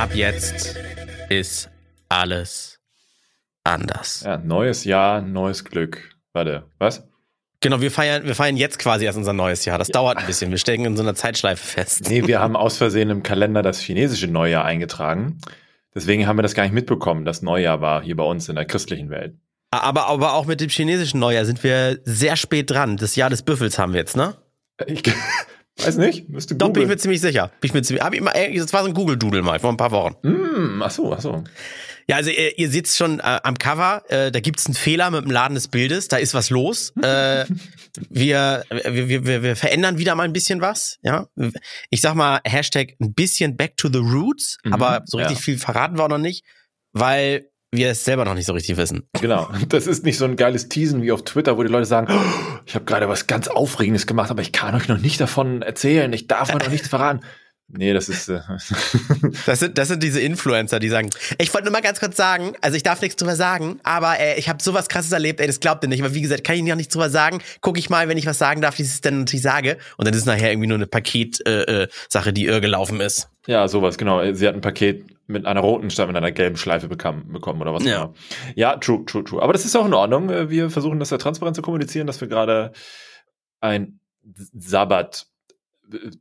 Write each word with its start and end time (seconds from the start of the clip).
ab 0.00 0.14
jetzt 0.14 0.78
ist 1.28 1.68
alles 2.08 2.80
anders. 3.64 4.22
Ja, 4.24 4.38
neues 4.38 4.84
Jahr, 4.84 5.20
neues 5.20 5.62
Glück. 5.66 6.16
Warte, 6.32 6.64
was? 6.78 7.06
Genau, 7.60 7.82
wir 7.82 7.90
feiern, 7.90 8.24
wir 8.24 8.34
feiern 8.34 8.56
jetzt 8.56 8.78
quasi 8.78 9.04
erst 9.04 9.18
unser 9.18 9.34
neues 9.34 9.66
Jahr. 9.66 9.76
Das 9.76 9.88
dauert 9.88 10.16
ein 10.16 10.24
bisschen. 10.24 10.50
Wir 10.50 10.56
stecken 10.56 10.86
in 10.86 10.96
so 10.96 11.02
einer 11.02 11.14
Zeitschleife 11.14 11.66
fest. 11.66 12.08
Nee, 12.08 12.26
wir 12.26 12.40
haben 12.40 12.56
aus 12.56 12.78
Versehen 12.78 13.10
im 13.10 13.22
Kalender 13.22 13.60
das 13.60 13.78
chinesische 13.78 14.26
Neujahr 14.26 14.64
eingetragen. 14.64 15.38
Deswegen 15.94 16.26
haben 16.26 16.38
wir 16.38 16.42
das 16.44 16.54
gar 16.54 16.62
nicht 16.62 16.72
mitbekommen. 16.72 17.26
Das 17.26 17.42
Neujahr 17.42 17.82
war 17.82 18.02
hier 18.02 18.16
bei 18.16 18.24
uns 18.24 18.48
in 18.48 18.54
der 18.54 18.64
christlichen 18.64 19.10
Welt. 19.10 19.34
Aber, 19.70 20.06
aber 20.06 20.32
auch 20.32 20.46
mit 20.46 20.62
dem 20.62 20.70
chinesischen 20.70 21.20
Neujahr 21.20 21.44
sind 21.44 21.62
wir 21.62 22.00
sehr 22.04 22.36
spät 22.36 22.70
dran. 22.70 22.96
Das 22.96 23.16
Jahr 23.16 23.28
des 23.28 23.42
Büffels 23.42 23.78
haben 23.78 23.92
wir 23.92 24.00
jetzt, 24.00 24.16
ne? 24.16 24.34
Ich 24.86 25.02
weiß 25.86 25.96
nicht, 25.96 26.28
müsste 26.28 26.54
Doch, 26.54 26.70
bin 26.72 26.82
ich 26.82 26.88
mir 26.88 26.96
ziemlich 26.96 27.20
sicher. 27.20 27.50
Bin 27.60 27.68
ich 27.68 27.74
mir 27.74 27.82
ziemlich, 27.82 28.02
hab 28.04 28.14
ich 28.14 28.20
mal, 28.20 28.32
das 28.54 28.72
war 28.72 28.82
so 28.82 28.88
ein 28.88 28.94
Google-Doodle 28.94 29.42
mal 29.42 29.58
vor 29.58 29.70
ein 29.70 29.76
paar 29.76 29.90
Wochen. 29.90 30.16
Hm, 30.22 30.82
ach 30.82 30.90
so, 30.90 31.12
ach 31.12 31.20
so. 31.20 31.44
Ja, 32.08 32.16
also 32.16 32.30
ihr, 32.30 32.58
ihr 32.58 32.70
seht 32.70 32.88
schon 32.88 33.20
äh, 33.20 33.40
am 33.44 33.56
Cover, 33.56 34.02
äh, 34.08 34.32
da 34.32 34.40
gibt's 34.40 34.66
einen 34.66 34.74
Fehler 34.74 35.10
mit 35.12 35.24
dem 35.24 35.30
Laden 35.30 35.54
des 35.54 35.68
Bildes, 35.68 36.08
da 36.08 36.16
ist 36.16 36.34
was 36.34 36.50
los. 36.50 36.92
Äh, 37.02 37.44
wir, 38.08 38.64
wir, 38.68 39.08
wir, 39.08 39.26
wir, 39.26 39.42
wir 39.42 39.56
verändern 39.56 39.98
wieder 39.98 40.14
mal 40.14 40.24
ein 40.24 40.32
bisschen 40.32 40.60
was, 40.60 40.98
ja. 41.02 41.28
Ich 41.90 42.00
sag 42.00 42.14
mal, 42.14 42.40
Hashtag 42.44 42.94
ein 43.00 43.14
bisschen 43.14 43.56
back 43.56 43.76
to 43.76 43.88
the 43.92 43.98
roots, 43.98 44.58
Mhm, 44.64 44.72
aber 44.72 45.02
so 45.04 45.18
richtig 45.18 45.38
ja. 45.38 45.42
viel 45.42 45.58
verraten 45.58 45.98
wir 45.98 46.04
auch 46.04 46.08
noch 46.08 46.18
nicht, 46.18 46.44
weil 46.92 47.49
wir 47.72 47.90
es 47.90 48.04
selber 48.04 48.24
noch 48.24 48.34
nicht 48.34 48.46
so 48.46 48.52
richtig 48.52 48.76
wissen. 48.76 49.04
Genau. 49.20 49.48
Das 49.68 49.86
ist 49.86 50.04
nicht 50.04 50.18
so 50.18 50.24
ein 50.24 50.36
geiles 50.36 50.68
Teasen 50.68 51.02
wie 51.02 51.12
auf 51.12 51.22
Twitter, 51.24 51.56
wo 51.56 51.62
die 51.62 51.70
Leute 51.70 51.86
sagen, 51.86 52.08
oh, 52.10 52.58
ich 52.66 52.74
habe 52.74 52.84
gerade 52.84 53.08
was 53.08 53.26
ganz 53.26 53.48
Aufregendes 53.48 54.06
gemacht, 54.06 54.30
aber 54.30 54.42
ich 54.42 54.52
kann 54.52 54.74
euch 54.74 54.88
noch 54.88 54.98
nicht 54.98 55.20
davon 55.20 55.62
erzählen, 55.62 56.12
ich 56.12 56.26
darf 56.26 56.54
euch 56.54 56.62
noch 56.62 56.70
nichts 56.70 56.88
verraten. 56.88 57.20
Nee, 57.72 57.92
das 57.92 58.08
ist 58.08 58.28
äh, 58.28 58.40
Das 59.46 59.60
sind, 59.60 59.78
das 59.78 59.88
sind 59.88 60.02
diese 60.02 60.20
Influencer, 60.20 60.80
die 60.80 60.88
sagen, 60.88 61.10
ich 61.38 61.54
wollte 61.54 61.66
nur 61.66 61.72
mal 61.72 61.82
ganz 61.82 62.00
kurz 62.00 62.16
sagen, 62.16 62.54
also 62.60 62.76
ich 62.76 62.82
darf 62.82 63.00
nichts 63.00 63.16
drüber 63.16 63.36
sagen, 63.36 63.78
aber 63.84 64.18
äh, 64.18 64.38
ich 64.38 64.48
habe 64.48 64.60
sowas 64.60 64.88
krasses 64.88 65.12
erlebt, 65.12 65.40
ey, 65.40 65.46
das 65.46 65.60
glaubt 65.60 65.84
ihr 65.84 65.88
nicht. 65.88 66.02
Aber 66.02 66.12
wie 66.12 66.20
gesagt, 66.20 66.42
kann 66.42 66.56
ich 66.56 66.62
noch 66.62 66.74
nichts 66.74 66.92
drüber 66.92 67.10
sagen. 67.10 67.40
Guck 67.60 67.78
ich 67.78 67.88
mal, 67.88 68.08
wenn 68.08 68.18
ich 68.18 68.26
was 68.26 68.38
sagen 68.38 68.60
darf, 68.60 68.78
wie 68.78 68.82
ich 68.82 68.88
es 68.88 69.00
dann 69.00 69.20
natürlich 69.20 69.42
sage. 69.42 69.78
Und 69.96 70.06
dann 70.08 70.14
ist 70.14 70.26
nachher 70.26 70.50
irgendwie 70.50 70.66
nur 70.66 70.78
eine 70.78 70.88
Paket-Sache, 70.88 71.68
äh, 71.68 71.82
äh, 71.84 71.88
Sache, 72.08 72.32
die 72.32 72.46
irr 72.46 72.60
gelaufen 72.60 73.00
ist. 73.00 73.28
ja 73.46 73.68
sowas, 73.68 73.98
genau. 73.98 74.32
Sie 74.32 74.48
hat 74.48 74.56
ein 74.56 74.60
Paket 74.60 75.04
mit 75.30 75.46
einer 75.46 75.60
roten 75.60 75.90
statt 75.90 76.08
mit 76.08 76.16
einer 76.16 76.32
gelben 76.32 76.56
Schleife 76.56 76.88
bekam, 76.88 77.32
bekommen 77.32 77.60
oder 77.62 77.72
was 77.72 77.84
Ja. 77.84 77.98
auch 78.00 78.04
immer. 78.06 78.14
Ja, 78.56 78.76
true, 78.76 79.04
true, 79.06 79.24
true. 79.24 79.40
Aber 79.42 79.52
das 79.52 79.64
ist 79.64 79.76
auch 79.76 79.86
in 79.86 79.94
Ordnung. 79.94 80.28
Äh, 80.30 80.50
Wir 80.50 80.70
versuchen 80.70 80.98
das 81.00 81.10
ja 81.10 81.18
transparent 81.18 81.56
zu 81.56 81.62
kommunizieren, 81.62 82.06
dass 82.06 82.20
wir 82.20 82.28
gerade 82.28 82.72
ein 83.60 84.00
Sabbat 84.52 85.26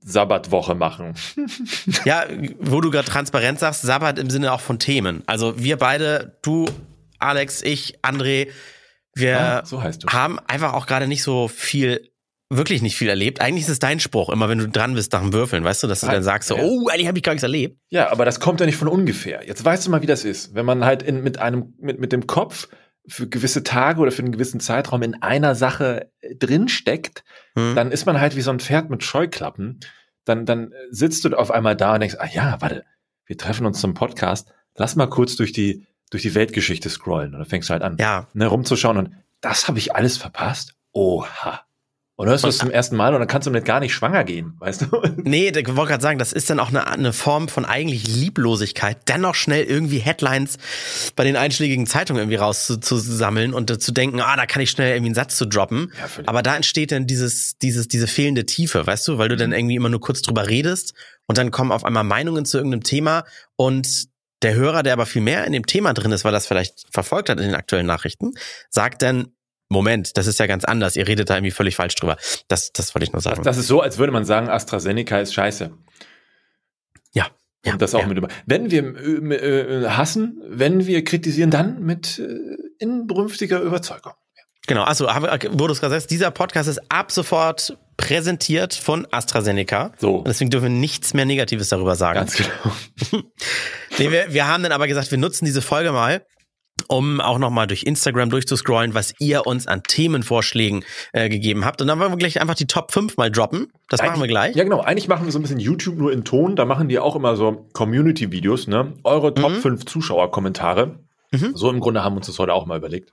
Sabbatwoche 0.01 0.75
machen. 0.75 1.13
Ja, 2.05 2.23
wo 2.59 2.81
du 2.81 2.89
gerade 2.91 3.07
transparent 3.07 3.59
sagst, 3.59 3.81
Sabbat 3.83 4.17
im 4.19 4.29
Sinne 4.29 4.51
auch 4.53 4.61
von 4.61 4.79
Themen. 4.79 5.23
Also 5.27 5.59
wir 5.61 5.77
beide, 5.77 6.37
du, 6.41 6.65
Alex, 7.19 7.61
ich, 7.61 7.99
André, 8.01 8.47
wir 9.13 9.39
Ah, 9.39 9.65
so 9.65 9.81
heißt 9.83 10.03
du. 10.03 10.07
haben 10.07 10.39
einfach 10.47 10.73
auch 10.73 10.87
gerade 10.87 11.07
nicht 11.07 11.21
so 11.23 11.47
viel, 11.47 12.09
wirklich 12.49 12.81
nicht 12.81 12.95
viel 12.97 13.09
erlebt. 13.09 13.41
Eigentlich 13.41 13.63
ist 13.65 13.69
es 13.69 13.79
dein 13.79 13.99
Spruch, 13.99 14.29
immer 14.29 14.49
wenn 14.49 14.57
du 14.57 14.67
dran 14.67 14.95
bist 14.95 15.11
nach 15.13 15.21
dem 15.21 15.33
Würfeln, 15.33 15.63
weißt 15.63 15.83
du, 15.83 15.87
dass 15.87 16.01
du 16.01 16.07
dann 16.07 16.23
sagst 16.23 16.49
so, 16.49 16.55
oh, 16.57 16.87
eigentlich 16.89 17.07
habe 17.07 17.17
ich 17.17 17.23
gar 17.23 17.33
nichts 17.33 17.43
erlebt. 17.43 17.77
Ja, 17.89 18.11
aber 18.11 18.25
das 18.25 18.39
kommt 18.39 18.59
ja 18.59 18.65
nicht 18.65 18.77
von 18.77 18.87
ungefähr. 18.87 19.45
Jetzt 19.45 19.63
weißt 19.63 19.85
du 19.85 19.91
mal, 19.91 20.01
wie 20.01 20.07
das 20.07 20.23
ist. 20.25 20.55
Wenn 20.55 20.65
man 20.65 20.83
halt 20.83 21.03
in, 21.03 21.21
mit 21.23 21.37
einem, 21.39 21.73
mit, 21.79 21.99
mit 21.99 22.11
dem 22.11 22.25
Kopf 22.27 22.67
für 23.07 23.27
gewisse 23.29 23.63
Tage 23.63 24.01
oder 24.01 24.11
für 24.11 24.21
einen 24.23 24.31
gewissen 24.31 24.59
Zeitraum 24.59 25.01
in 25.03 25.21
einer 25.21 25.55
Sache 25.55 26.11
äh, 26.21 26.35
drinsteckt, 26.35 27.23
Hm? 27.55 27.75
dann 27.75 27.91
ist 27.91 28.05
man 28.05 28.19
halt 28.19 28.35
wie 28.35 28.41
so 28.41 28.51
ein 28.51 28.59
Pferd 28.59 28.89
mit 28.89 29.03
Scheuklappen. 29.03 29.79
Dann, 30.25 30.45
dann 30.45 30.71
sitzt 30.91 31.25
du 31.25 31.35
auf 31.35 31.49
einmal 31.49 31.75
da 31.75 31.93
und 31.95 32.01
denkst, 32.01 32.17
ah 32.19 32.27
ja, 32.31 32.57
warte, 32.59 32.83
wir 33.25 33.37
treffen 33.37 33.65
uns 33.65 33.79
zum 33.81 33.93
Podcast. 33.95 34.51
Lass 34.75 34.95
mal 34.95 35.07
kurz 35.07 35.35
durch 35.35 35.51
die, 35.51 35.85
durch 36.11 36.21
die 36.23 36.35
Weltgeschichte 36.35 36.89
scrollen. 36.89 37.33
Und 37.33 37.39
dann 37.39 37.49
fängst 37.49 37.69
du 37.69 37.73
halt 37.73 37.81
an, 37.83 37.97
Ja, 37.99 38.27
ne, 38.33 38.45
rumzuschauen 38.47 38.97
und 38.97 39.11
das 39.41 39.67
habe 39.67 39.79
ich 39.79 39.95
alles 39.95 40.17
verpasst? 40.17 40.75
Oha. 40.91 41.61
Und 42.19 42.27
hörst 42.27 42.43
du 42.43 42.49
es 42.49 42.57
zum 42.57 42.69
ersten 42.69 42.97
Mal 42.97 43.13
und 43.13 43.21
dann 43.21 43.29
kannst 43.29 43.45
du 43.47 43.49
damit 43.49 43.63
gar 43.63 43.79
nicht 43.79 43.93
schwanger 43.93 44.25
gehen, 44.25 44.55
weißt 44.59 44.81
du? 44.81 45.01
Nee, 45.23 45.53
ich 45.55 45.75
wollte 45.77 45.91
gerade 45.91 46.01
sagen, 46.01 46.19
das 46.19 46.33
ist 46.33 46.49
dann 46.49 46.59
auch 46.59 46.67
eine, 46.67 46.85
eine 46.85 47.13
Form 47.13 47.47
von 47.47 47.63
eigentlich 47.63 48.07
Lieblosigkeit, 48.07 48.97
dennoch 49.07 49.35
schnell 49.35 49.63
irgendwie 49.63 49.99
Headlines 49.99 50.57
bei 51.15 51.23
den 51.23 51.37
einschlägigen 51.37 51.87
Zeitungen 51.87 52.19
irgendwie 52.21 52.35
rauszusammeln 52.35 53.53
und 53.53 53.81
zu 53.81 53.93
denken, 53.93 54.19
ah, 54.19 54.35
da 54.35 54.47
kann 54.47 54.61
ich 54.61 54.69
schnell 54.69 54.89
irgendwie 54.89 55.07
einen 55.07 55.15
Satz 55.15 55.37
zu 55.37 55.45
droppen. 55.45 55.93
Ja. 55.97 56.23
Aber 56.25 56.43
da 56.43 56.57
entsteht 56.57 56.91
dann 56.91 57.07
dieses, 57.07 57.57
dieses, 57.57 57.87
diese 57.87 58.07
fehlende 58.07 58.45
Tiefe, 58.45 58.85
weißt 58.85 59.07
du, 59.07 59.17
weil 59.17 59.29
du 59.29 59.35
Mhm. 59.35 59.39
dann 59.39 59.51
irgendwie 59.53 59.75
immer 59.75 59.89
nur 59.89 60.01
kurz 60.01 60.21
drüber 60.21 60.49
redest 60.49 60.95
und 61.27 61.37
dann 61.37 61.51
kommen 61.51 61.71
auf 61.71 61.85
einmal 61.85 62.03
Meinungen 62.03 62.43
zu 62.43 62.57
irgendeinem 62.57 62.83
Thema 62.83 63.23
und 63.55 64.09
der 64.41 64.55
Hörer, 64.55 64.83
der 64.83 64.91
aber 64.91 65.05
viel 65.05 65.21
mehr 65.21 65.45
in 65.45 65.53
dem 65.53 65.65
Thema 65.65 65.93
drin 65.93 66.11
ist, 66.11 66.25
weil 66.25 66.33
das 66.33 66.47
vielleicht 66.47 66.85
verfolgt 66.91 67.29
hat 67.29 67.39
in 67.39 67.45
den 67.45 67.55
aktuellen 67.55 67.85
Nachrichten, 67.87 68.33
sagt 68.69 69.03
dann, 69.03 69.29
Moment, 69.69 70.17
das 70.17 70.27
ist 70.27 70.39
ja 70.39 70.47
ganz 70.47 70.65
anders, 70.65 70.95
ihr 70.95 71.07
redet 71.07 71.29
da 71.29 71.35
irgendwie 71.35 71.51
völlig 71.51 71.75
falsch 71.75 71.95
drüber. 71.95 72.17
Das, 72.47 72.71
das 72.73 72.93
wollte 72.95 73.05
ich 73.05 73.13
nur 73.13 73.21
sagen. 73.21 73.43
Das 73.43 73.57
ist 73.57 73.67
so, 73.67 73.81
als 73.81 73.97
würde 73.97 74.11
man 74.11 74.25
sagen, 74.25 74.49
AstraZeneca 74.49 75.19
ist 75.19 75.33
scheiße. 75.33 75.71
ja. 77.13 77.27
Ja, 77.65 77.73
Und 77.73 77.81
das 77.81 77.93
auch 77.93 77.99
ja. 77.99 78.07
mit 78.07 78.17
über. 78.17 78.29
Wenn 78.45 78.71
wir 78.71 78.95
äh, 78.95 79.83
äh, 79.83 79.89
hassen, 79.89 80.41
wenn 80.47 80.87
wir 80.87 81.03
kritisieren, 81.03 81.51
dann 81.51 81.83
mit 81.83 82.17
äh, 82.17 82.55
inbrünstiger 82.79 83.59
Überzeugung. 83.59 84.13
Genau, 84.65 84.83
also 84.83 85.07
du 85.07 85.65
es 85.65 85.79
gerade 85.81 85.95
sagst, 85.95 86.09
dieser 86.09 86.31
Podcast 86.31 86.69
ist 86.69 86.79
ab 86.89 87.11
sofort 87.11 87.77
präsentiert 87.97 88.73
von 88.75 89.07
AstraZeneca. 89.11 89.91
So. 89.97 90.17
Und 90.17 90.27
deswegen 90.27 90.51
dürfen 90.51 90.65
wir 90.71 90.79
nichts 90.79 91.13
mehr 91.13 91.25
Negatives 91.25 91.69
darüber 91.69 91.95
sagen. 91.95 92.19
Ganz 92.19 92.37
genau. 92.37 93.23
Nee, 93.97 94.11
wir, 94.11 94.31
wir 94.31 94.47
haben 94.47 94.63
dann 94.63 94.71
aber 94.71 94.87
gesagt, 94.87 95.11
wir 95.11 95.17
nutzen 95.17 95.43
diese 95.43 95.61
Folge 95.61 95.91
mal, 95.91 96.25
um 96.89 97.21
auch 97.21 97.37
nochmal 97.37 97.67
durch 97.67 97.83
Instagram 97.83 98.29
durchzuscrollen, 98.31 98.93
was 98.95 99.13
ihr 99.19 99.45
uns 99.47 99.67
an 99.67 99.83
Themenvorschlägen 99.83 100.83
äh, 101.13 101.29
gegeben 101.29 101.63
habt. 101.63 101.81
Und 101.81 101.87
dann 101.87 101.99
wollen 101.99 102.11
wir 102.11 102.17
gleich 102.17 102.41
einfach 102.41 102.55
die 102.55 102.65
Top 102.67 102.91
5 102.91 103.15
mal 103.15 103.31
droppen. 103.31 103.71
Das 103.89 104.01
machen 104.01 104.19
wir 104.19 104.27
gleich. 104.27 104.55
Ja, 104.55 104.63
genau. 104.63 104.81
Eigentlich 104.81 105.07
machen 105.07 105.25
wir 105.25 105.31
so 105.31 105.39
ein 105.39 105.43
bisschen 105.43 105.59
YouTube 105.59 105.97
nur 105.97 106.11
in 106.11 106.25
Ton. 106.25 106.55
Da 106.55 106.65
machen 106.65 106.89
die 106.89 106.99
auch 106.99 107.15
immer 107.15 107.35
so 107.35 107.67
Community-Videos, 107.73 108.67
ne? 108.67 108.93
Eure 109.03 109.33
Top 109.33 109.51
Mhm. 109.51 109.61
5 109.61 109.85
Zuschauerkommentare. 109.85 110.99
Mhm. 111.31 111.51
So 111.55 111.69
im 111.69 111.79
Grunde 111.79 112.03
haben 112.03 112.13
wir 112.13 112.17
uns 112.17 112.27
das 112.27 112.39
heute 112.39 112.53
auch 112.53 112.65
mal 112.65 112.77
überlegt. 112.77 113.11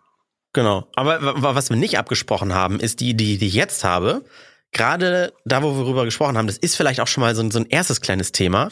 Genau. 0.54 0.86
Aber 0.96 1.20
wa- 1.22 1.34
wa- 1.42 1.54
was 1.54 1.68
wir 1.68 1.76
nicht 1.76 1.98
abgesprochen 1.98 2.54
haben, 2.54 2.80
ist 2.80 3.00
die 3.00 3.10
Idee, 3.10 3.36
die 3.36 3.46
ich 3.48 3.54
jetzt 3.54 3.84
habe. 3.84 4.24
Gerade 4.72 5.32
da, 5.44 5.62
wo 5.62 5.72
wir 5.76 5.84
darüber 5.84 6.04
gesprochen 6.04 6.36
haben, 6.36 6.46
das 6.46 6.56
ist 6.58 6.76
vielleicht 6.76 7.00
auch 7.00 7.06
schon 7.06 7.20
mal 7.22 7.34
so 7.34 7.42
ein, 7.42 7.50
so 7.50 7.58
ein 7.58 7.66
erstes 7.68 8.00
kleines 8.00 8.32
Thema. 8.32 8.68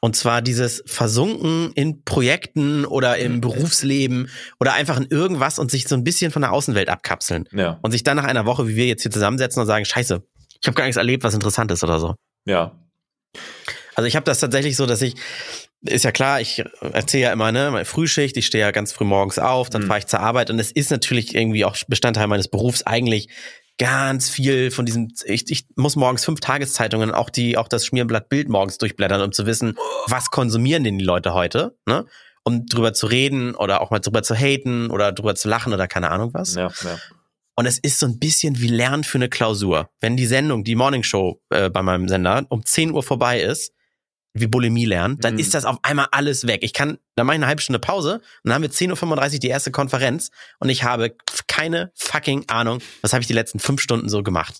Und 0.00 0.14
zwar 0.14 0.42
dieses 0.42 0.82
Versunken 0.86 1.72
in 1.74 2.04
Projekten 2.04 2.84
oder 2.84 3.18
im 3.18 3.40
Berufsleben 3.40 4.30
oder 4.60 4.74
einfach 4.74 4.96
in 4.96 5.06
irgendwas 5.06 5.58
und 5.58 5.70
sich 5.72 5.88
so 5.88 5.96
ein 5.96 6.04
bisschen 6.04 6.30
von 6.30 6.42
der 6.42 6.52
Außenwelt 6.52 6.88
abkapseln. 6.88 7.48
Ja. 7.52 7.78
Und 7.82 7.90
sich 7.90 8.04
dann 8.04 8.16
nach 8.16 8.24
einer 8.24 8.46
Woche, 8.46 8.68
wie 8.68 8.76
wir 8.76 8.86
jetzt 8.86 9.02
hier 9.02 9.10
zusammensetzen 9.10 9.60
und 9.60 9.66
sagen, 9.66 9.84
scheiße, 9.84 10.22
ich 10.60 10.66
habe 10.68 10.76
gar 10.76 10.84
nichts 10.84 10.96
erlebt, 10.98 11.24
was 11.24 11.34
interessant 11.34 11.70
ist 11.72 11.82
oder 11.82 11.98
so. 11.98 12.14
Ja. 12.44 12.78
Also 13.96 14.06
ich 14.06 14.14
habe 14.14 14.24
das 14.24 14.38
tatsächlich 14.38 14.76
so, 14.76 14.86
dass 14.86 15.02
ich, 15.02 15.14
ist 15.82 16.04
ja 16.04 16.12
klar, 16.12 16.40
ich 16.40 16.62
erzähle 16.80 17.24
ja 17.24 17.32
immer, 17.32 17.50
ne, 17.50 17.70
meine 17.72 17.84
Frühschicht, 17.84 18.36
ich 18.36 18.46
stehe 18.46 18.62
ja 18.64 18.70
ganz 18.70 18.92
früh 18.92 19.04
morgens 19.04 19.40
auf, 19.40 19.68
dann 19.68 19.82
Mhm. 19.82 19.86
fahre 19.88 19.98
ich 19.98 20.06
zur 20.06 20.20
Arbeit 20.20 20.50
und 20.50 20.60
es 20.60 20.70
ist 20.70 20.90
natürlich 20.92 21.34
irgendwie 21.34 21.64
auch 21.64 21.76
Bestandteil 21.88 22.28
meines 22.28 22.46
Berufs 22.48 22.84
eigentlich 22.84 23.28
ganz 23.78 24.28
viel 24.28 24.70
von 24.70 24.84
diesem, 24.84 25.08
ich, 25.24 25.50
ich 25.50 25.66
muss 25.76 25.96
morgens 25.96 26.24
fünf 26.24 26.40
Tageszeitungen, 26.40 27.12
auch 27.12 27.30
die, 27.30 27.56
auch 27.56 27.68
das 27.68 27.86
Schmierblatt 27.86 28.28
Bild 28.28 28.48
morgens 28.48 28.78
durchblättern, 28.78 29.22
um 29.22 29.32
zu 29.32 29.46
wissen, 29.46 29.78
was 30.06 30.30
konsumieren 30.30 30.84
denn 30.84 30.98
die 30.98 31.04
Leute 31.04 31.32
heute, 31.32 31.76
ne? 31.86 32.04
Um 32.44 32.66
drüber 32.66 32.94
zu 32.94 33.06
reden 33.06 33.54
oder 33.54 33.82
auch 33.82 33.90
mal 33.90 33.98
drüber 33.98 34.22
zu 34.22 34.34
haten 34.34 34.90
oder 34.90 35.12
drüber 35.12 35.34
zu 35.34 35.48
lachen 35.48 35.72
oder 35.72 35.86
keine 35.86 36.10
Ahnung 36.10 36.30
was. 36.32 36.54
Ja, 36.54 36.68
ja. 36.82 36.98
Und 37.54 37.66
es 37.66 37.78
ist 37.78 37.98
so 37.98 38.06
ein 38.06 38.18
bisschen 38.18 38.60
wie 38.60 38.68
Lernen 38.68 39.04
für 39.04 39.18
eine 39.18 39.28
Klausur. 39.28 39.90
Wenn 40.00 40.16
die 40.16 40.26
Sendung, 40.26 40.64
die 40.64 40.76
Morning 40.76 41.02
Show 41.02 41.42
äh, 41.50 41.68
bei 41.68 41.82
meinem 41.82 42.08
Sender 42.08 42.46
um 42.48 42.64
10 42.64 42.92
Uhr 42.92 43.02
vorbei 43.02 43.40
ist, 43.40 43.72
wie 44.34 44.46
Bulimie 44.46 44.84
lernen, 44.84 45.18
dann 45.20 45.34
Mhm. 45.34 45.40
ist 45.40 45.54
das 45.54 45.64
auf 45.64 45.78
einmal 45.82 46.06
alles 46.12 46.46
weg. 46.46 46.60
Ich 46.62 46.72
kann, 46.72 46.98
dann 47.16 47.26
mache 47.26 47.36
ich 47.36 47.38
eine 47.40 47.46
halbe 47.48 47.62
Stunde 47.62 47.78
Pause 47.78 48.14
und 48.16 48.22
dann 48.44 48.54
haben 48.54 48.62
wir 48.62 48.70
10.35 48.70 49.34
Uhr 49.34 49.38
die 49.40 49.48
erste 49.48 49.70
Konferenz 49.70 50.30
und 50.60 50.68
ich 50.68 50.84
habe 50.84 51.14
keine 51.46 51.90
fucking 51.94 52.44
Ahnung, 52.48 52.80
was 53.02 53.12
habe 53.12 53.20
ich 53.22 53.26
die 53.26 53.32
letzten 53.34 53.58
fünf 53.58 53.80
Stunden 53.80 54.08
so 54.08 54.22
gemacht. 54.22 54.58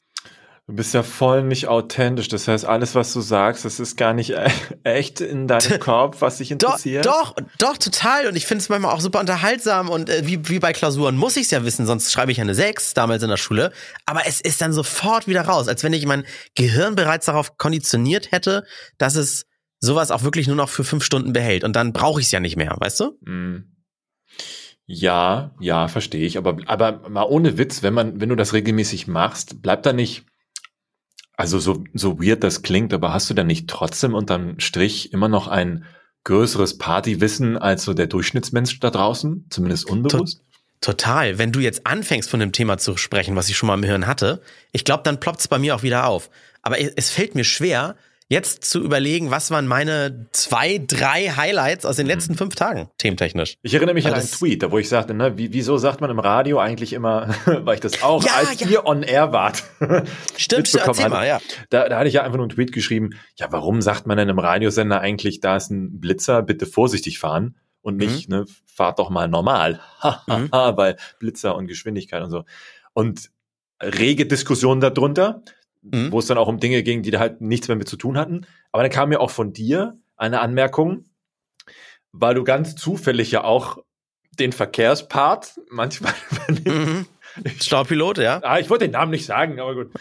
Du 0.67 0.75
bist 0.75 0.93
ja 0.93 1.03
voll 1.03 1.45
nicht 1.45 1.67
authentisch. 1.67 2.29
Das 2.29 2.47
heißt, 2.47 2.67
alles, 2.67 2.95
was 2.95 3.15
du 3.15 3.23
sagst, 3.23 3.65
das 3.65 3.81
ist 3.81 3.97
gar 3.97 4.13
nicht 4.13 4.33
e- 4.33 4.49
echt 4.85 5.23
in 5.23 5.49
deinem 5.49 5.81
Kopf, 5.81 6.21
was 6.21 6.37
dich 6.37 6.49
Doch, 6.51 6.53
interessiert. 6.75 7.07
doch, 7.07 7.35
doch, 7.57 7.79
total. 7.79 8.27
Und 8.27 8.37
ich 8.37 8.45
finde 8.47 8.61
es 8.61 8.69
manchmal 8.69 8.93
auch 8.95 9.01
super 9.01 9.19
unterhaltsam 9.21 9.89
und 9.89 10.11
äh, 10.11 10.27
wie, 10.27 10.47
wie 10.51 10.59
bei 10.59 10.75
Klausuren 10.75 11.17
muss 11.17 11.37
ich 11.39 11.45
es 11.45 11.53
ja 11.53 11.65
wissen, 11.65 11.87
sonst 11.87 12.13
schreibe 12.13 12.33
ich 12.33 12.41
eine 12.43 12.55
6 12.55 12.93
damals 12.93 13.23
in 13.23 13.31
der 13.31 13.39
Schule. 13.39 13.73
Aber 14.05 14.27
es 14.27 14.43
ist 14.43 14.61
dann 14.61 14.75
sofort 14.75 15.27
wieder 15.27 15.41
raus, 15.41 15.69
als 15.69 15.83
wenn 15.85 15.95
ich 15.95 16.05
mein 16.05 16.27
Gehirn 16.55 16.97
bereits 16.97 17.25
darauf 17.25 17.57
konditioniert 17.57 18.31
hätte, 18.31 18.65
dass 18.99 19.15
es 19.15 19.47
sowas 19.81 20.11
auch 20.11 20.23
wirklich 20.23 20.47
nur 20.47 20.57
noch 20.57 20.69
für 20.69 20.85
fünf 20.85 21.05
Stunden 21.05 21.33
behält. 21.33 21.65
Und 21.65 21.75
dann 21.77 21.93
brauche 21.93 22.21
ich 22.21 22.27
es 22.27 22.33
ja 22.33 22.41
nicht 22.41 22.57
mehr, 22.57 22.77
weißt 22.79 23.01
du? 23.01 23.19
Mm. 23.21 23.75
Ja, 24.87 25.55
ja, 25.61 25.89
verstehe 25.89 26.27
ich. 26.27 26.39
Aber, 26.39 26.57
aber 26.67 27.09
mal 27.09 27.25
ohne 27.25 27.59
Witz, 27.59 27.83
wenn 27.83 27.95
man, 27.95 28.21
wenn 28.21 28.31
du 28.31 28.37
das 28.37 28.55
regelmäßig 28.55 29.07
machst, 29.07 29.61
bleibt 29.61 29.85
da 29.85 29.93
nicht, 29.93 30.25
also 31.37 31.59
so, 31.59 31.85
so 31.93 32.21
weird 32.21 32.43
das 32.43 32.63
klingt, 32.63 32.95
aber 32.95 33.13
hast 33.13 33.29
du 33.29 33.35
dann 33.35 33.47
nicht 33.47 33.69
trotzdem 33.69 34.15
unterm 34.15 34.59
Strich 34.59 35.13
immer 35.13 35.29
noch 35.29 35.47
ein 35.47 35.85
größeres 36.25 36.79
Partywissen 36.79 37.57
als 37.57 37.85
so 37.85 37.95
der 37.95 38.07
Durchschnittsmensch 38.07 38.81
da 38.81 38.91
draußen, 38.91 39.47
zumindest 39.51 39.89
unbewusst. 39.89 40.43
Total. 40.81 41.39
Wenn 41.39 41.53
du 41.53 41.61
jetzt 41.61 41.87
anfängst 41.87 42.31
von 42.31 42.41
dem 42.41 42.53
Thema 42.53 42.79
zu 42.79 42.97
sprechen, 42.97 43.37
was 43.37 43.49
ich 43.49 43.57
schon 43.57 43.67
mal 43.67 43.75
im 43.75 43.83
Hirn 43.83 44.07
hatte, 44.07 44.41
ich 44.73 44.85
glaube, 44.85 45.03
dann 45.05 45.21
ploppt 45.21 45.41
es 45.41 45.49
bei 45.49 45.59
mir 45.59 45.75
auch 45.75 45.83
wieder 45.83 46.07
auf. 46.07 46.31
Aber 46.63 46.77
es 46.79 47.11
fällt 47.11 47.35
mir 47.35 47.45
schwer, 47.45 47.97
jetzt 48.29 48.65
zu 48.65 48.83
überlegen, 48.83 49.31
was 49.31 49.51
waren 49.51 49.67
meine 49.67 50.29
zwei, 50.33 50.79
drei 50.87 51.31
Highlights 51.31 51.87
aus 51.87 51.97
den 51.97 52.07
mhm. 52.07 52.11
letzten 52.11 52.35
fünf 52.35 52.55
Tagen, 52.55 52.91
thementechnisch. 52.99 53.57
Ich 53.63 53.75
erinnere 53.75 53.95
mich 53.95 54.05
also 54.05 54.17
an 54.17 54.21
einen 54.21 54.31
Tweet, 54.31 54.63
da 54.63 54.71
wo 54.71 54.79
ich 54.79 54.89
sagte, 54.89 55.15
ne, 55.15 55.39
wie, 55.39 55.53
wieso 55.53 55.79
sagt 55.79 56.01
man 56.01 56.11
im 56.11 56.19
Radio 56.19 56.59
eigentlich 56.59 56.93
immer, 56.93 57.35
weil 57.47 57.77
ich 57.77 57.81
das 57.81 58.03
auch, 58.03 58.23
ja, 58.23 58.33
als 58.35 58.61
ja. 58.61 58.69
ihr 58.69 58.87
on 58.87 59.03
air 59.03 59.33
wart. 59.33 59.65
Stimmt, 60.37 60.73
erzähl 60.75 61.09
mal, 61.09 61.27
ja. 61.27 61.41
Da, 61.71 61.89
da 61.89 61.99
hatte 61.99 62.09
ich 62.09 62.15
ja 62.15 62.23
einfach 62.23 62.37
nur 62.37 62.45
einen 62.45 62.55
Tweet 62.55 62.73
geschrieben, 62.73 63.11
ja, 63.37 63.51
warum 63.51 63.81
sagt 63.81 64.07
man 64.07 64.19
denn 64.19 64.29
im 64.29 64.39
Radiosender 64.39 65.01
eigentlich, 65.01 65.41
da 65.41 65.57
ist 65.57 65.71
ein 65.71 65.99
Blitzer, 65.99 66.43
bitte 66.43 66.67
vorsichtig 66.67 67.19
fahren? 67.19 67.57
Und 67.81 67.97
nicht, 67.97 68.29
mhm. 68.29 68.39
ne, 68.39 68.45
fahrt 68.67 68.99
doch 68.99 69.09
mal 69.09 69.29
normal. 69.29 69.81
mhm. 70.27 70.51
weil 70.51 70.97
Blitzer 71.19 71.57
und 71.57 71.69
Geschwindigkeit 71.69 72.23
und 72.23 72.31
so. 72.31 72.45
Und 72.93 73.31
rege 73.81 74.27
Diskussionen 74.27 74.81
darunter 74.81 75.43
mhm. 75.93 76.13
wo 76.13 76.19
es 76.19 76.27
dann 76.27 76.39
auch 76.39 76.49
um 76.49 76.61
Dinge 76.61 76.83
ging, 76.83 77.03
die 77.03 77.11
da 77.11 77.19
halt 77.19 77.41
nichts 77.41 77.69
mehr 77.69 77.77
mit 77.77 77.89
zu 77.89 77.97
tun 77.97 78.19
hatten. 78.19 78.47
Aber 78.73 78.83
dann 78.83 78.93
kam 78.93 79.09
mir 79.09 79.21
auch 79.21 79.31
von 79.31 79.53
dir 79.53 79.99
eine 80.17 80.41
Anmerkung, 80.41 81.05
weil 82.13 82.35
du 82.35 82.45
ganz 82.45 82.77
zufällig 82.77 83.31
ja 83.31 83.45
auch 83.45 83.79
den 84.39 84.53
Verkehrspart 84.53 85.61
manchmal 85.71 86.15
mhm. 86.65 87.07
Staubpilot, 87.61 88.19
ja. 88.19 88.41
Ah, 88.43 88.59
ich 88.59 88.71
wollte 88.71 88.87
den 88.87 88.93
Namen 88.93 89.11
nicht 89.11 89.27
sagen, 89.27 89.61
aber 89.61 89.75
gut. 89.75 89.93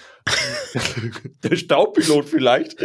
Der 1.43 1.55
Staubpilot 1.55 2.25
vielleicht. 2.25 2.77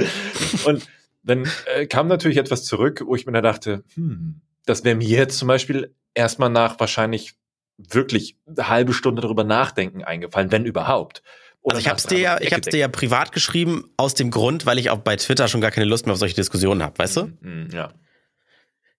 Und 0.66 0.86
dann 1.22 1.48
äh, 1.74 1.86
kam 1.86 2.08
natürlich 2.08 2.36
etwas 2.36 2.64
zurück, 2.64 3.02
wo 3.06 3.14
ich 3.14 3.24
mir 3.24 3.32
da 3.32 3.40
dachte, 3.40 3.84
hm, 3.94 4.40
das 4.66 4.84
wäre 4.84 4.96
mir 4.96 5.08
jetzt 5.08 5.38
zum 5.38 5.48
Beispiel 5.48 5.94
erstmal 6.14 6.50
nach 6.50 6.78
wahrscheinlich 6.80 7.34
wirklich 7.78 8.36
eine 8.46 8.68
halbe 8.68 8.92
Stunde 8.92 9.22
darüber 9.22 9.44
nachdenken 9.44 10.04
eingefallen, 10.04 10.52
wenn 10.52 10.66
überhaupt. 10.66 11.22
Also 11.64 11.80
ich 11.80 11.88
habe 11.88 11.96
es 11.96 12.04
dir 12.04 12.18
ja, 12.18 12.40
ich 12.40 12.52
hab's 12.52 12.68
dir 12.68 12.78
ja 12.78 12.88
privat 12.88 13.32
geschrieben 13.32 13.84
aus 13.96 14.14
dem 14.14 14.30
Grund, 14.30 14.66
weil 14.66 14.78
ich 14.78 14.90
auch 14.90 14.98
bei 14.98 15.16
Twitter 15.16 15.48
schon 15.48 15.60
gar 15.60 15.70
keine 15.70 15.86
Lust 15.86 16.06
mehr 16.06 16.14
auf 16.14 16.18
solche 16.18 16.34
Diskussionen 16.34 16.82
habe, 16.82 16.98
weißt 16.98 17.16
du? 17.18 17.22
Mm, 17.40 17.68
ja. 17.72 17.92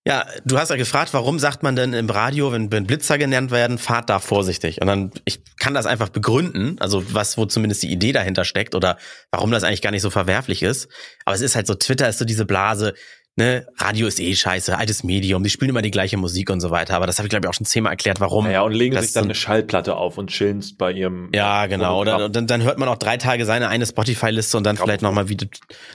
Ja, 0.05 0.25
du 0.43 0.57
hast 0.57 0.69
ja 0.69 0.75
gefragt, 0.75 1.13
warum 1.13 1.39
sagt 1.39 1.63
man 1.63 1.77
denn 1.77 1.93
im 1.93 2.09
Radio, 2.09 2.51
wenn, 2.51 2.69
wenn 2.73 2.85
Blitzer 2.85 3.17
genannt 3.17 3.51
werden, 3.51 3.77
fahrt 3.77 4.09
da 4.09 4.19
vorsichtig. 4.19 4.81
Und 4.81 4.87
dann, 4.87 5.11
ich 5.23 5.41
kann 5.57 5.73
das 5.73 5.85
einfach 5.85 6.09
begründen, 6.09 6.75
also 6.81 7.13
was, 7.13 7.37
wo 7.37 7.45
zumindest 7.45 7.83
die 7.83 7.91
Idee 7.91 8.11
dahinter 8.11 8.43
steckt 8.43 8.75
oder 8.75 8.97
warum 9.31 9.51
das 9.51 9.63
eigentlich 9.63 9.81
gar 9.81 9.91
nicht 9.91 10.01
so 10.01 10.09
verwerflich 10.09 10.61
ist. 10.61 10.89
Aber 11.23 11.35
es 11.35 11.41
ist 11.41 11.55
halt 11.55 11.67
so, 11.67 11.75
Twitter 11.75 12.09
ist 12.09 12.19
so 12.19 12.25
diese 12.25 12.45
Blase, 12.45 12.95
ne, 13.35 13.65
Radio 13.77 14.07
ist 14.07 14.19
eh 14.19 14.35
scheiße, 14.35 14.77
altes 14.77 15.03
Medium, 15.03 15.43
die 15.43 15.49
spielen 15.49 15.69
immer 15.69 15.81
die 15.81 15.91
gleiche 15.91 16.17
Musik 16.17 16.49
und 16.49 16.59
so 16.59 16.71
weiter. 16.71 16.95
Aber 16.95 17.07
das 17.07 17.17
habe 17.17 17.27
ich, 17.27 17.29
glaube 17.29 17.45
ich, 17.45 17.49
auch 17.49 17.53
schon 17.53 17.65
zehnmal 17.65 17.93
erklärt, 17.93 18.19
warum. 18.19 18.49
Ja, 18.49 18.61
und 18.61 18.73
legen 18.73 18.99
sich 18.99 19.13
dann 19.13 19.25
eine 19.25 19.35
Schallplatte 19.35 19.95
auf 19.95 20.17
und 20.17 20.29
chillen 20.29 20.63
bei 20.77 20.91
ihrem. 20.91 21.29
Ja, 21.33 21.65
genau. 21.65 21.99
Oder 22.01 22.29
dann, 22.29 22.47
dann 22.47 22.63
hört 22.63 22.77
man 22.77 22.87
auch 22.89 22.97
drei 22.97 23.17
Tage 23.17 23.45
seine 23.45 23.69
eine 23.69 23.85
Spotify-Liste 23.85 24.57
und 24.57 24.63
dann 24.63 24.77
vielleicht 24.77 25.01
nochmal 25.01 25.29
wieder, 25.29 25.47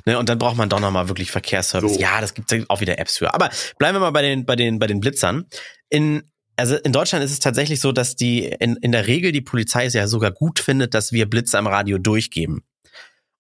ne, 0.05 0.19
und 0.19 0.29
dann 0.29 0.39
braucht 0.39 0.57
man 0.57 0.69
doch 0.69 0.81
nochmal 0.81 1.09
wirklich 1.09 1.31
Verkehrsservice. 1.31 1.95
So. 1.95 2.01
Ja, 2.01 2.21
das 2.21 2.35
gibt 2.35 2.53
auch 2.69 2.81
wieder 2.81 2.99
Apps 2.99 3.19
für. 3.19 3.35
Aber 3.35 3.51
bleiben 3.79 3.97
wir 3.97 4.01
mal 4.01 4.11
bei 4.11 4.23
den, 4.23 4.45
bei 4.45 4.57
den, 4.57 4.79
bei 4.79 4.87
den 4.87 5.01
Blitzern. 5.01 5.47
In 5.89 6.23
also 6.59 6.75
in 6.75 6.93
Deutschland 6.93 7.25
ist 7.25 7.31
es 7.31 7.39
tatsächlich 7.39 7.81
so, 7.81 7.93
dass 7.93 8.17
die 8.17 8.45
in, 8.45 8.77
in 8.83 8.91
der 8.91 9.07
Regel 9.07 9.31
die 9.31 9.41
Polizei 9.41 9.85
es 9.85 9.95
ja 9.95 10.09
sogar 10.09 10.33
gut 10.33 10.59
findet, 10.59 10.93
dass 10.93 11.13
wir 11.13 11.31
Blitzer 11.31 11.61
im 11.61 11.69
Radio 11.69 11.99
durchgeben. 11.99 12.65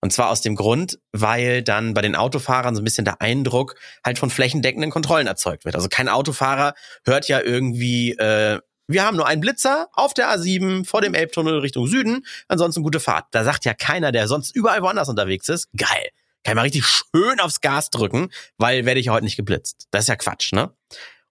Und 0.00 0.12
zwar 0.12 0.30
aus 0.30 0.40
dem 0.40 0.54
Grund, 0.54 0.98
weil 1.12 1.62
dann 1.62 1.94
bei 1.94 2.02
den 2.02 2.14
Autofahrern 2.14 2.74
so 2.74 2.80
ein 2.80 2.84
bisschen 2.84 3.04
der 3.04 3.20
Eindruck 3.20 3.74
halt 4.04 4.18
von 4.18 4.30
flächendeckenden 4.30 4.90
Kontrollen 4.90 5.26
erzeugt 5.26 5.64
wird. 5.64 5.74
Also 5.74 5.88
kein 5.88 6.08
Autofahrer 6.08 6.74
hört 7.04 7.26
ja 7.26 7.40
irgendwie, 7.40 8.12
äh, 8.12 8.60
wir 8.86 9.04
haben 9.04 9.16
nur 9.16 9.26
einen 9.26 9.40
Blitzer 9.40 9.88
auf 9.92 10.14
der 10.14 10.30
A7 10.30 10.86
vor 10.86 11.00
dem 11.00 11.14
Elbtunnel 11.14 11.58
Richtung 11.58 11.86
Süden, 11.86 12.24
ansonsten 12.46 12.82
gute 12.82 13.00
Fahrt. 13.00 13.26
Da 13.32 13.44
sagt 13.44 13.64
ja 13.64 13.74
keiner, 13.74 14.12
der 14.12 14.28
sonst 14.28 14.54
überall 14.54 14.82
woanders 14.82 15.08
unterwegs 15.08 15.48
ist, 15.48 15.68
geil, 15.76 16.08
kann 16.44 16.52
ich 16.52 16.54
mal 16.54 16.62
richtig 16.62 16.86
schön 16.86 17.40
aufs 17.40 17.60
Gas 17.60 17.90
drücken, 17.90 18.30
weil 18.56 18.86
werde 18.86 19.00
ich 19.00 19.06
ja 19.06 19.12
heute 19.12 19.24
nicht 19.24 19.36
geblitzt. 19.36 19.88
Das 19.90 20.04
ist 20.04 20.08
ja 20.08 20.16
Quatsch, 20.16 20.52
ne? 20.52 20.72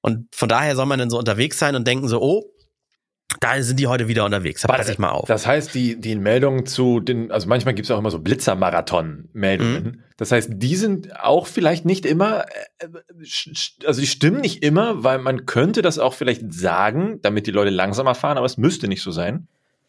Und 0.01 0.27
von 0.35 0.47
daher 0.47 0.75
soll 0.75 0.85
man 0.85 0.99
dann 0.99 1.09
so 1.09 1.17
unterwegs 1.17 1.57
sein 1.57 1.75
und 1.75 1.87
denken 1.87 2.07
so, 2.07 2.21
oh, 2.21 2.45
da 3.39 3.61
sind 3.61 3.79
die 3.79 3.87
heute 3.87 4.07
wieder 4.07 4.25
unterwegs. 4.25 4.61
Da 4.61 4.67
passe 4.67 4.91
ich 4.91 4.99
mal 4.99 5.11
auf. 5.11 5.27
Das 5.27 5.45
heißt, 5.45 5.73
die, 5.73 5.99
die 5.99 6.15
Meldungen 6.15 6.65
zu 6.65 6.99
den, 6.99 7.31
also 7.31 7.47
manchmal 7.47 7.73
gibt 7.73 7.85
es 7.85 7.91
auch 7.91 7.99
immer 7.99 8.11
so 8.11 8.19
Blitzermarathon-Meldungen. 8.19 9.83
Mhm. 9.83 10.03
Das 10.17 10.31
heißt, 10.31 10.49
die 10.53 10.75
sind 10.75 11.19
auch 11.19 11.47
vielleicht 11.47 11.85
nicht 11.85 12.05
immer, 12.05 12.45
äh, 12.79 12.87
also 13.85 14.01
die 14.01 14.07
stimmen 14.07 14.41
nicht 14.41 14.63
immer, 14.63 15.03
weil 15.03 15.19
man 15.19 15.45
könnte 15.45 15.81
das 15.81 15.99
auch 15.99 16.13
vielleicht 16.13 16.53
sagen, 16.53 17.19
damit 17.21 17.47
die 17.47 17.51
Leute 17.51 17.69
langsamer 17.69 18.15
fahren, 18.15 18.37
aber 18.37 18.45
es 18.45 18.57
müsste 18.57 18.87
nicht 18.87 19.03
so 19.03 19.11
sein. 19.11 19.47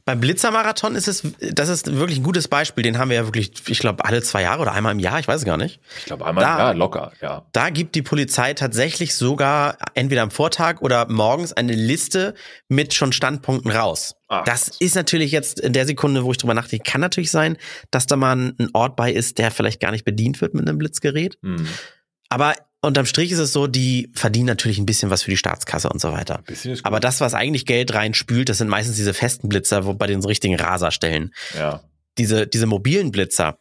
Beim 0.08 0.20
Blitzermarathon 0.20 0.94
ist 0.94 1.06
es, 1.06 1.22
das 1.38 1.68
ist 1.68 1.94
wirklich 1.94 2.20
ein 2.20 2.22
gutes 2.22 2.48
Beispiel. 2.48 2.82
Den 2.82 2.96
haben 2.96 3.10
wir 3.10 3.16
ja 3.16 3.26
wirklich, 3.26 3.52
ich 3.68 3.78
glaube, 3.78 4.06
alle 4.06 4.22
zwei 4.22 4.40
Jahre 4.40 4.62
oder 4.62 4.72
einmal 4.72 4.92
im 4.92 5.00
Jahr, 5.00 5.20
ich 5.20 5.28
weiß 5.28 5.40
es 5.40 5.44
gar 5.44 5.58
nicht. 5.58 5.80
Ich 5.98 6.06
glaube, 6.06 6.24
einmal 6.24 6.42
da, 6.42 6.52
im 6.54 6.58
Jahr, 6.58 6.74
locker, 6.74 7.12
ja. 7.20 7.44
Da 7.52 7.68
gibt 7.68 7.94
die 7.94 8.00
Polizei 8.00 8.54
tatsächlich 8.54 9.14
sogar 9.14 9.76
entweder 9.92 10.22
am 10.22 10.30
Vortag 10.30 10.80
oder 10.80 11.10
morgens 11.10 11.52
eine 11.52 11.74
Liste 11.74 12.32
mit 12.68 12.94
schon 12.94 13.12
Standpunkten 13.12 13.70
raus. 13.70 14.16
Ach, 14.28 14.44
das 14.44 14.68
ist 14.78 14.94
natürlich 14.94 15.30
jetzt 15.30 15.60
in 15.60 15.74
der 15.74 15.84
Sekunde, 15.84 16.24
wo 16.24 16.30
ich 16.30 16.38
drüber 16.38 16.54
nachdenke, 16.54 16.90
kann 16.90 17.02
natürlich 17.02 17.30
sein, 17.30 17.58
dass 17.90 18.06
da 18.06 18.16
mal 18.16 18.34
ein 18.34 18.70
Ort 18.72 18.96
bei 18.96 19.12
ist, 19.12 19.36
der 19.36 19.50
vielleicht 19.50 19.78
gar 19.78 19.90
nicht 19.90 20.06
bedient 20.06 20.40
wird 20.40 20.54
mit 20.54 20.66
einem 20.66 20.78
Blitzgerät. 20.78 21.36
Mhm. 21.42 21.68
Aber 22.30 22.54
unterm 22.80 23.06
Strich 23.06 23.32
ist 23.32 23.38
es 23.38 23.52
so, 23.52 23.66
die 23.66 24.10
verdienen 24.14 24.46
natürlich 24.46 24.78
ein 24.78 24.86
bisschen 24.86 25.10
was 25.10 25.22
für 25.22 25.30
die 25.30 25.36
Staatskasse 25.36 25.88
und 25.88 26.00
so 26.00 26.12
weiter. 26.12 26.42
Aber 26.84 27.00
das, 27.00 27.20
was 27.20 27.34
eigentlich 27.34 27.66
Geld 27.66 27.92
reinspült, 27.94 28.48
das 28.48 28.58
sind 28.58 28.68
meistens 28.68 28.96
diese 28.96 29.14
festen 29.14 29.48
Blitzer, 29.48 29.84
wo 29.84 29.94
bei 29.94 30.06
den 30.06 30.22
so 30.22 30.28
richtigen 30.28 30.56
Raserstellen. 30.56 31.34
Ja. 31.56 31.82
Diese, 32.18 32.46
diese 32.46 32.66
mobilen 32.66 33.10
Blitzer, 33.10 33.58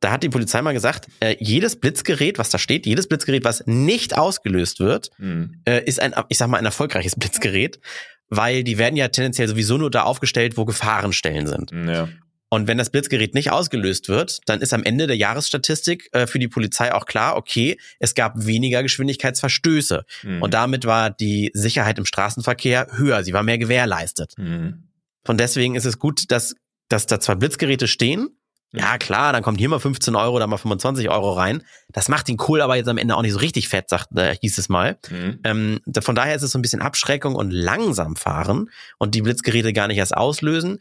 da 0.00 0.10
hat 0.12 0.22
die 0.22 0.28
Polizei 0.28 0.62
mal 0.62 0.72
gesagt, 0.72 1.08
äh, 1.20 1.36
jedes 1.38 1.76
Blitzgerät, 1.76 2.38
was 2.38 2.50
da 2.50 2.58
steht, 2.58 2.86
jedes 2.86 3.06
Blitzgerät, 3.06 3.44
was 3.44 3.66
nicht 3.66 4.16
ausgelöst 4.16 4.80
wird, 4.80 5.10
mhm. 5.18 5.62
äh, 5.66 5.84
ist 5.84 6.00
ein, 6.00 6.14
ich 6.28 6.38
sag 6.38 6.48
mal, 6.48 6.58
ein 6.58 6.64
erfolgreiches 6.64 7.16
Blitzgerät, 7.18 7.80
weil 8.28 8.64
die 8.64 8.78
werden 8.78 8.96
ja 8.96 9.08
tendenziell 9.08 9.48
sowieso 9.48 9.76
nur 9.76 9.90
da 9.90 10.04
aufgestellt, 10.04 10.56
wo 10.56 10.64
Gefahrenstellen 10.64 11.46
sind. 11.46 11.72
Ja. 11.72 12.08
Und 12.52 12.66
wenn 12.66 12.78
das 12.78 12.90
Blitzgerät 12.90 13.32
nicht 13.32 13.52
ausgelöst 13.52 14.08
wird, 14.08 14.40
dann 14.46 14.60
ist 14.60 14.74
am 14.74 14.82
Ende 14.82 15.06
der 15.06 15.16
Jahresstatistik 15.16 16.08
äh, 16.12 16.26
für 16.26 16.40
die 16.40 16.48
Polizei 16.48 16.92
auch 16.92 17.06
klar, 17.06 17.36
okay, 17.36 17.78
es 18.00 18.16
gab 18.16 18.34
weniger 18.44 18.82
Geschwindigkeitsverstöße. 18.82 20.04
Mhm. 20.24 20.42
Und 20.42 20.52
damit 20.52 20.84
war 20.84 21.10
die 21.10 21.52
Sicherheit 21.54 21.98
im 21.98 22.04
Straßenverkehr 22.04 22.88
höher, 22.90 23.22
sie 23.22 23.32
war 23.32 23.44
mehr 23.44 23.58
gewährleistet. 23.58 24.34
Mhm. 24.36 24.88
Von 25.24 25.38
deswegen 25.38 25.76
ist 25.76 25.84
es 25.84 26.00
gut, 26.00 26.30
dass, 26.32 26.56
dass 26.88 27.06
da 27.06 27.20
zwei 27.20 27.36
Blitzgeräte 27.36 27.86
stehen. 27.86 28.30
Ja, 28.72 28.98
klar, 28.98 29.32
dann 29.32 29.42
kommt 29.42 29.58
hier 29.58 29.68
mal 29.68 29.80
15 29.80 30.14
Euro, 30.14 30.38
da 30.38 30.46
mal 30.46 30.56
25 30.56 31.08
Euro 31.08 31.32
rein. 31.32 31.64
Das 31.92 32.08
macht 32.08 32.28
den 32.28 32.36
Kohl 32.36 32.60
aber 32.60 32.76
jetzt 32.76 32.88
am 32.88 32.98
Ende 32.98 33.16
auch 33.16 33.22
nicht 33.22 33.32
so 33.32 33.38
richtig 33.38 33.68
fett, 33.68 33.88
sagt, 33.88 34.16
äh, 34.16 34.36
hieß 34.40 34.58
es 34.58 34.68
mal. 34.68 34.98
Mhm. 35.10 35.40
Ähm, 35.42 35.80
von 36.00 36.14
daher 36.14 36.36
ist 36.36 36.42
es 36.42 36.52
so 36.52 36.58
ein 36.58 36.62
bisschen 36.62 36.80
Abschreckung 36.80 37.34
und 37.34 37.50
langsam 37.50 38.14
fahren 38.14 38.70
und 38.98 39.16
die 39.16 39.22
Blitzgeräte 39.22 39.72
gar 39.72 39.88
nicht 39.88 39.98
erst 39.98 40.16
auslösen, 40.16 40.78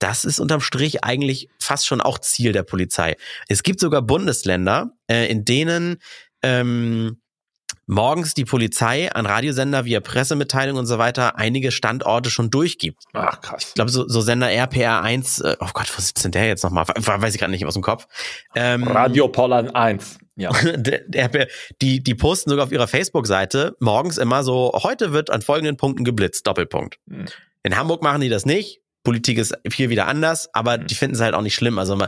das 0.00 0.24
ist 0.24 0.40
unterm 0.40 0.60
Strich 0.60 1.04
eigentlich 1.04 1.48
fast 1.60 1.86
schon 1.86 2.00
auch 2.00 2.18
Ziel 2.18 2.52
der 2.52 2.64
Polizei. 2.64 3.16
Es 3.48 3.62
gibt 3.62 3.78
sogar 3.78 4.02
Bundesländer, 4.02 4.92
äh, 5.08 5.30
in 5.30 5.44
denen 5.44 5.98
ähm, 6.42 7.20
morgens 7.86 8.34
die 8.34 8.44
Polizei 8.44 9.12
an 9.12 9.26
Radiosender 9.26 9.84
via 9.84 10.00
Pressemitteilung 10.00 10.78
und 10.78 10.86
so 10.86 10.98
weiter 10.98 11.36
einige 11.36 11.70
Standorte 11.70 12.30
schon 12.30 12.50
durchgibt. 12.50 13.04
Ach 13.12 13.40
krass. 13.40 13.66
Ich 13.68 13.74
glaube, 13.74 13.90
so, 13.90 14.08
so 14.08 14.20
Sender 14.20 14.48
RPR1, 14.48 15.44
äh, 15.44 15.56
oh 15.60 15.68
Gott, 15.72 15.92
wo 15.94 16.00
sitzt 16.00 16.24
denn 16.24 16.32
der 16.32 16.46
jetzt 16.46 16.64
nochmal? 16.64 16.86
Weiß 16.86 17.34
ich 17.34 17.40
gerade 17.40 17.52
nicht 17.52 17.66
aus 17.66 17.74
dem 17.74 17.82
Kopf. 17.82 18.06
Ähm, 18.54 18.84
Radio 18.86 19.28
Pollern 19.28 19.70
1. 19.70 20.18
Ja. 20.36 20.50
die, 21.82 22.02
die 22.02 22.14
posten 22.14 22.50
sogar 22.50 22.64
auf 22.64 22.72
ihrer 22.72 22.88
Facebook-Seite 22.88 23.76
morgens 23.80 24.16
immer 24.16 24.42
so, 24.44 24.72
heute 24.82 25.12
wird 25.12 25.28
an 25.28 25.42
folgenden 25.42 25.76
Punkten 25.76 26.04
geblitzt, 26.04 26.46
Doppelpunkt. 26.46 26.98
Hm. 27.08 27.26
In 27.62 27.76
Hamburg 27.76 28.02
machen 28.02 28.22
die 28.22 28.30
das 28.30 28.46
nicht. 28.46 28.79
Politik 29.02 29.38
ist 29.38 29.54
hier 29.72 29.90
wieder 29.90 30.06
anders, 30.06 30.48
aber 30.52 30.78
mhm. 30.78 30.86
die 30.86 30.94
finden 30.94 31.14
es 31.14 31.20
halt 31.20 31.34
auch 31.34 31.42
nicht 31.42 31.54
schlimm. 31.54 31.78
Also 31.78 31.98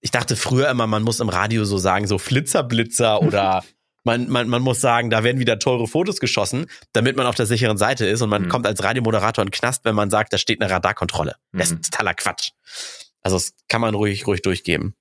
ich 0.00 0.10
dachte 0.10 0.36
früher 0.36 0.68
immer, 0.70 0.86
man 0.86 1.02
muss 1.02 1.20
im 1.20 1.28
Radio 1.28 1.64
so 1.64 1.78
sagen, 1.78 2.06
so 2.06 2.18
Flitzerblitzer 2.18 3.22
oder 3.22 3.64
man, 4.04 4.28
man, 4.28 4.48
man 4.48 4.62
muss 4.62 4.80
sagen, 4.80 5.10
da 5.10 5.22
werden 5.22 5.38
wieder 5.38 5.58
teure 5.58 5.86
Fotos 5.86 6.18
geschossen, 6.18 6.66
damit 6.92 7.16
man 7.16 7.26
auf 7.26 7.36
der 7.36 7.46
sicheren 7.46 7.78
Seite 7.78 8.06
ist 8.06 8.20
und 8.20 8.30
man 8.30 8.44
mhm. 8.44 8.48
kommt 8.48 8.66
als 8.66 8.82
Radiomoderator 8.82 9.42
in 9.42 9.48
den 9.48 9.52
Knast, 9.52 9.84
wenn 9.84 9.94
man 9.94 10.10
sagt, 10.10 10.32
da 10.32 10.38
steht 10.38 10.60
eine 10.60 10.70
Radarkontrolle. 10.70 11.36
Das 11.52 11.70
ist 11.70 11.76
mhm. 11.76 11.82
totaler 11.82 12.14
Quatsch. 12.14 12.50
Also 13.22 13.36
das 13.36 13.54
kann 13.68 13.80
man 13.80 13.94
ruhig, 13.94 14.26
ruhig 14.26 14.42
durchgeben. 14.42 14.96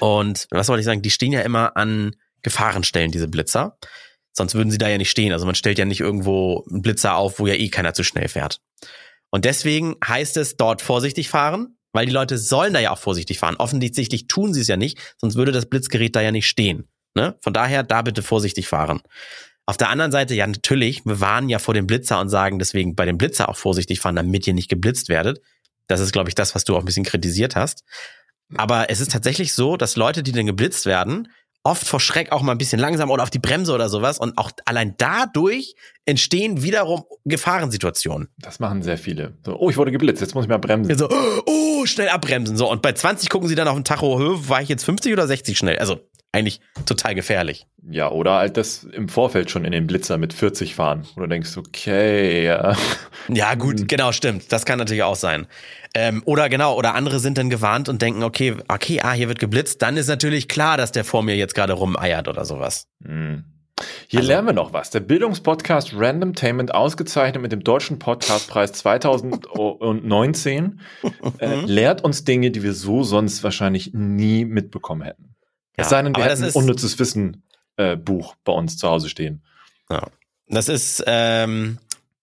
Und 0.00 0.46
was 0.50 0.68
wollte 0.68 0.80
ich 0.80 0.86
sagen, 0.86 1.02
die 1.02 1.10
stehen 1.10 1.32
ja 1.32 1.40
immer 1.40 1.76
an 1.76 2.14
Gefahrenstellen, 2.42 3.10
diese 3.10 3.28
Blitzer. 3.28 3.78
Sonst 4.32 4.54
würden 4.54 4.70
sie 4.70 4.78
da 4.78 4.88
ja 4.88 4.98
nicht 4.98 5.10
stehen. 5.10 5.32
Also 5.32 5.46
man 5.46 5.54
stellt 5.54 5.78
ja 5.78 5.86
nicht 5.86 6.00
irgendwo 6.00 6.64
einen 6.70 6.82
Blitzer 6.82 7.16
auf, 7.16 7.38
wo 7.38 7.46
ja 7.46 7.54
eh 7.54 7.70
keiner 7.70 7.94
zu 7.94 8.04
schnell 8.04 8.28
fährt. 8.28 8.60
Und 9.36 9.44
deswegen 9.44 9.96
heißt 10.02 10.38
es 10.38 10.56
dort 10.56 10.80
vorsichtig 10.80 11.28
fahren, 11.28 11.76
weil 11.92 12.06
die 12.06 12.12
Leute 12.12 12.38
sollen 12.38 12.72
da 12.72 12.80
ja 12.80 12.90
auch 12.90 12.98
vorsichtig 12.98 13.38
fahren. 13.38 13.56
Offensichtlich 13.56 14.28
tun 14.28 14.54
sie 14.54 14.62
es 14.62 14.66
ja 14.66 14.78
nicht, 14.78 15.14
sonst 15.18 15.34
würde 15.34 15.52
das 15.52 15.66
Blitzgerät 15.66 16.16
da 16.16 16.22
ja 16.22 16.32
nicht 16.32 16.48
stehen. 16.48 16.88
Ne? 17.14 17.36
Von 17.42 17.52
daher 17.52 17.82
da 17.82 18.00
bitte 18.00 18.22
vorsichtig 18.22 18.66
fahren. 18.66 19.02
Auf 19.66 19.76
der 19.76 19.90
anderen 19.90 20.10
Seite, 20.10 20.34
ja, 20.34 20.46
natürlich, 20.46 21.04
wir 21.04 21.20
warnen 21.20 21.50
ja 21.50 21.58
vor 21.58 21.74
dem 21.74 21.86
Blitzer 21.86 22.18
und 22.18 22.30
sagen 22.30 22.58
deswegen 22.58 22.94
bei 22.94 23.04
dem 23.04 23.18
Blitzer 23.18 23.50
auch 23.50 23.58
vorsichtig 23.58 24.00
fahren, 24.00 24.16
damit 24.16 24.46
ihr 24.46 24.54
nicht 24.54 24.70
geblitzt 24.70 25.10
werdet. 25.10 25.42
Das 25.86 26.00
ist, 26.00 26.12
glaube 26.12 26.30
ich, 26.30 26.34
das, 26.34 26.54
was 26.54 26.64
du 26.64 26.74
auch 26.74 26.80
ein 26.80 26.86
bisschen 26.86 27.04
kritisiert 27.04 27.56
hast. 27.56 27.84
Aber 28.54 28.88
es 28.88 29.02
ist 29.02 29.12
tatsächlich 29.12 29.52
so, 29.52 29.76
dass 29.76 29.96
Leute, 29.96 30.22
die 30.22 30.32
dann 30.32 30.46
geblitzt 30.46 30.86
werden, 30.86 31.28
oft 31.66 31.86
vor 31.86 31.98
Schreck 31.98 32.30
auch 32.30 32.42
mal 32.42 32.52
ein 32.52 32.58
bisschen 32.58 32.78
langsam 32.78 33.10
oder 33.10 33.24
auf 33.24 33.30
die 33.30 33.40
Bremse 33.40 33.74
oder 33.74 33.88
sowas. 33.88 34.18
Und 34.18 34.38
auch 34.38 34.52
allein 34.64 34.94
dadurch 34.98 35.74
entstehen 36.04 36.62
wiederum 36.62 37.04
Gefahrensituationen. 37.24 38.28
Das 38.38 38.60
machen 38.60 38.82
sehr 38.82 38.96
viele. 38.96 39.34
So, 39.44 39.58
oh, 39.58 39.68
ich 39.68 39.76
wurde 39.76 39.90
geblitzt, 39.90 40.20
jetzt 40.20 40.34
muss 40.34 40.44
ich 40.44 40.48
mal 40.48 40.58
bremsen. 40.58 40.96
So, 40.96 41.08
oh, 41.46 41.84
schnell 41.84 42.08
abbremsen. 42.08 42.56
So, 42.56 42.70
und 42.70 42.82
bei 42.82 42.92
20 42.92 43.28
gucken 43.28 43.48
sie 43.48 43.56
dann 43.56 43.66
auf 43.66 43.74
den 43.74 43.84
Tacho, 43.84 44.48
war 44.48 44.62
ich 44.62 44.68
jetzt 44.68 44.84
50 44.84 45.12
oder 45.12 45.26
60 45.26 45.58
schnell? 45.58 45.78
Also 45.78 45.98
eigentlich 46.36 46.60
total 46.84 47.14
gefährlich. 47.14 47.66
Ja, 47.88 48.10
oder 48.10 48.34
halt 48.34 48.56
das 48.56 48.84
im 48.84 49.08
Vorfeld 49.08 49.50
schon 49.50 49.64
in 49.64 49.72
den 49.72 49.86
Blitzer 49.86 50.18
mit 50.18 50.32
40 50.32 50.74
fahren. 50.74 51.06
Oder 51.16 51.28
denkst, 51.28 51.56
okay, 51.56 52.44
ja. 52.44 52.76
Ja, 53.28 53.54
gut, 53.54 53.80
mhm. 53.80 53.86
genau, 53.86 54.12
stimmt. 54.12 54.52
Das 54.52 54.64
kann 54.64 54.78
natürlich 54.78 55.02
auch 55.02 55.16
sein. 55.16 55.46
Ähm, 55.94 56.22
oder 56.26 56.48
genau, 56.48 56.76
oder 56.76 56.94
andere 56.94 57.20
sind 57.20 57.38
dann 57.38 57.48
gewarnt 57.48 57.88
und 57.88 58.02
denken, 58.02 58.22
okay, 58.22 58.56
okay, 58.68 59.00
ah, 59.02 59.12
hier 59.12 59.28
wird 59.28 59.38
geblitzt, 59.38 59.82
dann 59.82 59.96
ist 59.96 60.08
natürlich 60.08 60.48
klar, 60.48 60.76
dass 60.76 60.92
der 60.92 61.04
vor 61.04 61.22
mir 61.22 61.36
jetzt 61.36 61.54
gerade 61.54 61.72
rumeiert 61.72 62.28
oder 62.28 62.44
sowas. 62.44 62.88
Mhm. 63.00 63.44
Hier 64.08 64.20
also, 64.20 64.28
lernen 64.28 64.48
wir 64.48 64.54
noch 64.54 64.72
was. 64.72 64.90
Der 64.90 65.00
Bildungspodcast 65.00 65.92
Randomtainment, 65.94 66.74
ausgezeichnet 66.74 67.42
mit 67.42 67.52
dem 67.52 67.62
Deutschen 67.62 67.98
Podcastpreis 67.98 68.72
2019, 68.72 70.80
äh, 71.38 71.60
lehrt 71.66 72.02
uns 72.02 72.24
Dinge, 72.24 72.50
die 72.50 72.62
wir 72.62 72.72
so 72.72 73.02
sonst 73.02 73.44
wahrscheinlich 73.44 73.92
nie 73.92 74.46
mitbekommen 74.46 75.02
hätten. 75.02 75.25
Ja, 75.76 75.84
es 75.84 75.90
sei 75.90 76.02
denn, 76.02 76.14
wir 76.16 76.24
hätten 76.24 76.44
ein 76.44 76.52
unnützes 76.52 76.98
Wissen 76.98 77.42
äh, 77.76 77.96
Buch 77.96 78.34
bei 78.44 78.52
uns 78.52 78.76
zu 78.76 78.88
Hause 78.88 79.08
stehen. 79.08 79.42
Ja. 79.90 80.06
Das 80.48 80.68
ist, 80.68 81.02
ähm, 81.06 81.78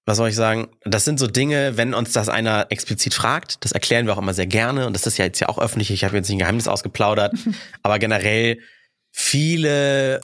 was 0.06 0.18
soll 0.18 0.30
ich 0.30 0.36
sagen? 0.36 0.70
Das 0.84 1.06
sind 1.06 1.20
so 1.20 1.28
Dinge, 1.28 1.78
wenn 1.78 1.94
uns 1.94 2.14
das 2.14 2.30
einer 2.30 2.68
explizit 2.70 3.14
fragt, 3.14 3.64
das 3.64 3.72
erklären 3.72 4.06
wir 4.06 4.14
auch 4.14 4.18
immer 4.18 4.34
sehr 4.34 4.48
gerne 4.48 4.88
und 4.88 4.94
das 4.94 5.06
ist 5.06 5.18
ja 5.18 5.26
jetzt 5.26 5.40
ja 5.40 5.50
auch 5.50 5.60
öffentlich. 5.60 5.92
Ich 5.92 6.04
habe 6.04 6.16
jetzt 6.16 6.28
nicht 6.28 6.38
ein 6.38 6.40
Geheimnis 6.40 6.68
ausgeplaudert, 6.68 7.34
aber 7.84 8.00
generell 8.00 8.60
viele 9.12 10.22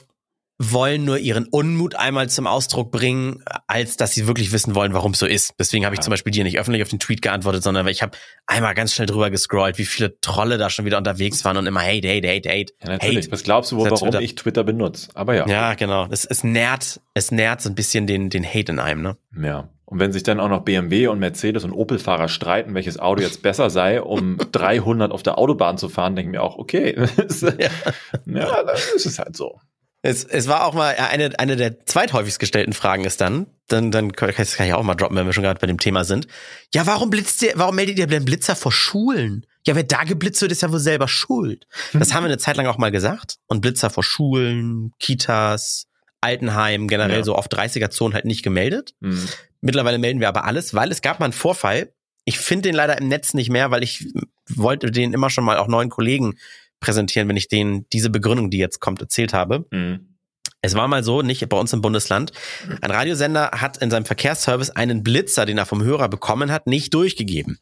wollen 0.62 1.06
nur 1.06 1.16
ihren 1.16 1.46
Unmut 1.46 1.94
einmal 1.94 2.28
zum 2.28 2.46
Ausdruck 2.46 2.92
bringen, 2.92 3.42
als 3.66 3.96
dass 3.96 4.12
sie 4.12 4.26
wirklich 4.26 4.52
wissen 4.52 4.74
wollen, 4.74 4.92
warum 4.92 5.12
es 5.12 5.18
so 5.18 5.24
ist. 5.24 5.54
Deswegen 5.58 5.86
habe 5.86 5.94
ich 5.94 6.00
ja. 6.00 6.02
zum 6.02 6.10
Beispiel 6.10 6.32
dir 6.32 6.44
nicht 6.44 6.58
öffentlich 6.58 6.82
auf 6.82 6.90
den 6.90 6.98
Tweet 6.98 7.22
geantwortet, 7.22 7.62
sondern 7.62 7.86
weil 7.86 7.92
ich 7.92 8.02
habe 8.02 8.12
einmal 8.46 8.74
ganz 8.74 8.92
schnell 8.92 9.06
drüber 9.06 9.30
gescrollt, 9.30 9.78
wie 9.78 9.86
viele 9.86 10.20
Trolle 10.20 10.58
da 10.58 10.68
schon 10.68 10.84
wieder 10.84 10.98
unterwegs 10.98 11.46
waren 11.46 11.56
und 11.56 11.66
immer 11.66 11.80
hate, 11.80 12.06
hate, 12.06 12.28
hate, 12.28 12.50
hate. 12.50 12.74
Ja, 12.82 12.90
natürlich. 12.90 13.24
Hate. 13.24 13.32
Was 13.32 13.42
glaubst 13.42 13.72
du, 13.72 13.78
wo, 13.78 13.84
warum 13.84 14.10
Twitter. 14.10 14.20
ich 14.20 14.34
Twitter 14.34 14.62
benutze? 14.62 15.08
Aber 15.14 15.34
ja. 15.34 15.46
Ja, 15.48 15.72
genau. 15.72 16.06
Es, 16.10 16.26
es 16.26 16.44
nährt, 16.44 17.00
es 17.14 17.32
nährt 17.32 17.62
so 17.62 17.70
ein 17.70 17.74
bisschen 17.74 18.06
den, 18.06 18.28
den 18.28 18.44
Hate 18.44 18.72
in 18.72 18.80
einem, 18.80 19.00
ne? 19.00 19.16
Ja. 19.42 19.70
Und 19.86 19.98
wenn 19.98 20.12
sich 20.12 20.22
dann 20.22 20.40
auch 20.40 20.50
noch 20.50 20.60
BMW 20.60 21.08
und 21.08 21.20
Mercedes 21.20 21.64
und 21.64 21.72
Opel-Fahrer 21.72 22.28
streiten, 22.28 22.74
welches 22.74 22.98
Auto 22.98 23.22
jetzt 23.22 23.42
besser 23.42 23.70
sei, 23.70 24.02
um 24.02 24.36
300 24.52 25.10
auf 25.10 25.22
der 25.22 25.38
Autobahn 25.38 25.78
zu 25.78 25.88
fahren, 25.88 26.16
denke 26.16 26.28
ich 26.28 26.32
mir 26.32 26.42
auch, 26.42 26.58
okay, 26.58 26.94
ja, 26.96 27.70
ja 28.26 28.62
dann 28.62 28.76
ist 28.94 29.06
es 29.06 29.18
halt 29.18 29.38
so. 29.38 29.58
Es, 30.02 30.24
es 30.24 30.48
war 30.48 30.64
auch 30.64 30.72
mal 30.72 30.94
eine, 30.94 31.38
eine 31.38 31.56
der 31.56 31.84
zweithäufigst 31.84 32.38
gestellten 32.38 32.72
Fragen 32.72 33.04
ist 33.04 33.20
dann, 33.20 33.46
dann, 33.68 33.90
dann 33.90 34.12
kann 34.12 34.30
ich 34.30 34.72
auch 34.72 34.82
mal 34.82 34.94
droppen, 34.94 35.16
wenn 35.16 35.26
wir 35.26 35.34
schon 35.34 35.44
gerade 35.44 35.60
bei 35.60 35.66
dem 35.66 35.78
Thema 35.78 36.04
sind. 36.04 36.26
Ja, 36.74 36.86
warum 36.86 37.10
blitzt 37.10 37.42
ihr, 37.42 37.52
warum 37.56 37.76
meldet 37.76 37.98
ihr 37.98 38.06
den 38.06 38.24
Blitzer 38.24 38.56
vor 38.56 38.72
Schulen? 38.72 39.44
Ja, 39.66 39.76
wer 39.76 39.82
da 39.82 40.04
geblitzt 40.04 40.40
wird, 40.40 40.52
ist 40.52 40.62
ja 40.62 40.72
wohl 40.72 40.78
selber 40.78 41.06
schuld. 41.06 41.66
Das 41.92 42.14
haben 42.14 42.24
wir 42.24 42.28
eine 42.28 42.38
Zeit 42.38 42.56
lang 42.56 42.66
auch 42.66 42.78
mal 42.78 42.90
gesagt. 42.90 43.36
Und 43.46 43.60
Blitzer 43.60 43.90
vor 43.90 44.02
Schulen, 44.02 44.92
Kitas, 44.98 45.86
Altenheim, 46.22 46.88
generell 46.88 47.18
ja. 47.18 47.24
so 47.24 47.34
auf 47.34 47.48
30er-Zonen 47.48 48.14
halt 48.14 48.24
nicht 48.24 48.42
gemeldet. 48.42 48.94
Mhm. 49.00 49.28
Mittlerweile 49.60 49.98
melden 49.98 50.20
wir 50.20 50.28
aber 50.28 50.44
alles, 50.44 50.72
weil 50.74 50.90
es 50.90 51.02
gab 51.02 51.20
mal 51.20 51.26
einen 51.26 51.34
Vorfall. 51.34 51.92
Ich 52.24 52.38
finde 52.38 52.68
den 52.68 52.74
leider 52.74 52.96
im 52.98 53.08
Netz 53.08 53.34
nicht 53.34 53.50
mehr, 53.50 53.70
weil 53.70 53.82
ich 53.82 54.06
wollte 54.48 54.90
den 54.90 55.12
immer 55.12 55.28
schon 55.28 55.44
mal 55.44 55.58
auch 55.58 55.68
neuen 55.68 55.90
Kollegen 55.90 56.38
präsentieren, 56.80 57.28
wenn 57.28 57.36
ich 57.36 57.48
denen 57.48 57.86
diese 57.92 58.10
Begründung, 58.10 58.50
die 58.50 58.58
jetzt 58.58 58.80
kommt, 58.80 59.00
erzählt 59.00 59.32
habe. 59.32 59.66
Mhm. 59.70 60.16
Es 60.62 60.74
war 60.74 60.88
mal 60.88 61.02
so, 61.02 61.22
nicht 61.22 61.48
bei 61.48 61.56
uns 61.56 61.72
im 61.72 61.80
Bundesland. 61.80 62.32
Ein 62.82 62.90
Radiosender 62.90 63.50
hat 63.52 63.78
in 63.78 63.90
seinem 63.90 64.04
Verkehrsservice 64.04 64.70
einen 64.70 65.02
Blitzer, 65.02 65.46
den 65.46 65.56
er 65.56 65.64
vom 65.64 65.82
Hörer 65.82 66.08
bekommen 66.08 66.52
hat, 66.52 66.66
nicht 66.66 66.92
durchgegeben. 66.92 67.58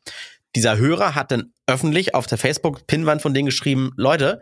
Dieser 0.57 0.79
Hörer 0.79 1.15
hat 1.15 1.31
dann 1.31 1.53
öffentlich 1.67 2.15
auf 2.15 2.27
der 2.27 2.39
Facebook-Pinwand 2.39 3.23
von 3.23 3.35
denen 3.35 3.47
geschrieben, 3.47 3.93
Leute, 3.97 4.41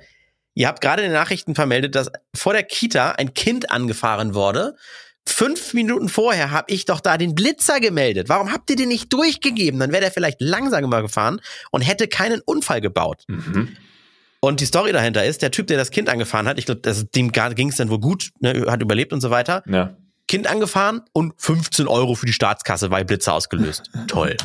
ihr 0.55 0.69
habt 0.69 0.81
gerade 0.81 1.03
in 1.03 1.11
den 1.11 1.15
Nachrichten 1.15 1.55
vermeldet, 1.55 1.95
dass 1.95 2.11
vor 2.35 2.55
der 2.55 2.63
Kita 2.63 3.13
ein 3.13 3.35
Kind 3.35 3.71
angefahren 3.71 4.35
wurde. 4.35 4.75
Fünf 5.29 5.75
Minuten 5.75 6.09
vorher 6.09 6.53
habe 6.53 6.73
ich 6.73 6.85
doch 6.85 7.01
da 7.01 7.19
den 7.19 7.35
Blitzer 7.35 7.81
gemeldet. 7.81 8.29
Warum 8.29 8.53
habt 8.53 8.71
ihr 8.71 8.77
den 8.77 8.89
nicht 8.89 9.13
durchgegeben? 9.13 9.81
Dann 9.81 9.91
wäre 9.91 10.03
der 10.03 10.13
vielleicht 10.13 10.41
langsamer 10.41 11.03
gefahren 11.03 11.41
und 11.73 11.83
hätte 11.83 12.07
keinen 12.09 12.41
Unfall 12.41 12.81
gebaut. 12.81 13.25
Mhm. 13.27 13.77
Und 14.41 14.61
die 14.61 14.67
Story 14.67 14.93
dahinter 14.93 15.25
ist, 15.25 15.43
der 15.43 15.51
Typ, 15.51 15.67
der 15.67 15.77
das 15.77 15.91
Kind 15.91 16.09
angefahren 16.09 16.47
hat, 16.47 16.59
ich 16.59 16.67
glaube, 16.67 16.81
dem 17.15 17.33
ging 17.33 17.69
es 17.69 17.77
dann 17.77 17.89
wohl 17.89 18.01
gut, 18.01 18.31
ne, 18.41 18.67
hat 18.69 18.83
überlebt 18.83 19.13
und 19.13 19.21
so 19.21 19.31
weiter. 19.31 19.63
Ja. 19.67 19.97
Kind 20.29 20.49
angefahren 20.49 21.03
und 21.13 21.35
15 21.41 21.87
Euro 21.87 22.17
für 22.17 22.27
die 22.27 22.33
Staatskasse, 22.33 22.91
weil 22.91 23.05
Blitzer 23.05 23.33
ausgelöst. 23.33 23.91
Toll. 24.09 24.37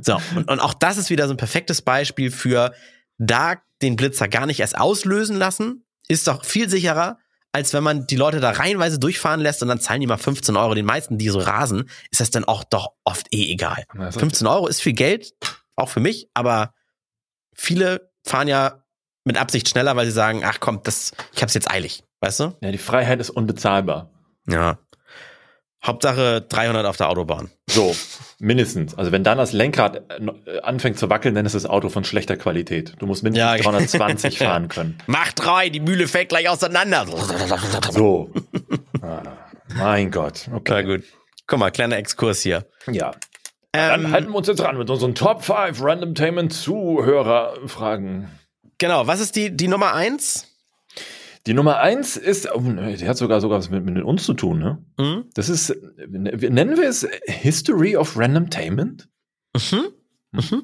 So, 0.00 0.20
und, 0.36 0.48
und 0.48 0.60
auch 0.60 0.74
das 0.74 0.96
ist 0.96 1.10
wieder 1.10 1.26
so 1.26 1.34
ein 1.34 1.36
perfektes 1.36 1.82
Beispiel 1.82 2.30
für 2.30 2.72
da 3.18 3.56
den 3.82 3.96
Blitzer 3.96 4.28
gar 4.28 4.46
nicht 4.46 4.60
erst 4.60 4.78
auslösen 4.78 5.36
lassen, 5.36 5.84
ist 6.08 6.26
doch 6.28 6.44
viel 6.44 6.68
sicherer, 6.68 7.18
als 7.52 7.72
wenn 7.72 7.82
man 7.82 8.06
die 8.06 8.16
Leute 8.16 8.40
da 8.40 8.50
reihenweise 8.50 8.98
durchfahren 8.98 9.40
lässt 9.40 9.62
und 9.62 9.68
dann 9.68 9.80
zahlen 9.80 10.00
die 10.00 10.06
mal 10.06 10.18
15 10.18 10.56
Euro. 10.56 10.74
Den 10.74 10.86
meisten, 10.86 11.18
die 11.18 11.28
so 11.28 11.40
rasen, 11.40 11.88
ist 12.10 12.20
das 12.20 12.30
dann 12.30 12.44
auch 12.44 12.62
doch 12.64 12.92
oft 13.04 13.32
eh 13.32 13.50
egal. 13.50 13.84
15 14.10 14.46
Euro 14.46 14.68
ist 14.68 14.80
viel 14.80 14.92
Geld, 14.92 15.34
auch 15.74 15.88
für 15.88 16.00
mich, 16.00 16.28
aber 16.34 16.74
viele 17.54 18.10
fahren 18.24 18.48
ja 18.48 18.84
mit 19.28 19.38
Absicht 19.38 19.68
schneller, 19.68 19.94
weil 19.94 20.06
sie 20.06 20.12
sagen, 20.12 20.42
ach 20.44 20.58
komm, 20.58 20.80
das, 20.82 21.12
ich 21.32 21.42
hab's 21.42 21.54
jetzt 21.54 21.70
eilig, 21.70 22.02
weißt 22.20 22.40
du? 22.40 22.54
Ja, 22.60 22.72
die 22.72 22.78
Freiheit 22.78 23.20
ist 23.20 23.30
unbezahlbar. 23.30 24.10
Ja. 24.48 24.78
Hauptsache 25.84 26.40
300 26.40 26.86
auf 26.86 26.96
der 26.96 27.08
Autobahn. 27.08 27.50
So, 27.70 27.94
mindestens. 28.40 28.96
Also 28.96 29.12
wenn 29.12 29.22
dann 29.22 29.38
das 29.38 29.52
Lenkrad 29.52 30.02
äh, 30.10 30.60
anfängt 30.62 30.98
zu 30.98 31.08
wackeln, 31.08 31.36
dann 31.36 31.46
ist 31.46 31.54
das 31.54 31.66
Auto 31.66 31.88
von 31.88 32.02
schlechter 32.02 32.36
Qualität. 32.36 32.94
Du 32.98 33.06
musst 33.06 33.22
mindestens 33.22 33.64
ja. 33.64 33.70
320 33.70 34.38
fahren 34.38 34.68
können. 34.68 34.98
Mach 35.06 35.30
drei, 35.32 35.68
die 35.68 35.78
Mühle 35.78 36.08
fällt 36.08 36.30
gleich 36.30 36.48
auseinander. 36.48 37.06
So. 37.92 38.32
Ah, 39.02 39.22
mein 39.76 40.10
Gott. 40.10 40.48
Okay. 40.52 40.72
Na 40.72 40.82
gut. 40.82 41.04
Guck 41.46 41.58
mal, 41.60 41.70
kleiner 41.70 41.96
Exkurs 41.96 42.40
hier. 42.40 42.66
Ja. 42.90 43.12
Ähm, 43.72 44.02
dann 44.02 44.12
halten 44.12 44.30
wir 44.30 44.36
uns 44.36 44.48
jetzt 44.48 44.60
dran 44.60 44.78
mit 44.78 44.90
unseren 44.90 45.14
Top 45.14 45.44
5 45.44 45.80
Randomtainment 45.80 46.52
Zuhörerfragen. 46.52 48.28
Genau, 48.78 49.06
was 49.06 49.20
ist 49.20 49.36
die, 49.36 49.56
die 49.56 49.68
Nummer 49.68 49.94
eins? 49.94 50.46
Die 51.46 51.54
Nummer 51.54 51.78
eins 51.78 52.16
ist, 52.16 52.52
oh, 52.54 52.60
die 52.60 53.08
hat 53.08 53.16
sogar 53.16 53.40
sogar 53.40 53.58
was 53.58 53.70
mit, 53.70 53.84
mit 53.84 54.04
uns 54.04 54.24
zu 54.24 54.34
tun, 54.34 54.58
ne? 54.58 54.84
Mhm. 54.98 55.24
Das 55.34 55.48
ist, 55.48 55.74
nennen 56.06 56.76
wir 56.76 56.88
es 56.88 57.06
History 57.26 57.96
of 57.96 58.16
Randomtainment? 58.16 59.08
Mhm. 59.54 59.88
Mhm. 60.32 60.62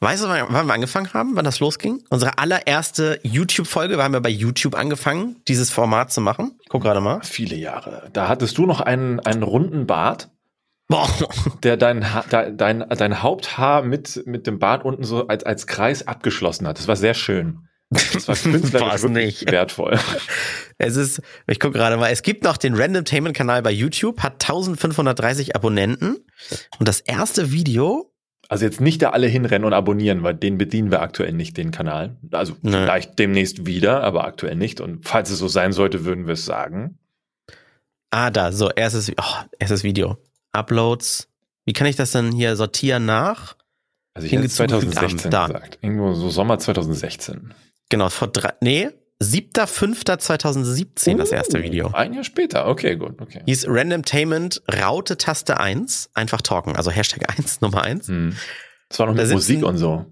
Weißt 0.00 0.22
du, 0.22 0.28
wann 0.28 0.66
wir 0.66 0.74
angefangen 0.74 1.12
haben, 1.12 1.34
wann 1.34 1.44
das 1.44 1.58
losging? 1.58 2.04
Unsere 2.08 2.38
allererste 2.38 3.18
YouTube-Folge, 3.24 3.96
wir 3.96 4.04
haben 4.04 4.14
ja 4.14 4.20
bei 4.20 4.28
YouTube 4.28 4.76
angefangen, 4.76 5.42
dieses 5.48 5.70
Format 5.70 6.12
zu 6.12 6.20
machen. 6.20 6.56
Ich 6.62 6.68
guck 6.68 6.82
gerade 6.82 7.00
mal. 7.00 7.20
Viele 7.24 7.56
Jahre. 7.56 8.08
Da 8.12 8.28
hattest 8.28 8.58
du 8.58 8.66
noch 8.66 8.80
einen, 8.80 9.18
einen 9.18 9.42
runden 9.42 9.88
Bart. 9.88 10.30
Boah. 10.88 11.08
Der 11.62 11.76
dein, 11.76 12.04
dein, 12.30 12.88
dein 12.88 13.22
Haupthaar 13.22 13.82
mit, 13.82 14.22
mit 14.26 14.46
dem 14.46 14.58
Bart 14.58 14.84
unten 14.84 15.04
so 15.04 15.26
als, 15.28 15.44
als 15.44 15.66
Kreis 15.66 16.06
abgeschlossen 16.06 16.66
hat. 16.66 16.78
Das 16.78 16.88
war 16.88 16.96
sehr 16.96 17.14
schön. 17.14 17.68
Das 17.90 18.28
war 18.28 18.36
künstlerisch 18.36 19.04
nicht. 19.04 19.50
wertvoll. 19.50 19.98
Es 20.76 20.96
ist, 20.96 21.22
ich 21.46 21.58
gucke 21.58 21.78
gerade 21.78 21.96
mal, 21.96 22.10
es 22.10 22.22
gibt 22.22 22.44
noch 22.44 22.56
den 22.56 22.74
Randomtainment-Kanal 22.74 23.62
bei 23.62 23.72
YouTube, 23.72 24.20
hat 24.20 24.34
1530 24.34 25.56
Abonnenten. 25.56 26.18
Und 26.78 26.86
das 26.88 27.00
erste 27.00 27.50
Video. 27.50 28.12
Also 28.48 28.64
jetzt 28.64 28.80
nicht 28.80 29.02
da 29.02 29.10
alle 29.10 29.26
hinrennen 29.26 29.66
und 29.66 29.72
abonnieren, 29.72 30.22
weil 30.22 30.34
den 30.34 30.56
bedienen 30.56 30.90
wir 30.90 31.02
aktuell 31.02 31.32
nicht, 31.32 31.56
den 31.56 31.70
Kanal. 31.70 32.16
Also 32.30 32.54
nee. 32.62 32.70
vielleicht 32.70 33.18
demnächst 33.18 33.66
wieder, 33.66 34.04
aber 34.04 34.24
aktuell 34.24 34.54
nicht. 34.54 34.80
Und 34.80 35.06
falls 35.08 35.30
es 35.30 35.38
so 35.38 35.48
sein 35.48 35.72
sollte, 35.72 36.04
würden 36.04 36.26
wir 36.26 36.34
es 36.34 36.44
sagen. 36.44 36.98
Ah, 38.10 38.30
da, 38.30 38.52
so, 38.52 38.70
erstes, 38.70 39.10
oh, 39.10 39.44
erstes 39.58 39.82
Video. 39.82 40.16
Uploads. 40.52 41.28
Wie 41.64 41.72
kann 41.72 41.86
ich 41.86 41.96
das 41.96 42.12
denn 42.12 42.32
hier 42.32 42.56
sortieren 42.56 43.04
nach? 43.06 43.56
Also 44.14 44.26
ich 44.26 44.32
hätte 44.32 44.48
2016 44.48 45.30
da. 45.30 45.46
gesagt. 45.46 45.78
Irgendwo 45.82 46.14
so 46.14 46.30
Sommer 46.30 46.58
2016. 46.58 47.54
Genau, 47.90 48.08
vor 48.08 48.28
drei, 48.28 48.52
nee, 48.60 48.88
7.5.2017 49.22 51.14
uh, 51.14 51.18
das 51.18 51.30
erste 51.30 51.62
Video. 51.62 51.88
Ein 51.92 52.14
Jahr 52.14 52.24
später, 52.24 52.66
okay, 52.68 52.96
gut, 52.96 53.20
okay. 53.20 53.42
Hieß 53.46 53.66
Randomtainment 53.68 54.62
Raute 54.72 55.16
Taste 55.18 55.58
1, 55.58 56.10
einfach 56.14 56.42
talken, 56.42 56.76
also 56.76 56.90
Hashtag 56.90 57.28
1, 57.38 57.60
Nummer 57.60 57.82
1. 57.82 58.08
Hm. 58.08 58.36
Das 58.88 58.98
war 58.98 59.06
noch 59.06 59.14
mit 59.14 59.28
Musik 59.30 59.62
und 59.64 59.76
so. 59.78 60.06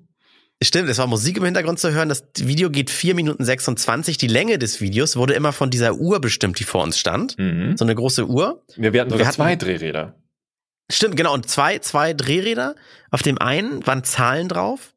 Stimmt, 0.63 0.89
es 0.89 0.97
war 0.99 1.07
Musik 1.07 1.37
im 1.37 1.45
Hintergrund 1.45 1.79
zu 1.79 1.93
hören. 1.93 2.09
Das 2.09 2.25
Video 2.39 2.71
geht 2.71 2.89
4 2.89 3.15
Minuten 3.15 3.45
26. 3.45 4.17
Die 4.17 4.27
Länge 4.27 4.59
des 4.59 4.81
Videos 4.81 5.17
wurde 5.17 5.35
immer 5.35 5.53
von 5.53 5.69
dieser 5.71 5.97
Uhr 5.97 6.19
bestimmt, 6.21 6.59
die 6.59 6.65
vor 6.65 6.83
uns 6.83 6.99
stand. 6.99 7.39
Mhm. 7.39 7.77
So 7.77 7.85
eine 7.85 7.95
große 7.95 8.27
Uhr. 8.27 8.63
Wir, 8.75 8.93
wir 8.95 9.03
hatten 9.03 9.11
sogar 9.11 9.25
Wir 9.25 9.27
hatten- 9.29 9.37
zwei 9.37 9.57
Drehräder. 9.57 10.15
Stimmt, 10.91 11.17
genau. 11.17 11.35
Und 11.35 11.49
zwei, 11.49 11.79
zwei 11.81 12.13
Drehräder. 12.15 12.75
Auf 13.11 13.23
dem 13.23 13.39
einen 13.39 13.87
waren 13.87 14.05
Zahlen 14.05 14.49
drauf. 14.49 14.95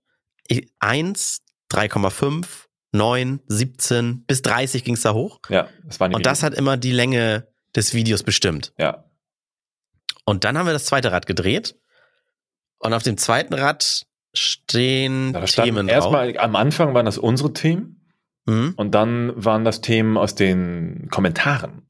Ich- 0.47 0.67
Eins, 0.79 1.41
3,5, 1.71 2.67
9, 2.91 3.39
17, 3.47 4.23
bis 4.25 4.41
30 4.41 4.83
ging's 4.83 5.01
da 5.01 5.13
hoch. 5.13 5.39
Ja, 5.49 5.67
das 5.85 5.99
waren 5.99 6.11
die 6.11 6.15
Und 6.15 6.25
das 6.25 6.43
hat 6.43 6.53
immer 6.53 6.77
die 6.77 6.91
Länge 6.91 7.47
des 7.75 7.93
Videos 7.93 8.23
bestimmt. 8.23 8.73
Ja. 8.77 9.05
Und 10.25 10.43
dann 10.43 10.57
haben 10.57 10.65
wir 10.65 10.73
das 10.73 10.85
zweite 10.85 11.11
Rad 11.11 11.25
gedreht. 11.25 11.75
Und 12.79 12.93
auf 12.93 13.03
dem 13.03 13.17
zweiten 13.17 13.53
Rad 13.53 14.05
stehen 14.33 15.35
standen 15.47 15.75
Themen 15.75 15.87
drauf. 15.87 15.95
erstmal 15.95 16.37
am 16.37 16.55
Anfang 16.55 16.93
waren 16.93 17.05
das 17.05 17.17
unsere 17.17 17.51
Themen 17.53 17.95
Mhm. 18.45 18.73
und 18.77 18.91
dann 18.95 19.33
waren 19.43 19.65
das 19.65 19.81
Themen 19.81 20.17
aus 20.17 20.33
den 20.35 21.07
Kommentaren, 21.11 21.85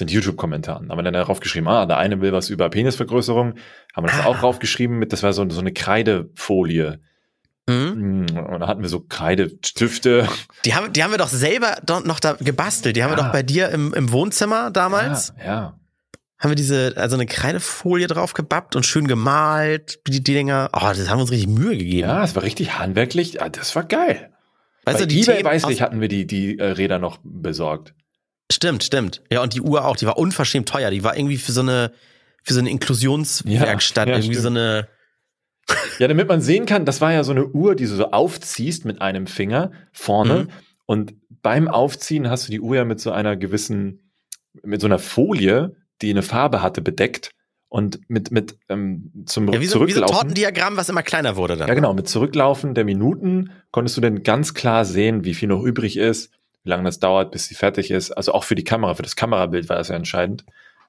den 0.00 0.08
YouTube-Kommentaren. 0.08 0.86
Da 0.88 0.92
haben 0.92 0.98
wir 0.98 1.02
dann 1.04 1.14
darauf 1.14 1.40
geschrieben, 1.40 1.68
ah, 1.68 1.86
der 1.86 1.98
eine 1.98 2.20
will 2.20 2.32
was 2.32 2.50
über 2.50 2.68
Penisvergrößerung, 2.70 3.54
haben 3.94 4.04
wir 4.04 4.10
das 4.10 4.20
Ah. 4.20 4.26
auch 4.26 4.38
draufgeschrieben 4.40 4.98
mit, 4.98 5.12
das 5.12 5.22
war 5.22 5.32
so, 5.32 5.48
so 5.50 5.60
eine 5.60 5.72
Kreidefolie. 5.72 7.00
Mhm. 7.66 8.24
Mm, 8.30 8.38
Und 8.38 8.60
da 8.60 8.66
hatten 8.66 8.82
wir 8.82 8.88
so 8.88 9.00
Kreidestifte. 9.00 10.28
Die, 10.64 10.74
haben, 10.74 10.92
die 10.92 11.02
haben 11.02 11.10
wir 11.12 11.18
doch 11.18 11.28
selber 11.28 11.76
noch 12.04 12.20
da 12.20 12.32
gebastelt. 12.34 12.96
Die 12.96 13.02
haben 13.02 13.10
wir 13.12 13.18
Ja. 13.18 13.24
doch 13.24 13.32
bei 13.32 13.42
dir 13.42 13.70
im, 13.70 13.94
im 13.94 14.12
Wohnzimmer 14.12 14.70
damals. 14.70 15.32
Ja, 15.38 15.44
ja. 15.44 15.78
Haben 16.38 16.50
wir 16.50 16.56
diese, 16.56 16.92
also 16.96 17.16
eine 17.16 17.24
Kreidefolie 17.24 18.06
drauf 18.06 18.34
gebappt 18.34 18.76
und 18.76 18.84
schön 18.84 19.06
gemalt, 19.06 20.00
die, 20.06 20.10
die 20.10 20.22
Dinger. 20.34 20.68
Oh, 20.74 20.80
das 20.80 21.08
haben 21.08 21.18
wir 21.18 21.22
uns 21.22 21.30
richtig 21.30 21.48
Mühe 21.48 21.76
gegeben. 21.78 22.08
Ja, 22.08 22.22
es 22.22 22.34
war 22.34 22.42
richtig 22.42 22.78
handwerklich. 22.78 23.40
Ah, 23.40 23.48
Das 23.48 23.74
war 23.76 23.84
geil. 23.84 24.30
weißt 24.84 24.98
Bei 24.98 25.04
du, 25.04 25.06
die 25.06 25.22
eBay 25.22 25.36
Themen 25.36 25.46
weiß 25.46 25.68
ich, 25.70 25.80
hatten 25.80 26.00
wir 26.02 26.08
die, 26.08 26.26
die 26.26 26.58
äh, 26.58 26.64
Räder 26.72 26.98
noch 26.98 27.18
besorgt. 27.22 27.94
Stimmt, 28.52 28.84
stimmt. 28.84 29.22
Ja, 29.30 29.42
und 29.42 29.54
die 29.54 29.60
Uhr 29.60 29.84
auch, 29.84 29.96
die 29.96 30.06
war 30.06 30.18
unverschämt 30.18 30.68
teuer. 30.68 30.90
Die 30.90 31.02
war 31.04 31.16
irgendwie 31.16 31.38
für 31.38 31.52
so 31.52 31.60
eine, 31.62 31.92
für 32.42 32.54
so 32.54 32.60
eine 32.60 32.70
Inklusionswerkstatt, 32.70 34.06
Ja, 34.08 34.14
ja, 34.14 34.18
irgendwie 34.20 34.34
so 34.36 34.42
stimmt. 34.42 34.58
eine. 34.58 34.88
Ja, 35.98 36.08
damit 36.08 36.28
man 36.28 36.42
sehen 36.42 36.66
kann, 36.66 36.84
das 36.84 37.00
war 37.00 37.12
ja 37.12 37.24
so 37.24 37.32
eine 37.32 37.46
Uhr, 37.46 37.74
die 37.74 37.84
du 37.84 37.94
so 37.94 38.10
aufziehst 38.10 38.84
mit 38.84 39.00
einem 39.00 39.26
Finger 39.26 39.70
vorne. 39.92 40.34
Mhm. 40.44 40.48
Und 40.86 41.14
beim 41.42 41.68
Aufziehen 41.68 42.28
hast 42.28 42.46
du 42.48 42.50
die 42.50 42.60
Uhr 42.60 42.76
ja 42.76 42.84
mit 42.84 43.00
so 43.00 43.12
einer 43.12 43.36
gewissen, 43.36 44.12
mit 44.62 44.82
so 44.82 44.86
einer 44.86 44.98
Folie, 44.98 45.74
die 46.02 46.10
eine 46.10 46.22
Farbe 46.22 46.60
hatte, 46.60 46.82
bedeckt. 46.82 47.30
Und 47.68 47.98
mit, 48.08 48.30
mit 48.30 48.56
ähm, 48.68 49.24
zum 49.26 49.48
Ja, 49.50 49.60
wie 49.60 49.66
so, 49.66 49.74
wie 49.86 49.92
so 49.92 50.02
ein 50.02 50.06
Zurücklaufen. 50.06 50.14
Tortendiagramm, 50.14 50.76
was 50.76 50.88
immer 50.90 51.02
kleiner 51.02 51.34
wurde 51.36 51.56
dann. 51.56 51.66
ja, 51.66 51.74
genau, 51.74 51.92
mit 51.94 52.08
Zurücklaufen 52.08 52.74
der 52.74 52.84
Minuten 52.84 53.50
konntest 53.72 53.96
du 53.96 54.00
dann 54.02 54.22
ganz 54.22 54.52
klar 54.54 54.84
sehen, 54.84 55.24
wie 55.24 55.34
viel 55.34 55.48
noch 55.48 55.62
übrig 55.62 55.96
ist, 55.96 56.30
wie 56.64 56.70
lange 56.70 56.84
das 56.84 56.98
dauert, 56.98 57.30
bis 57.30 57.46
sie 57.46 57.54
fertig 57.54 57.90
ist. 57.90 58.10
Also 58.10 58.32
auch 58.32 58.44
für 58.44 58.54
die 58.54 58.64
Kamera, 58.64 58.94
für 58.94 59.02
das 59.02 59.16
Kamerabild 59.16 59.68
war 59.68 59.76
das 59.76 59.88
ja 59.88 59.96
entscheidend. 59.96 60.44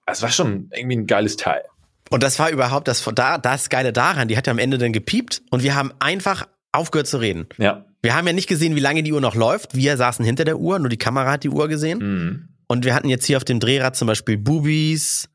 Es 0.06 0.22
war 0.22 0.30
schon 0.30 0.70
irgendwie 0.74 0.98
ein 0.98 1.08
geiles 1.08 1.36
Teil. 1.36 1.64
Und 2.10 2.24
das 2.24 2.40
war 2.40 2.50
überhaupt 2.50 2.88
das, 2.88 3.04
da, 3.16 3.38
das 3.38 3.70
Geile 3.70 3.92
daran. 3.92 4.28
Die 4.28 4.38
hat 4.38 4.48
ja 4.48 4.52
am 4.52 4.60
Ende 4.60 4.78
dann 4.78 4.94
gepiept 4.94 5.42
und 5.50 5.64
wir 5.64 5.76
haben 5.76 5.92
einfach 6.00 6.48
aufgehört 6.72 7.08
zu 7.08 7.18
reden. 7.18 7.48
Ja. 7.58 7.86
Wir 8.02 8.16
haben 8.16 8.28
ja 8.28 8.34
nicht 8.34 8.48
gesehen, 8.48 8.76
wie 8.76 8.82
lange 8.82 9.04
die 9.04 9.12
Uhr 9.12 9.22
noch 9.22 9.36
läuft. 9.36 9.76
Wir 9.76 9.98
saßen 9.98 10.24
hinter 10.24 10.46
der 10.46 10.60
Uhr, 10.60 10.80
nur 10.80 10.90
die 10.90 10.98
Kamera 10.98 11.32
hat 11.32 11.44
die 11.44 11.50
Uhr 11.50 11.68
gesehen. 11.68 12.00
Mhm. 12.00 12.50
Und 12.68 12.86
wir 12.86 12.94
hatten 12.94 13.10
jetzt 13.10 13.26
hier 13.26 13.38
auf 13.38 13.44
dem 13.44 13.60
Drehrad 13.60 13.96
zum 13.96 14.08
Beispiel 14.08 14.38
Bubis, 14.38 15.30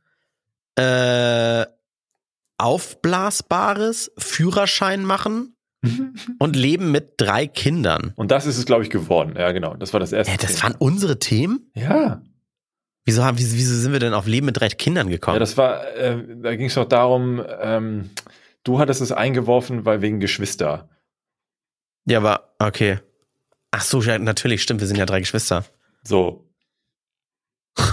äh, 0.76 1.66
Aufblasbares, 2.58 4.12
Führerschein 4.18 5.04
machen 5.04 5.56
und 6.38 6.56
Leben 6.56 6.90
mit 6.90 7.14
drei 7.16 7.46
Kindern. 7.46 8.12
Und 8.16 8.30
das 8.30 8.46
ist 8.46 8.58
es, 8.58 8.66
glaube 8.66 8.82
ich, 8.82 8.90
geworden. 8.90 9.34
Ja, 9.38 9.52
genau. 9.52 9.74
Das 9.76 9.92
war 9.92 10.00
das 10.00 10.12
erste. 10.12 10.32
Hä, 10.32 10.38
das 10.40 10.56
Thema. 10.56 10.62
waren 10.62 10.74
unsere 10.78 11.18
Themen? 11.18 11.70
ja. 11.74 12.22
Wieso, 13.06 13.24
haben, 13.24 13.38
wieso, 13.38 13.56
wieso 13.56 13.74
sind 13.74 13.92
wir 13.92 13.98
denn 13.98 14.12
auf 14.12 14.26
Leben 14.26 14.44
mit 14.46 14.60
drei 14.60 14.68
Kindern 14.68 15.08
gekommen? 15.08 15.34
Ja, 15.34 15.40
das 15.40 15.56
war, 15.56 15.84
äh, 15.96 16.22
da 16.42 16.54
ging 16.54 16.66
es 16.66 16.74
doch 16.74 16.84
darum, 16.84 17.42
ähm, 17.60 18.10
du 18.62 18.78
hattest 18.78 19.00
es 19.00 19.10
eingeworfen, 19.10 19.86
weil 19.86 20.02
wegen 20.02 20.20
Geschwister. 20.20 20.88
ja, 22.04 22.18
aber 22.18 22.54
okay. 22.58 22.98
Ach 23.70 23.80
so, 23.80 24.02
ja, 24.02 24.18
natürlich, 24.18 24.62
stimmt, 24.62 24.80
wir 24.80 24.86
sind 24.86 24.98
ja 24.98 25.06
drei 25.06 25.20
Geschwister. 25.20 25.64
So. 26.04 26.46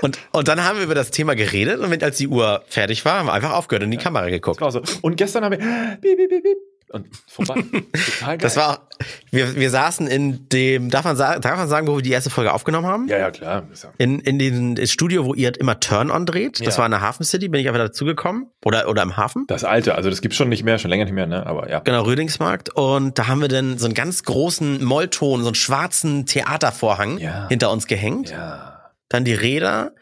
Und, 0.00 0.16
und 0.30 0.46
dann 0.46 0.62
haben 0.62 0.78
wir 0.78 0.84
über 0.84 0.94
das 0.94 1.10
Thema 1.10 1.34
geredet 1.34 1.80
und 1.80 2.02
als 2.04 2.18
die 2.18 2.28
Uhr 2.28 2.62
fertig 2.68 3.04
war, 3.04 3.18
haben 3.18 3.26
wir 3.26 3.32
einfach 3.32 3.52
aufgehört 3.52 3.82
und 3.82 3.92
in 3.92 3.98
die 3.98 4.04
Kamera 4.04 4.28
geguckt. 4.28 4.60
so. 4.70 4.80
Und 5.02 5.16
gestern 5.16 5.44
haben 5.44 5.58
wir 5.58 5.98
und 6.90 7.06
vorbei. 7.28 7.54
Total 7.92 8.38
geil. 8.38 8.38
Das 8.38 8.56
war 8.56 8.88
wir, 9.30 9.54
wir 9.56 9.70
saßen 9.70 10.06
in 10.08 10.48
dem, 10.48 10.90
darf 10.90 11.04
man, 11.04 11.16
sagen, 11.16 11.40
darf 11.40 11.56
man 11.56 11.68
sagen, 11.68 11.86
wo 11.86 11.96
wir 11.96 12.02
die 12.02 12.10
erste 12.10 12.30
Folge 12.30 12.52
aufgenommen 12.52 12.86
haben? 12.86 13.08
ja, 13.08 13.18
ja, 13.18 13.30
klar. 13.30 13.68
In, 13.98 14.18
in 14.20 14.38
den 14.38 14.74
das 14.74 14.90
Studio, 14.90 15.24
wo 15.24 15.34
ihr 15.34 15.52
immer 15.60 15.78
Turn-On 15.78 16.26
dreht. 16.26 16.60
Das 16.66 16.74
Ja. 16.74 16.78
war 16.78 16.86
in 16.86 16.90
der 16.92 17.00
Hafen 17.00 17.24
City, 17.24 17.48
bin 17.48 17.60
ich 17.60 17.68
einfach 17.68 17.80
dazugekommen. 17.80 18.46
Oder, 18.64 18.88
oder 18.88 19.02
im 19.02 19.16
Hafen. 19.16 19.44
Das 19.48 19.64
alte, 19.64 19.94
also 19.94 20.10
das 20.10 20.20
gibt's 20.20 20.36
schon 20.36 20.48
nicht 20.48 20.64
mehr, 20.64 20.78
schon 20.78 20.90
länger 20.90 21.04
nicht 21.04 21.14
mehr, 21.14 21.26
ne? 21.26 21.46
Aber 21.46 21.68
ja. 21.70 21.80
Genau, 21.80 22.02
Rödingsmarkt. 22.02 22.70
Und 22.74 23.18
da 23.18 23.28
haben 23.28 23.40
wir 23.40 23.48
dann 23.48 23.78
so 23.78 23.84
einen 23.84 23.94
ganz 23.94 24.24
großen 24.24 24.82
Mollton, 24.84 25.42
so 25.42 25.48
einen 25.48 25.54
schwarzen 25.54 26.26
Theatervorhang 26.26 27.18
Ja. 27.18 27.48
hinter 27.48 27.70
uns 27.70 27.86
gehängt. 27.86 28.30
Ja. 28.30 28.90
Dann 29.08 29.24
die 29.24 29.34
Räder. 29.34 29.94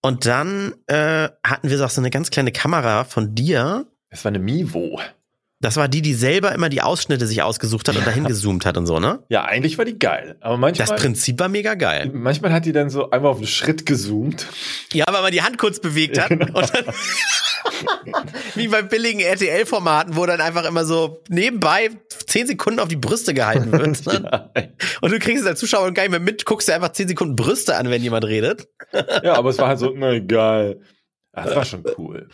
Und 0.00 0.26
dann 0.26 0.74
äh, 0.86 1.28
hatten 1.44 1.68
wir 1.68 1.76
so 1.76 1.84
auch 1.84 1.90
so 1.90 2.00
eine 2.00 2.10
ganz 2.10 2.30
kleine 2.30 2.52
Kamera 2.52 3.04
von 3.04 3.34
dir. 3.34 3.86
Es 4.10 4.24
war 4.24 4.30
eine 4.30 4.38
Mivo. 4.38 5.00
Das 5.60 5.76
war 5.76 5.88
die, 5.88 6.02
die 6.02 6.14
selber 6.14 6.52
immer 6.52 6.68
die 6.68 6.82
Ausschnitte 6.82 7.26
sich 7.26 7.42
ausgesucht 7.42 7.88
hat 7.88 7.96
und 7.96 8.06
dahin 8.06 8.24
gezoomt 8.24 8.64
hat 8.64 8.76
und 8.76 8.86
so, 8.86 9.00
ne? 9.00 9.24
Ja, 9.28 9.44
eigentlich 9.44 9.76
war 9.76 9.84
die 9.84 9.98
geil. 9.98 10.36
Aber 10.40 10.56
manchmal, 10.56 10.86
Das 10.86 11.00
Prinzip 11.00 11.40
war 11.40 11.48
mega 11.48 11.74
geil. 11.74 12.10
manchmal 12.14 12.52
hat 12.52 12.64
die 12.64 12.70
dann 12.72 12.90
so 12.90 13.10
einmal 13.10 13.32
auf 13.32 13.38
einen 13.38 13.48
Schritt 13.48 13.84
gezoomt. 13.84 14.46
Ja, 14.92 15.06
weil 15.10 15.20
man 15.20 15.32
die 15.32 15.42
Hand 15.42 15.58
kurz 15.58 15.80
bewegt 15.80 16.16
hat. 16.20 16.28
Genau. 16.28 16.60
Und 16.60 16.72
dann, 16.72 16.84
wie 18.54 18.68
bei 18.68 18.82
billigen 18.82 19.18
RTL-Formaten, 19.18 20.14
wo 20.14 20.26
dann 20.26 20.40
einfach 20.40 20.64
immer 20.64 20.84
so 20.84 21.22
nebenbei 21.28 21.90
zehn 22.26 22.46
Sekunden 22.46 22.78
auf 22.78 22.88
die 22.88 22.96
Brüste 22.96 23.34
gehalten 23.34 23.72
wird. 23.72 24.04
ja. 24.06 24.50
Und 25.00 25.10
du 25.10 25.18
kriegst 25.18 25.42
es 25.42 25.48
als 25.48 25.58
Zuschauer 25.58 25.92
gar 25.92 26.02
nicht 26.04 26.12
mehr 26.12 26.20
mit, 26.20 26.44
guckst 26.44 26.68
dir 26.68 26.74
einfach 26.76 26.92
zehn 26.92 27.08
Sekunden 27.08 27.34
Brüste 27.34 27.74
an, 27.76 27.90
wenn 27.90 28.02
jemand 28.02 28.24
redet. 28.24 28.68
ja, 29.24 29.34
aber 29.34 29.50
es 29.50 29.58
war 29.58 29.66
halt 29.68 29.80
so, 29.80 29.92
na 29.96 30.20
geil. 30.20 30.80
Das 31.44 31.56
war 31.56 31.64
schon 31.64 31.84
cool. 31.98 32.28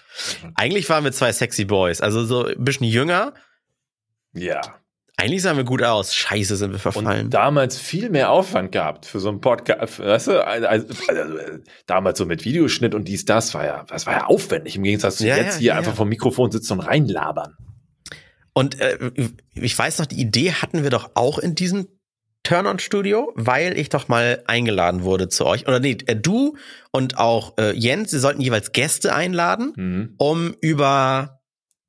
Eigentlich 0.55 0.89
waren 0.89 1.05
wir 1.05 1.13
zwei 1.13 1.33
sexy 1.33 1.65
Boys, 1.65 2.01
also 2.01 2.25
so 2.25 2.47
ein 2.47 2.65
bisschen 2.65 2.87
jünger. 2.87 3.35
Ja. 4.33 4.61
Eigentlich 5.17 5.43
sahen 5.43 5.57
wir 5.57 5.65
gut 5.65 5.83
aus. 5.83 6.15
Scheiße, 6.15 6.57
sind 6.57 6.73
wir 6.73 6.81
verfallen. 6.81 7.27
Und 7.27 7.35
damals 7.35 7.79
viel 7.79 8.11
mehr 8.11 8.31
Aufwand 8.31 8.73
gehabt 8.73 9.07
für 9.07 9.21
so 9.21 9.29
einen 9.29 9.41
Podcast. 9.41 10.01
Weißt 10.01 10.27
du, 10.27 10.45
also, 10.45 10.67
also, 10.67 11.39
äh, 11.39 11.61
damals 11.87 12.19
so 12.19 12.27
mit 12.27 12.45
Videoschnitt 12.45 12.95
und 12.95 13.07
dies, 13.07 13.25
das 13.25 13.55
war 13.55 13.65
ja, 13.65 13.85
das 13.85 14.07
war 14.07 14.15
ja 14.15 14.27
aufwendig 14.27 14.75
im 14.75 14.83
Gegensatz 14.83 15.19
zu 15.19 15.27
Ja, 15.27 15.37
jetzt 15.37 15.55
ja, 15.55 15.61
hier 15.61 15.69
ja, 15.69 15.79
einfach 15.79 15.95
vom 15.95 16.09
Mikrofon 16.09 16.51
sitzen 16.51 16.75
und 16.75 16.81
reinlabern. 16.81 17.57
Und 18.55 18.81
äh, 18.81 19.13
ich 19.55 19.79
weiß 19.79 19.99
noch, 20.01 20.07
die 20.07 20.21
Idee 20.21 20.53
hatten 20.53 20.83
wir 20.83 20.91
doch 20.91 21.13
auch 21.15 21.39
in 21.39 21.55
diesem 21.55 21.89
Turn-on-Studio, 22.45 23.33
weil 23.35 23.77
ich 23.77 23.89
doch 23.89 24.07
mal 24.09 24.43
eingeladen 24.47 25.03
wurde 25.03 25.29
zu 25.29 25.45
euch. 25.47 25.67
Oder 25.67 25.81
nee, 25.81 25.99
äh, 26.07 26.15
du 26.17 26.57
und 26.93 27.19
auch 27.19 27.55
äh, 27.59 27.73
Jens, 27.77 28.11
sie 28.13 28.19
sollten 28.21 28.41
jeweils 28.41 28.73
Gäste 28.73 29.15
einladen, 29.15 29.73
Mhm. 29.77 30.15
um 30.19 30.55
über 30.61 31.41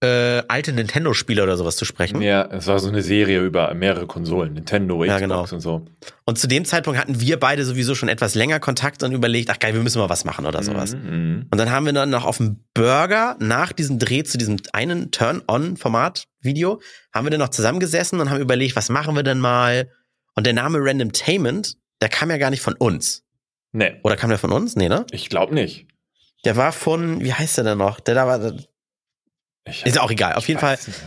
äh, 0.04 0.44
alte 0.50 0.72
Nintendo-Spiele 0.74 1.42
oder 1.42 1.56
sowas 1.58 1.78
zu 1.78 1.86
sprechen. 1.86 2.22
Ja, 2.22 2.46
es 2.52 2.68
war 2.68 2.78
so 2.80 2.90
eine 2.90 3.02
Serie 3.02 3.42
über 3.42 3.74
mehrere 3.74 4.06
Konsolen, 4.06 4.54
Nintendo, 4.54 4.96
Xbox 5.00 5.08
Ja, 5.08 5.20
genau. 5.20 5.42
und 5.50 5.60
so. 5.62 5.86
Und 6.26 6.38
zu 6.38 6.48
dem 6.48 6.66
Zeitpunkt 6.66 7.00
hatten 7.00 7.22
wir 7.22 7.40
beide 7.40 7.64
sowieso 7.66 7.96
schon 7.96 8.10
etwas 8.10 8.36
länger 8.36 8.60
Kontakt 8.60 9.02
und 9.04 9.14
überlegt, 9.14 9.50
ach 9.50 9.58
geil, 9.58 9.74
wir 9.74 9.82
müssen 9.82 10.00
mal 10.00 10.10
was 10.10 10.26
machen 10.26 10.46
oder 10.46 10.62
sowas. 10.64 10.96
Mhm. 10.96 11.48
Und 11.50 11.58
dann 11.58 11.72
haben 11.72 11.86
wir 11.86 11.94
dann 11.94 12.10
noch 12.10 12.26
auf 12.26 12.38
dem 12.38 12.60
Burger 12.74 13.36
nach 13.40 13.72
diesem 13.72 13.98
Dreh 13.98 14.24
zu 14.24 14.38
diesem 14.38 14.58
einen 14.74 15.12
Turn-on-Format-Video, 15.12 16.82
haben 17.14 17.26
wir 17.26 17.32
dann 17.32 17.40
noch 17.40 17.50
zusammengesessen 17.50 18.20
und 18.20 18.30
haben 18.30 18.42
überlegt, 18.42 18.76
was 18.76 18.90
machen 18.90 19.16
wir 19.16 19.24
denn 19.24 19.40
mal? 19.40 19.90
Und 20.36 20.46
der 20.46 20.54
Name 20.54 20.80
Randomtainment, 20.82 21.78
der 22.02 22.10
kam 22.10 22.30
ja 22.30 22.38
gar 22.38 22.50
nicht 22.50 22.62
von 22.62 22.76
uns. 22.76 23.24
Nee, 23.72 24.00
Oder 24.04 24.16
kam 24.16 24.30
der 24.30 24.40
von 24.40 24.52
uns? 24.52 24.76
Nee, 24.76 24.88
ne? 24.88 25.06
ich 25.12 25.30
glaube 25.30 25.54
nicht. 25.54 25.88
Der 26.46 26.56
war 26.56 26.72
von, 26.72 27.22
wie 27.22 27.34
heißt 27.34 27.58
der 27.58 27.64
denn 27.64 27.78
noch? 27.78 28.00
Der 28.00 28.16
da 28.16 28.28
war, 28.28 28.54
Ich, 29.66 29.86
ist 29.86 29.96
ja 29.96 30.02
auch 30.02 30.12
egal. 30.12 30.36
Auf 30.36 30.48
jeden 30.48 30.60
Fall, 30.60 30.78
nicht. 30.86 31.00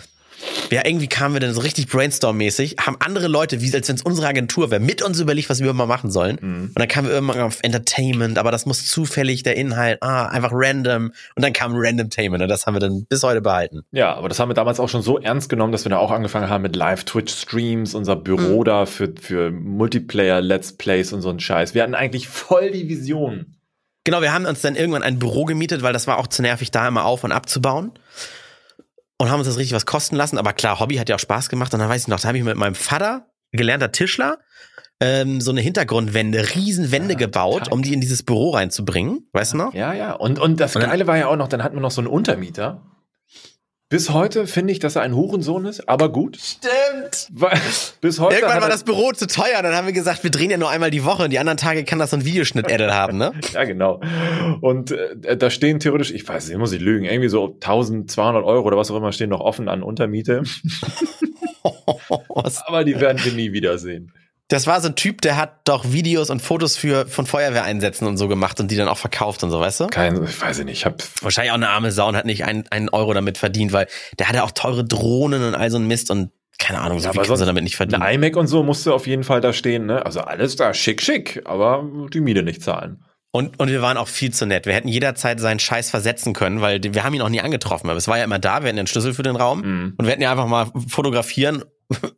Ja, 0.71 0.85
irgendwie 0.85 1.09
kamen 1.09 1.35
wir 1.35 1.41
dann 1.41 1.53
so 1.53 1.61
richtig 1.61 1.89
brainstorm-mäßig, 1.89 2.77
haben 2.81 2.97
andere 3.01 3.29
Leute, 3.29 3.61
wie 3.61 3.75
als 3.75 3.89
wenn 3.89 3.97
es 3.97 4.03
unsere 4.03 4.27
Agentur 4.27 4.71
wäre, 4.71 4.81
mit 4.81 5.03
uns 5.03 5.19
überlegt, 5.21 5.51
was 5.51 5.61
wir 5.61 5.73
mal 5.73 5.87
machen 5.87 6.11
sollen. 6.11 6.39
Mhm. 6.41 6.63
Und 6.69 6.79
dann 6.79 6.89
kamen 6.89 7.09
wir 7.09 7.15
irgendwann 7.15 7.41
auf 7.41 7.59
Entertainment, 7.63 8.39
aber 8.39 8.51
das 8.51 8.67
muss 8.67 8.87
zufällig 8.87 9.43
der 9.43 9.57
Inhalt, 9.57 10.03
ah, 10.03 10.27
einfach 10.27 10.51
random. 10.53 11.13
Und 11.35 11.45
dann 11.45 11.53
kam 11.53 11.73
Randomtainment 11.75 12.43
und 12.43 12.49
das 12.49 12.67
haben 12.67 12.75
wir 12.75 12.81
dann 12.81 13.07
bis 13.09 13.23
heute 13.23 13.41
behalten. 13.41 13.83
Ja, 13.93 14.15
aber 14.15 14.29
das 14.29 14.39
haben 14.39 14.51
wir 14.51 14.55
damals 14.55 14.81
auch 14.81 14.89
schon 14.89 15.03
so 15.03 15.19
ernst 15.19 15.49
genommen, 15.49 15.73
dass 15.73 15.85
wir 15.85 15.91
da 15.91 15.99
auch 15.99 16.11
angefangen 16.11 16.49
haben 16.49 16.63
mit 16.63 16.77
Live-Twitch-Streams, 16.77 17.95
unser 17.95 18.17
Büro 18.17 18.61
Mhm. 18.61 18.65
da 18.65 18.87
für, 18.87 19.13
für 19.21 19.51
Multiplayer-Let's 19.51 20.77
Plays 20.77 21.13
und 21.13 21.23
so 21.23 21.31
einen 21.31 21.41
Scheiß. 21.41 21.75
Wir 21.75 21.83
hatten 21.83 21.95
eigentlich 21.95 22.29
voll 22.29 22.71
die 22.71 22.89
Vision. 22.89 23.55
Genau, 24.05 24.23
wir 24.23 24.33
haben 24.33 24.47
uns 24.47 24.63
dann 24.63 24.75
irgendwann 24.75 25.03
ein 25.03 25.19
Büro 25.19 25.45
gemietet, 25.45 25.83
weil 25.83 25.93
das 25.93 26.07
war 26.07 26.19
auch 26.19 26.29
zu 26.29 26.41
nervig, 26.41 26.71
da 26.71 26.89
immer 26.89 27.05
auf 27.05 27.25
und 27.25 27.33
abzubauen. 27.33 27.93
Und 29.19 29.31
haben 29.31 29.39
uns 29.41 29.49
das 29.49 29.59
richtig 29.59 29.75
was 29.75 29.87
kosten 29.87 30.17
lassen. 30.17 30.39
Aber 30.39 30.53
klar, 30.53 30.81
Hobby 30.81 30.97
hat 30.97 31.09
ja 31.09 31.17
auch 31.17 31.21
Spaß 31.21 31.49
gemacht. 31.49 31.73
Und 31.75 31.81
dann 31.81 31.89
weiß 31.89 32.03
ich 32.03 32.09
noch, 32.09 32.21
da 32.21 32.29
habe 32.29 32.39
ich 32.39 32.45
mit 32.45 32.57
meinem 32.57 32.75
Vater, 32.75 33.27
gelernter 33.53 33.93
Tischler, 33.93 34.39
ähm, 35.01 35.41
so 35.41 35.51
eine 35.51 35.61
Hintergrundwände, 35.61 36.55
Riesenwände 36.55 37.13
Ja, 37.15 37.19
gebaut, 37.19 37.59
total. 37.65 37.73
um 37.75 37.83
die 37.83 37.93
in 37.95 38.01
dieses 38.01 38.23
Büro 38.25 38.51
reinzubringen. 38.51 39.29
Weißt 39.33 39.53
du 39.53 39.57
noch? 39.59 39.75
Ja, 39.75 39.93
ja. 39.93 40.13
Und, 40.13 40.39
und 40.39 40.59
das 40.61 40.75
Und 40.77 40.83
Geile 40.83 41.07
war 41.07 41.17
ja 41.19 41.29
auch 41.29 41.37
noch, 41.37 41.49
dann 41.49 41.63
hatten 41.63 41.77
wir 41.77 41.81
noch 41.81 41.91
so 41.91 42.01
einen 42.01 42.09
Untermieter. 42.09 42.83
Bis 43.91 44.11
heute 44.11 44.47
finde 44.47 44.75
ich, 44.75 44.81
dass 44.81 44.97
er 44.97 45.03
ein 45.03 45.17
Hurensohn 45.17 45.65
ist, 45.65 45.89
aber 45.89 46.13
gut. 46.13 46.37
Stimmt. 46.37 47.29
Weil, 47.31 47.59
bis 48.03 48.21
heute. 48.21 48.37
Irgendwann 48.37 48.61
war 48.61 48.69
das 48.69 48.85
Büro 48.85 49.13
zu 49.13 49.27
teuer. 49.27 49.63
Dann 49.63 49.75
haben 49.75 49.87
wir 49.87 49.95
gesagt, 49.95 50.25
wir 50.25 50.31
drehen 50.31 50.51
ja 50.51 50.59
nur 50.59 50.69
einmal 50.69 50.91
die 50.91 51.07
Woche 51.07 51.23
und 51.23 51.31
die 51.31 51.39
anderen 51.39 51.57
Tage 51.57 51.85
kann 51.85 51.99
das 51.99 52.11
so 52.11 52.19
ein 52.19 52.27
Videoschnitt-Edel 52.27 52.93
haben, 52.93 53.17
ne? 53.17 53.33
Ja, 53.55 53.65
genau. 53.65 54.03
Und 54.61 54.91
äh, 54.91 55.39
da 55.39 55.49
stehen 55.49 55.81
theoretisch, 55.81 56.11
ich 56.11 56.29
weiß 56.29 56.49
nicht, 56.49 56.59
muss 56.59 56.73
ich 56.73 56.83
lügen, 56.83 57.07
irgendwie 57.07 57.31
so 57.31 57.47
1200 57.47 58.45
Euro 58.45 58.67
oder 58.67 58.77
was 58.77 58.91
auch 58.91 58.97
immer 58.97 59.13
stehen 59.13 59.31
noch 59.31 59.41
offen 59.41 59.71
an 59.71 59.83
Untermiete. 59.83 60.43
Aber 62.67 62.85
die 62.85 63.01
werden 63.01 63.25
wir 63.25 63.33
nie 63.33 63.53
wiedersehen. 63.53 64.13
Das 64.49 64.67
war 64.67 64.81
so 64.81 64.89
ein 64.89 64.97
Typ, 64.97 65.21
der 65.21 65.37
hat 65.37 65.61
doch 65.65 65.93
Videos 65.93 66.31
und 66.31 66.41
Fotos 66.41 66.77
für, 66.77 67.07
von 67.07 67.27
Feuerwehreinsätzen 67.27 68.07
und 68.07 68.17
so 68.17 68.29
gemacht 68.29 68.59
und 68.61 68.71
die 68.71 68.77
dann 68.77 68.89
auch 68.89 68.97
verkauft 68.99 69.43
und 69.45 69.51
so, 69.51 69.61
weißt 69.61 69.81
du? 69.81 69.87
Kein, 69.89 70.25
ich 70.25 70.41
weiß 70.41 70.59
nicht, 70.65 70.79
ich 70.79 70.85
habe 70.87 70.97
Wahrscheinlich 71.21 71.51
auch 71.51 71.57
eine 71.57 71.69
arme 71.69 71.93
Sau 71.93 72.09
und 72.09 72.17
hat 72.17 72.25
nicht 72.25 72.45
einen, 72.45 72.67
einen 72.69 72.89
Euro 72.89 73.13
damit 73.13 73.37
verdient, 73.37 73.73
weil 73.73 73.87
der 74.19 74.29
hatte 74.29 74.43
auch 74.43 74.51
teure 74.51 74.85
Drohnen 74.85 75.43
und 75.45 75.55
all 75.55 75.71
so 75.71 75.77
ein 75.79 75.87
Mist 75.87 76.11
und 76.11 76.31
keine 76.59 76.81
Ahnung, 76.81 76.99
so 76.99 77.05
Ja, 77.07 77.13
viel 77.13 77.23
kannst 77.25 77.41
du 77.43 77.47
damit 77.47 77.63
nicht 77.63 77.77
verdienen. 77.77 78.03
Ein 78.03 78.17
iMac 78.17 78.37
und 78.37 78.47
so 78.49 78.63
musste 78.65 78.93
auf 78.95 79.07
jeden 79.07 79.23
Fall 79.23 79.41
da 79.41 79.53
stehen, 79.53 79.87
ne? 79.87 80.05
Also 80.05 80.21
alles 80.23 80.57
da 80.57 80.75
schick, 80.75 81.03
schick, 81.03 81.43
aber 81.45 81.85
die 82.13 82.21
Miete 82.21 82.43
nicht 82.43 82.63
zahlen. 82.63 83.05
Und, 83.31 83.61
und 83.61 83.69
wir 83.69 83.83
waren 83.83 83.99
auch 83.99 84.09
viel 84.09 84.33
zu 84.33 84.47
nett. 84.47 84.65
Wir 84.67 84.73
hätten 84.73 84.89
jederzeit 84.89 85.39
seinen 85.39 85.61
Scheiß 85.61 85.91
versetzen 85.91 86.33
können, 86.33 86.63
weil 86.63 86.81
wir 86.83 87.05
haben 87.05 87.15
ihn 87.15 87.21
auch 87.21 87.29
nie 87.29 87.43
angetroffen. 87.43 87.91
Aber 87.91 87.99
es 87.99 88.09
war 88.09 88.17
ja 88.19 88.25
immer 88.25 88.39
da, 88.39 88.63
wir 88.63 88.69
hatten 88.69 88.77
den 88.79 88.87
Schlüssel 88.87 89.13
für 89.13 89.23
den 89.23 89.37
Raum 89.37 89.61
Mhm. 89.61 89.95
und 89.99 90.07
wir 90.07 90.11
hätten 90.13 90.23
ja 90.23 90.31
einfach 90.33 90.47
mal 90.49 90.73
fotografieren 90.89 91.63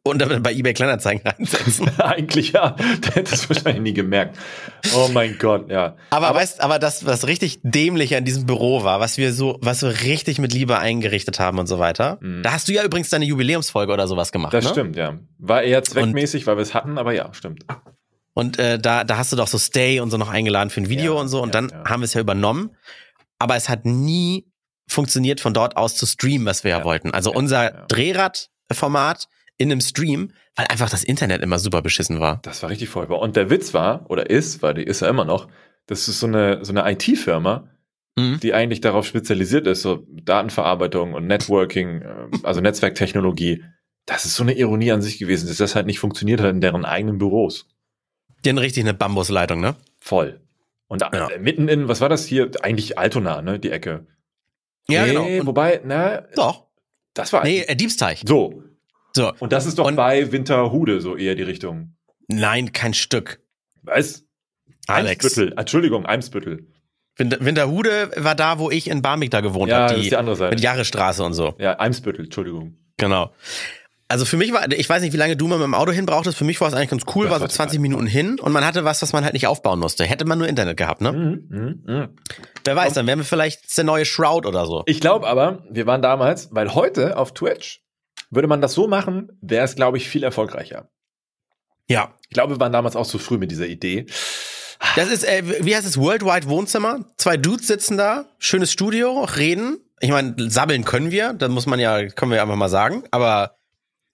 und 0.03 0.21
dann 0.21 0.43
bei 0.43 0.53
eBay 0.53 0.75
Kleinanzeigen 0.75 1.23
reinsetzen. 1.27 1.89
Eigentlich 1.99 2.53
ja, 2.53 2.71
der 3.05 3.15
hätte 3.15 3.35
es 3.35 3.49
wahrscheinlich 3.49 3.83
nie 3.83 3.95
gemerkt. 3.95 4.37
Oh 4.95 5.09
mein 5.13 5.39
Gott, 5.39 5.71
ja. 5.71 5.97
Aber, 6.11 6.35
weißt, 6.35 6.61
aber 6.61 6.79
das, 6.79 7.07
was 7.07 7.27
richtig 7.27 7.61
dämlich 7.63 8.17
an 8.17 8.25
diesem 8.25 8.47
Büro 8.47 8.83
war, 8.83 9.01
was 9.01 9.17
wir 9.17 9.33
so, 9.33 9.59
was 9.63 9.83
wir 9.83 10.03
richtig 10.03 10.39
mit 10.39 10.53
Liebe 10.53 10.79
eingerichtet 10.79 11.39
haben 11.39 11.59
und 11.59 11.67
so 11.67 11.79
weiter. 11.79 12.19
Mhm. 12.21 12.43
Da 12.43 12.53
hast 12.53 12.69
du 12.69 12.73
ja 12.73 12.85
übrigens 12.85 13.11
deine 13.11 13.25
Jubiläumsfolge 13.25 13.93
oder 13.93 14.09
sowas 14.09 14.33
gemacht. 14.33 14.53
Das 14.53 14.65
ne? 14.65 14.71
stimmt, 14.71 14.97
ja. 14.97 15.19
War 15.39 15.63
eher 15.63 15.83
zweckmäßig, 15.83 16.47
weil 16.47 16.57
wir 16.57 16.63
es 16.63 16.75
hatten, 16.75 16.99
aber 16.99 17.13
ja, 17.15 17.33
stimmt. 17.33 17.65
Und 18.35 18.59
äh, 18.59 18.79
da, 18.79 19.05
da 19.05 19.19
hast 19.19 19.33
du 19.33 19.37
doch 19.37 19.49
so 19.49 19.59
Stay 19.59 20.01
und 20.01 20.11
so 20.11 20.17
noch 20.17 20.31
eingeladen 20.31 20.71
für 20.71 20.81
ein 20.81 20.89
Video 20.89 21.15
Ja, 21.15 21.21
und 21.21 21.29
so. 21.29 21.43
Und 21.43 21.55
ja, 21.55 21.61
dann 21.61 21.71
ja. 21.71 21.91
haben 21.91 22.01
wir 22.01 22.07
es 22.07 22.15
ja 22.15 22.21
übernommen. 22.21 22.71
Aber 23.39 23.57
es 23.57 23.69
hat 23.69 23.85
nie 23.87 24.47
funktioniert, 24.89 25.41
von 25.41 25.55
dort 25.55 25.77
aus 25.77 25.97
zu 25.97 26.07
streamen, 26.07 26.47
was 26.47 26.65
wir 26.65 26.71
ja, 26.71 26.85
wollten. 26.85 27.13
Also 27.13 27.33
unser 27.33 27.65
ja. 27.65 27.87
Drehrad-Format 27.87 29.29
in 29.61 29.71
einem 29.71 29.81
Stream, 29.81 30.33
weil 30.57 30.67
einfach 30.69 30.89
das 30.91 31.05
Internet 31.05 31.43
immer 31.43 31.59
super 31.59 31.83
beschissen 31.83 32.19
war. 32.21 32.41
Das 32.43 32.63
war 32.63 32.71
richtig 32.71 32.89
furchtbar. 32.89 33.21
Und 33.21 33.37
der 33.37 33.51
Witz 33.51 33.75
war, 33.75 34.07
oder 34.11 34.29
ist, 34.31 34.63
weil 34.63 34.75
die 34.75 34.83
ist 34.85 35.01
ja 35.03 35.09
immer 35.09 35.25
noch, 35.25 35.49
das 35.87 36.09
ist 36.09 36.19
so 36.21 36.27
eine, 36.27 36.65
so 36.65 36.73
eine 36.73 36.91
IT-Firma, 36.91 37.69
Mhm. 38.19 38.41
die 38.41 38.55
eigentlich 38.55 38.81
darauf 38.81 39.07
spezialisiert 39.07 39.69
ist, 39.69 39.83
so 39.83 40.05
Datenverarbeitung 40.11 41.15
und 41.15 41.29
Networking, 41.29 42.03
äh, 42.03 42.29
also 42.43 42.61
Netzwerktechnologie. 42.61 43.63
Das 44.07 44.25
ist 44.25 44.35
so 44.35 44.43
eine 44.43 44.55
Ironie 44.55 44.91
an 44.91 45.01
sich 45.01 45.19
gewesen, 45.19 45.47
dass 45.47 45.59
das 45.59 45.77
halt 45.77 45.87
nicht 45.87 46.01
funktioniert 46.01 46.41
hat 46.41 46.51
in 46.51 46.61
deren 46.61 46.85
eigenen 46.85 47.19
Büros. 47.19 47.69
Die 48.45 48.49
haben 48.49 48.59
richtig 48.59 48.83
eine 48.83 48.95
Bambusleitung, 48.95 49.61
ne? 49.61 49.77
Voll. 50.01 50.41
Und 50.89 51.03
da, 51.03 51.11
Ja. 51.15 51.29
äh, 51.29 51.39
mitten 51.39 51.69
in, 51.69 51.87
was 51.87 52.01
war 52.01 52.09
das 52.09 52.25
hier? 52.27 52.51
Eigentlich 52.63 52.99
Altona, 52.99 53.43
ne? 53.43 53.61
Die 53.61 53.71
Ecke. 53.71 54.07
Ja, 54.89 55.03
nee, 55.07 55.13
genau. 55.13 55.27
Und, 55.43 55.47
Wobei, 55.47 55.81
na, 55.85 56.23
doch. 56.35 56.67
das 57.15 57.33
war. 57.33 57.45
Nee, 57.45 57.61
äh, 57.61 57.77
Diebsteich. 57.77 58.25
So. 58.27 58.65
So. 59.15 59.33
Und 59.39 59.53
das 59.53 59.67
ist 59.67 59.79
doch 59.79 59.87
Und- 59.87 59.97
bei 59.97 60.31
Winterhude 60.33 61.01
so 61.01 61.17
eher 61.17 61.35
die 61.35 61.43
Richtung. 61.43 61.97
Nein, 62.29 62.73
kein 62.73 62.95
Stück. 62.95 63.41
Was? 63.83 64.25
Alex. 64.87 65.25
Eimsbüttel. 65.25 65.55
Entschuldigung, 65.59 66.07
Eimsbüttel. 66.07 66.67
Winter, 67.17 67.45
Winterhude 67.45 68.11
war 68.17 68.35
da, 68.35 68.59
wo 68.59 68.71
ich 68.71 68.89
in 68.89 69.03
Barmbek 69.03 69.31
da 69.31 69.41
gewohnt 69.41 69.71
Ja, 69.71 69.81
habe. 69.83 69.95
das 69.95 70.03
ist 70.03 70.11
die 70.11 70.17
andere 70.17 70.37
Seite. 70.37 70.55
mit 70.55 70.61
Jahresstraße 70.63 71.23
und 71.25 71.35
so. 71.35 71.55
Ja, 71.59 71.79
Eimsbüttel, 71.79 72.25
Entschuldigung. 72.27 72.77
Genau. 72.97 73.33
Also 74.09 74.25
für 74.25 74.37
mich 74.37 74.53
war, 74.53 74.71
ich 74.73 74.89
weiß 74.89 75.03
nicht, 75.03 75.13
wie 75.13 75.17
lange 75.19 75.37
du 75.37 75.47
mal 75.47 75.59
mit 75.59 75.67
dem 75.67 75.75
Auto 75.75 75.93
hin 75.93 76.05
brauchtest. 76.05 76.37
Für 76.37 76.45
mich 76.45 76.61
war 76.61 76.67
es 76.67 76.75
eigentlich 76.75 76.91
ganz 76.91 77.05
cool, 77.15 77.25
Das 77.27 77.31
war 77.33 77.39
so 77.39 77.43
war 77.43 77.49
20 77.49 77.77
total 77.79 77.83
Minuten 77.83 78.07
hin 78.09 78.41
und 78.41 78.51
man 78.53 78.65
hatte 78.65 78.85
was, 78.85 79.03
was 79.03 79.13
man 79.13 79.23
halt 79.23 79.35
nicht 79.35 79.47
aufbauen 79.47 79.79
musste. 79.79 80.05
Hätte 80.05 80.25
man 80.25 80.39
nur 80.39 80.49
Internet 80.49 80.77
gehabt, 80.77 81.01
ne? 81.01 81.13
Mhm, 81.13 81.47
mhm, 81.49 81.83
mhm. 81.87 82.09
Wer 82.65 82.75
weiß, 82.77 82.95
dann 82.95 83.07
wären 83.07 83.21
wir 83.21 83.25
vielleicht 83.25 83.77
der 83.77 83.85
neue 83.85 84.05
Shroud 84.05 84.47
oder 84.47 84.67
so. 84.67 84.83
Ich 84.87 85.01
glaube 85.01 85.29
aber, 85.29 85.63
wir 85.71 85.87
waren 85.87 86.03
damals, 86.03 86.49
weil 86.53 86.75
heute 86.75 87.17
auf 87.19 87.35
Twitch 87.35 87.83
würde 88.31 88.49
man 88.49 88.61
das 88.61 88.73
so 88.73 88.89
machen, 88.89 89.39
wäre 89.41 89.65
es, 89.65 89.75
glaube 89.75 89.97
ich, 89.97 90.09
viel 90.09 90.23
erfolgreicher. 90.23 90.89
Ja. 91.89 92.15
Ich 92.29 92.35
glaube, 92.35 92.55
wir 92.55 92.61
waren 92.61 92.73
damals 92.73 92.97
auch 92.97 93.07
zu 93.07 93.19
früh 93.19 93.39
mit 93.39 93.51
dieser 93.51 93.67
Idee. 93.67 94.07
Das 94.97 95.11
ist, 95.11 95.25
äh, 95.25 95.43
wie 95.65 95.75
heißt 95.75 95.87
es, 95.87 95.99
Worldwide 95.99 96.49
Wohnzimmer? 96.49 97.05
Zwei 97.17 97.37
Dudes 97.37 97.67
sitzen 97.67 97.99
da, 97.99 98.27
schönes 98.39 98.73
Studio, 98.73 99.25
reden. 99.25 99.79
Ich 100.01 100.11
meine, 100.11 100.35
sabbeln 100.51 100.85
können 100.85 101.11
wir, 101.11 101.35
das 101.35 101.51
muss 101.51 101.67
man 101.67 101.79
ja, 101.79 102.07
können 102.07 102.33
wir 102.33 102.41
einfach 102.41 102.57
mal 102.57 102.71
sagen, 102.71 103.05
aber 103.11 103.57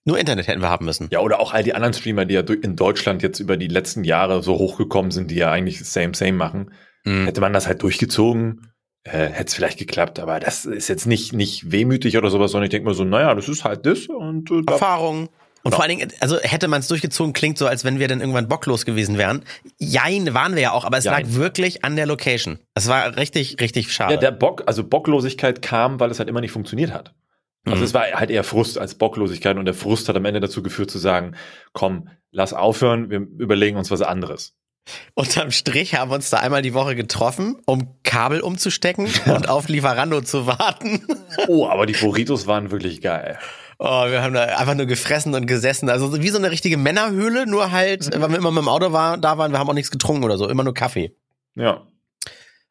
nur 0.05 0.18
Internet 0.18 0.48
hätten 0.48 0.62
wir 0.62 0.70
haben 0.70 0.85
müssen. 0.85 1.09
Ja, 1.11 1.20
oder 1.20 1.38
auch 1.40 1.52
all 1.52 1.62
die 1.62 1.74
anderen 1.74 1.92
Streamer, 1.92 2.24
die 2.24 2.35
ja 2.35 2.40
in 2.40 2.76
Deutschland 2.76 3.22
jetzt 3.22 3.40
über 3.40 3.57
die 3.57 3.68
letzten 3.68 4.05
Jahre 4.05 4.42
so 4.42 4.55
hochgekommen 4.55 5.11
sind, 5.11 5.31
die 5.31 5.37
ja 5.37 5.50
eigentlich 5.50 5.85
same, 5.85 6.14
same 6.14 6.33
machen. 6.33 6.72
Mhm. 7.05 7.26
Hätte 7.26 7.40
man 7.40 7.52
das 7.52 7.66
halt 7.66 7.83
durchgezogen, 7.83 8.72
äh, 9.07 9.29
hätte 9.31 9.47
es 9.47 9.55
vielleicht 9.55 9.79
geklappt, 9.79 10.19
aber 10.19 10.40
das 10.40 10.64
ist 10.64 10.88
jetzt 10.88 11.07
nicht, 11.07 11.33
nicht 11.33 11.71
wehmütig 11.73 12.16
oder 12.19 12.31
sowas, 12.31 12.51
sondern 12.53 12.64
ich 12.66 12.71
denke 12.71 12.88
mir 12.88 12.95
so, 12.95 13.05
naja, 13.05 13.35
das 13.35 13.49
ist 13.49 13.64
halt 13.64 13.87
das 13.87 14.07
und 14.07 14.51
äh, 14.51 14.62
Erfahrung. 14.66 15.29
Und 15.62 15.73
Ja. 15.73 15.77
vor 15.79 15.85
allen 15.85 15.99
Dingen, 15.99 16.12
also 16.21 16.38
hätte 16.38 16.69
man 16.69 16.81
es 16.81 16.87
durchgezogen, 16.88 17.33
klingt 17.33 17.59
so, 17.59 17.66
als 17.66 17.85
wenn 17.85 17.99
wir 17.99 18.07
dann 18.07 18.21
irgendwann 18.21 18.47
bocklos 18.47 18.85
gewesen 18.85 19.19
wären. 19.19 19.42
Jein, 19.79 20.33
waren 20.33 20.55
wir 20.55 20.62
ja 20.62 20.71
auch, 20.73 20.85
aber 20.85 20.99
es 20.99 21.05
Jein. 21.05 21.25
lag 21.25 21.33
wirklich 21.35 21.85
an 21.85 21.97
der 21.97 22.07
Location. 22.07 22.59
Es 22.75 22.88
war 22.88 23.16
richtig, 23.16 23.61
richtig 23.61 23.92
schade. 23.92 24.14
ja, 24.14 24.21
der 24.21 24.31
Bock, 24.31 24.62
also 24.66 24.85
Bocklosigkeit 24.85 25.62
kam, 25.62 25.99
weil 25.99 26.11
es 26.11 26.19
halt 26.21 26.29
immer 26.29 26.40
nicht 26.40 26.53
funktioniert 26.53 26.92
hat. 26.92 27.14
Also 27.64 27.79
Mhm. 27.79 27.85
es 27.85 27.95
war 27.95 28.03
halt 28.12 28.31
eher 28.31 28.45
Frust 28.45 28.79
als 28.79 28.95
Bocklosigkeit 28.95 29.57
und 29.57 29.64
der 29.64 29.75
Frust 29.75 30.09
hat 30.09 30.14
am 30.16 30.25
Ende 30.25 30.38
dazu 30.38 30.62
geführt 30.62 30.88
zu 30.90 30.99
sagen, 30.99 31.35
komm, 31.73 32.09
lass 32.31 32.53
aufhören, 32.53 33.11
wir 33.11 33.19
überlegen 33.19 33.77
uns 33.77 33.90
was 33.90 34.03
anderes. 34.03 34.55
Unterm 35.14 35.51
Strich 35.51 35.94
haben 35.94 36.11
wir 36.11 36.14
uns 36.14 36.31
da 36.31 36.38
einmal 36.38 36.62
die 36.62 36.75
Woche 36.75 36.94
getroffen, 36.94 37.57
um 37.66 37.88
Kabel 38.03 38.40
umzustecken 38.40 39.09
und 39.27 39.49
auf 39.49 39.68
Lieferando 39.68 40.20
zu 40.20 40.46
warten. 40.46 41.07
Oh, 41.49 41.66
aber 41.66 41.87
die 41.87 41.94
Burritos 41.94 42.46
waren 42.46 42.70
wirklich 42.70 43.01
geil. 43.01 43.38
Oh, 43.79 44.07
wir 44.09 44.22
haben 44.22 44.33
da 44.33 44.44
einfach 44.44 44.75
nur 44.75 44.87
gefressen 44.87 45.35
und 45.35 45.46
gesessen. 45.46 45.90
Also 45.90 46.22
wie 46.22 46.29
so 46.31 46.38
eine 46.38 46.51
richtige 46.51 46.77
Männerhöhle, 46.77 47.46
nur 47.46 47.72
halt, 47.72 48.11
weil 48.18 48.31
wir 48.31 48.38
immer 48.38 48.51
mit 48.51 48.62
dem 48.62 48.68
Auto 48.68 48.92
war, 48.92 49.18
da 49.18 49.37
waren, 49.37 49.53
wir 49.53 49.59
haben 49.59 49.68
auch 49.68 49.75
nichts 49.75 49.90
getrunken 49.90 50.25
oder 50.25 50.38
so, 50.38 50.49
immer 50.49 50.64
nur 50.64 50.75
Kaffee. 50.75 51.14
Ja. 51.55 51.87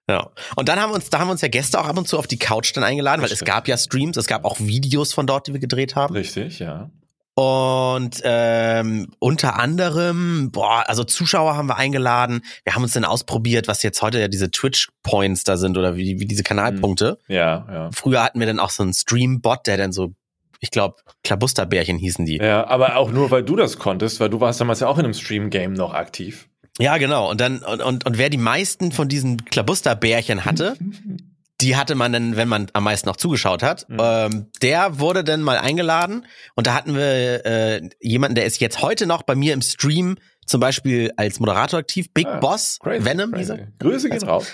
Ja. 0.08 0.32
Und 0.56 0.69
dann 0.69 0.80
haben 0.80 0.91
wir 0.91 0.95
uns, 0.95 1.10
da 1.10 1.19
haben 1.19 1.28
wir 1.28 1.32
uns 1.32 1.41
ja 1.41 1.47
Gäste 1.47 1.80
auch 1.80 1.86
ab 1.86 1.97
und 1.97 2.08
zu 2.08 2.17
auf 2.17 2.28
die 2.28 2.38
Couch 2.38 2.75
dann 2.75 2.84
eingeladen, 2.84 3.21
weil 3.21 3.32
es 3.32 3.43
gab 3.43 3.67
ja 3.67 3.78
Streams, 3.78 4.17
es 4.17 4.28
gab 4.28 4.45
auch 4.45 4.60
Videos 4.60 5.13
von 5.13 5.28
dort, 5.28 5.47
die 5.47 5.54
wir 5.54 5.60
gedreht 5.60 5.95
haben. 5.95 6.15
Richtig, 6.15 6.60
ja. 6.60 6.89
Und 7.36 8.21
ähm, 8.24 9.10
unter 9.19 9.60
anderem, 9.60 10.52
boah, 10.52 10.86
also 10.88 11.04
Zuschauer 11.04 11.58
haben 11.58 11.67
wir 11.67 11.76
eingeladen. 11.76 12.41
Wir 12.63 12.76
haben 12.76 12.84
uns 12.84 12.93
dann 12.93 13.04
ausprobiert, 13.04 13.67
was 13.67 13.84
jetzt 13.84 14.02
heute 14.02 14.21
ja 14.21 14.30
diese 14.30 14.52
Twitch-Points 14.52 15.43
da 15.43 15.58
sind 15.58 15.78
oder 15.78 15.98
wie, 15.98 16.17
wie 16.21 16.26
diese 16.26 16.43
Kanalpunkte. 16.43 17.19
Ja, 17.28 17.67
ja. 17.69 17.89
Früher 17.91 18.24
hatten 18.24 18.39
wir 18.39 18.48
dann 18.48 18.60
auch 18.60 18.69
so 18.69 18.84
einen 18.84 18.93
Stream-Bot, 18.93 19.67
der 19.67 19.76
dann 19.76 19.91
so, 19.91 20.13
ich 20.62 20.71
glaube, 20.71 20.95
Klabusterbärchen 21.26 21.98
hießen 21.98 22.26
die. 22.26 22.38
Ja, 22.38 22.67
aber 22.67 22.95
auch 22.95 23.12
nur, 23.12 23.32
weil 23.32 23.43
du 23.43 23.58
das 23.58 23.80
konntest, 23.80 24.21
weil 24.21 24.30
du 24.30 24.39
warst 24.39 24.62
damals 24.62 24.80
ja 24.80 24.88
auch 24.88 24.98
in 24.98 25.04
einem 25.04 25.13
Stream-Game 25.13 25.74
noch 25.74 25.93
aktiv. 25.93 26.48
Ja, 26.80 26.98
genau. 26.98 27.30
Und 27.30 27.41
dann, 27.41 27.60
und, 27.60 27.82
und, 27.82 28.06
und 28.06 28.17
wer 28.17 28.30
die 28.30 28.38
meisten 28.38 28.93
von 28.93 29.10
diesen 29.10 29.43
Klabusterbärchen 29.43 30.45
hatte, 30.45 30.78
die 31.61 31.75
hatte 31.77 31.95
man 31.95 32.11
dann, 32.11 32.35
wenn 32.35 32.47
man 32.49 32.67
am 32.73 32.83
meisten 32.83 33.07
noch 33.07 33.15
zugeschaut 33.15 33.63
hat, 33.63 33.87
Mhm. 33.89 33.97
ähm, 34.01 34.51
der 34.61 34.99
wurde 34.99 35.23
dann 35.23 35.41
mal 35.41 35.57
eingeladen 35.57 36.25
und 36.55 36.67
da 36.67 36.73
hatten 36.73 36.95
wir 36.95 37.45
äh, 37.45 37.89
jemanden, 38.01 38.35
der 38.35 38.45
ist 38.45 38.59
jetzt 38.59 38.81
heute 38.81 39.05
noch 39.05 39.23
bei 39.23 39.35
mir 39.35 39.53
im 39.53 39.61
Stream 39.61 40.17
zum 40.45 40.59
Beispiel 40.59 41.11
als 41.17 41.39
Moderator 41.39 41.79
aktiv, 41.79 42.13
Big 42.13 42.27
Ah, 42.27 42.39
Boss, 42.39 42.77
Crazy, 42.81 43.05
Venom, 43.05 43.31
crazy. 43.31 43.41
dieser. 43.53 43.67
Grüße 43.79 44.09
gehen 44.09 44.13
Also- 44.15 44.27
raus. 44.27 44.47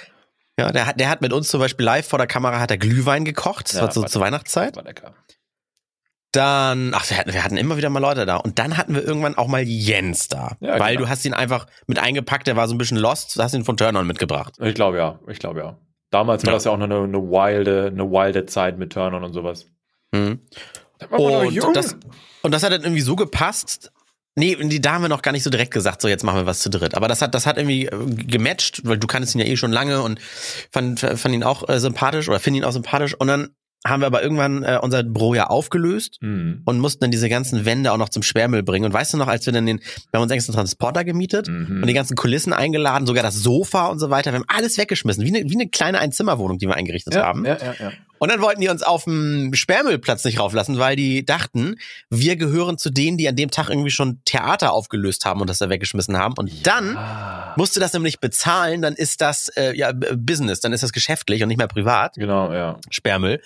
Ja, 0.60 0.72
der 0.72 0.86
hat, 0.86 1.00
der 1.00 1.10
hat 1.10 1.22
mit 1.22 1.34
uns 1.34 1.48
zum 1.48 1.60
Beispiel 1.60 1.86
live 1.86 2.08
vor 2.08 2.20
der 2.20 2.28
Kamera 2.28 2.60
hat 2.60 2.70
er 2.70 2.78
Glühwein 2.78 3.26
gekocht, 3.26 3.66
das 3.70 3.74
Ja, 3.76 3.82
war 3.84 3.92
so 3.92 4.02
war- 4.04 4.10
zur 4.10 4.22
Weihnachtszeit. 4.22 4.76
War 4.76 4.84
lecker. 4.84 5.16
Dann, 6.34 6.94
ach, 6.94 7.10
wir 7.10 7.18
hatten, 7.18 7.34
wir 7.34 7.44
hatten 7.44 7.58
immer 7.58 7.76
wieder 7.76 7.90
mal 7.90 8.00
Leute 8.00 8.26
da. 8.26 8.38
Und 8.38 8.58
dann 8.58 8.78
hatten 8.78 8.96
wir 8.96 9.04
irgendwann 9.04 9.36
auch 9.38 9.48
mal 9.48 9.64
Jens 9.64 10.30
da. 10.30 10.56
Ja, 10.62 10.80
weil 10.80 10.94
genau. 10.96 11.06
du 11.08 11.10
hast 11.10 11.26
ihn 11.26 11.34
einfach 11.34 11.68
mit 11.88 12.00
eingepackt, 12.00 12.48
der 12.48 12.56
war 12.56 12.70
so 12.70 12.76
ein 12.76 12.78
bisschen 12.78 12.98
lost, 12.98 13.36
du 13.36 13.44
hast 13.44 13.54
ihn 13.54 13.66
von 13.66 13.76
Turn-On 13.76 14.08
mitgebracht. 14.08 14.54
Ich 14.62 14.74
glaube 14.76 14.98
ja, 14.98 15.20
ich 15.28 15.40
glaube 15.40 15.60
ja. 15.60 15.78
Damals 16.12 16.44
war 16.44 16.52
Ja. 16.52 16.58
das 16.58 16.66
ja 16.66 16.72
auch 16.72 16.78
noch 16.78 16.86
eine, 16.86 17.00
eine 17.00 17.18
wilde, 17.18 17.88
eine 17.88 18.04
wilde 18.12 18.46
Zeit 18.46 18.78
mit 18.78 18.94
Turnern 18.94 19.24
und 19.24 19.34
sowas. 19.34 19.66
Mhm. 20.12 20.40
War 21.10 21.20
Und 21.20 21.76
das, 21.76 21.96
und 22.44 22.54
das 22.54 22.64
hat 22.64 22.72
dann 22.72 22.84
irgendwie 22.84 23.02
so 23.02 23.16
gepasst. 23.16 23.92
Nee, 24.36 24.56
die, 24.56 24.80
da 24.80 24.94
haben 24.94 25.02
wir 25.02 25.10
noch 25.10 25.24
gar 25.24 25.32
nicht 25.34 25.44
so 25.44 25.50
direkt 25.50 25.74
gesagt, 25.74 26.02
so 26.02 26.08
jetzt 26.08 26.24
machen 26.24 26.38
wir 26.38 26.46
was 26.46 26.60
zu 26.60 26.70
dritt. 26.70 26.96
Aber 26.96 27.08
das 27.08 27.22
hat, 27.22 27.34
das 27.36 27.46
hat 27.46 27.58
irgendwie 27.58 27.88
äh, 27.88 28.06
gematcht, 28.16 28.82
weil 28.86 28.98
du 28.98 29.08
kannst 29.08 29.36
ihn 29.36 29.40
ja 29.40 29.46
eh 29.46 29.58
schon 29.58 29.72
lange 29.74 30.02
und 30.02 30.20
fand, 30.72 31.00
fand 31.00 31.34
ihn 31.36 31.44
auch 31.44 31.68
äh, 31.68 31.80
sympathisch 31.80 32.30
oder 32.30 32.40
finde 32.40 32.60
ihn 32.60 32.64
auch 32.64 32.72
sympathisch. 32.72 33.14
Und 33.14 33.28
dann 33.28 33.50
haben 33.86 34.02
wir 34.02 34.08
aber 34.08 34.22
irgendwann 34.22 34.64
äh, 34.64 34.78
unser 34.82 35.02
Büro 35.04 35.34
ja 35.34 35.48
aufgelöst 35.48 36.18
Mhm. 36.22 36.62
und 36.66 36.80
mussten 36.80 37.00
dann 37.02 37.12
diese 37.12 37.30
ganzen 37.30 37.66
Wände 37.66 37.92
auch 37.92 37.98
noch 37.98 38.10
zum 38.10 38.22
Sperrmüll 38.24 38.62
bringen. 38.64 38.86
Und 38.86 38.94
weißt 38.94 39.14
du 39.14 39.18
noch, 39.18 39.28
als 39.28 39.46
wir 39.46 39.54
dann 39.54 39.66
den, 39.66 39.80
wir 39.80 40.18
haben 40.18 40.24
uns 40.24 40.32
extra 40.32 40.52
einen 40.52 40.58
Transporter 40.58 41.04
gemietet 41.04 41.48
Mhm. 41.48 41.82
und 41.82 41.88
die 41.88 41.94
ganzen 41.94 42.16
Kulissen 42.16 42.54
eingeladen, 42.54 43.08
sogar 43.08 43.24
das 43.24 43.36
Sofa 43.36 43.88
und 43.88 44.00
so 44.00 44.10
weiter. 44.10 44.32
Wir 44.32 44.40
haben 44.40 44.46
alles 44.48 44.78
weggeschmissen, 44.78 45.24
wie 45.26 45.36
eine, 45.36 45.50
wie 45.50 45.56
eine 45.56 45.68
kleine 45.68 46.00
Einzimmerwohnung, 46.00 46.58
die 46.60 46.68
wir 46.68 46.76
eingerichtet 46.76 47.16
ja, 47.16 47.24
haben. 47.26 47.44
ja, 47.46 47.58
ja, 47.58 47.74
ja. 47.80 47.92
Und 48.20 48.30
dann 48.32 48.40
wollten 48.40 48.62
die 48.62 48.70
uns 48.70 48.84
auf 48.84 49.06
dem 49.06 49.52
Sperrmüllplatz 49.56 50.24
nicht 50.26 50.40
rauflassen, 50.40 50.78
weil 50.78 50.96
die 50.96 51.26
dachten, 51.26 51.78
wir 52.12 52.36
gehören 52.36 52.78
zu 52.78 52.92
denen, 52.92 53.18
die 53.18 53.28
an 53.28 53.36
dem 53.36 53.50
Tag 53.50 53.70
irgendwie 53.70 53.90
schon 53.90 54.20
Theater 54.26 54.74
aufgelöst 54.74 55.26
haben 55.26 55.42
und 55.42 55.50
das 55.50 55.58
da 55.58 55.70
weggeschmissen 55.70 56.16
haben. 56.16 56.36
Und 56.38 56.68
dann 56.68 56.96
Ah, 56.98 57.56
musst 57.58 57.76
du 57.76 57.80
das 57.80 57.94
nämlich 57.94 58.20
bezahlen, 58.20 58.84
dann 58.84 58.94
ist 58.94 59.22
das 59.22 59.48
äh, 59.58 59.76
ja 59.76 59.92
Business, 60.16 60.60
dann 60.60 60.72
ist 60.72 60.84
das 60.84 60.94
geschäftlich 60.94 61.42
und 61.42 61.48
nicht 61.48 61.58
mehr 61.58 61.68
privat, 61.68 62.14
genau, 62.14 62.54
ja. 62.54 62.78
Sperrmüll. 62.92 63.42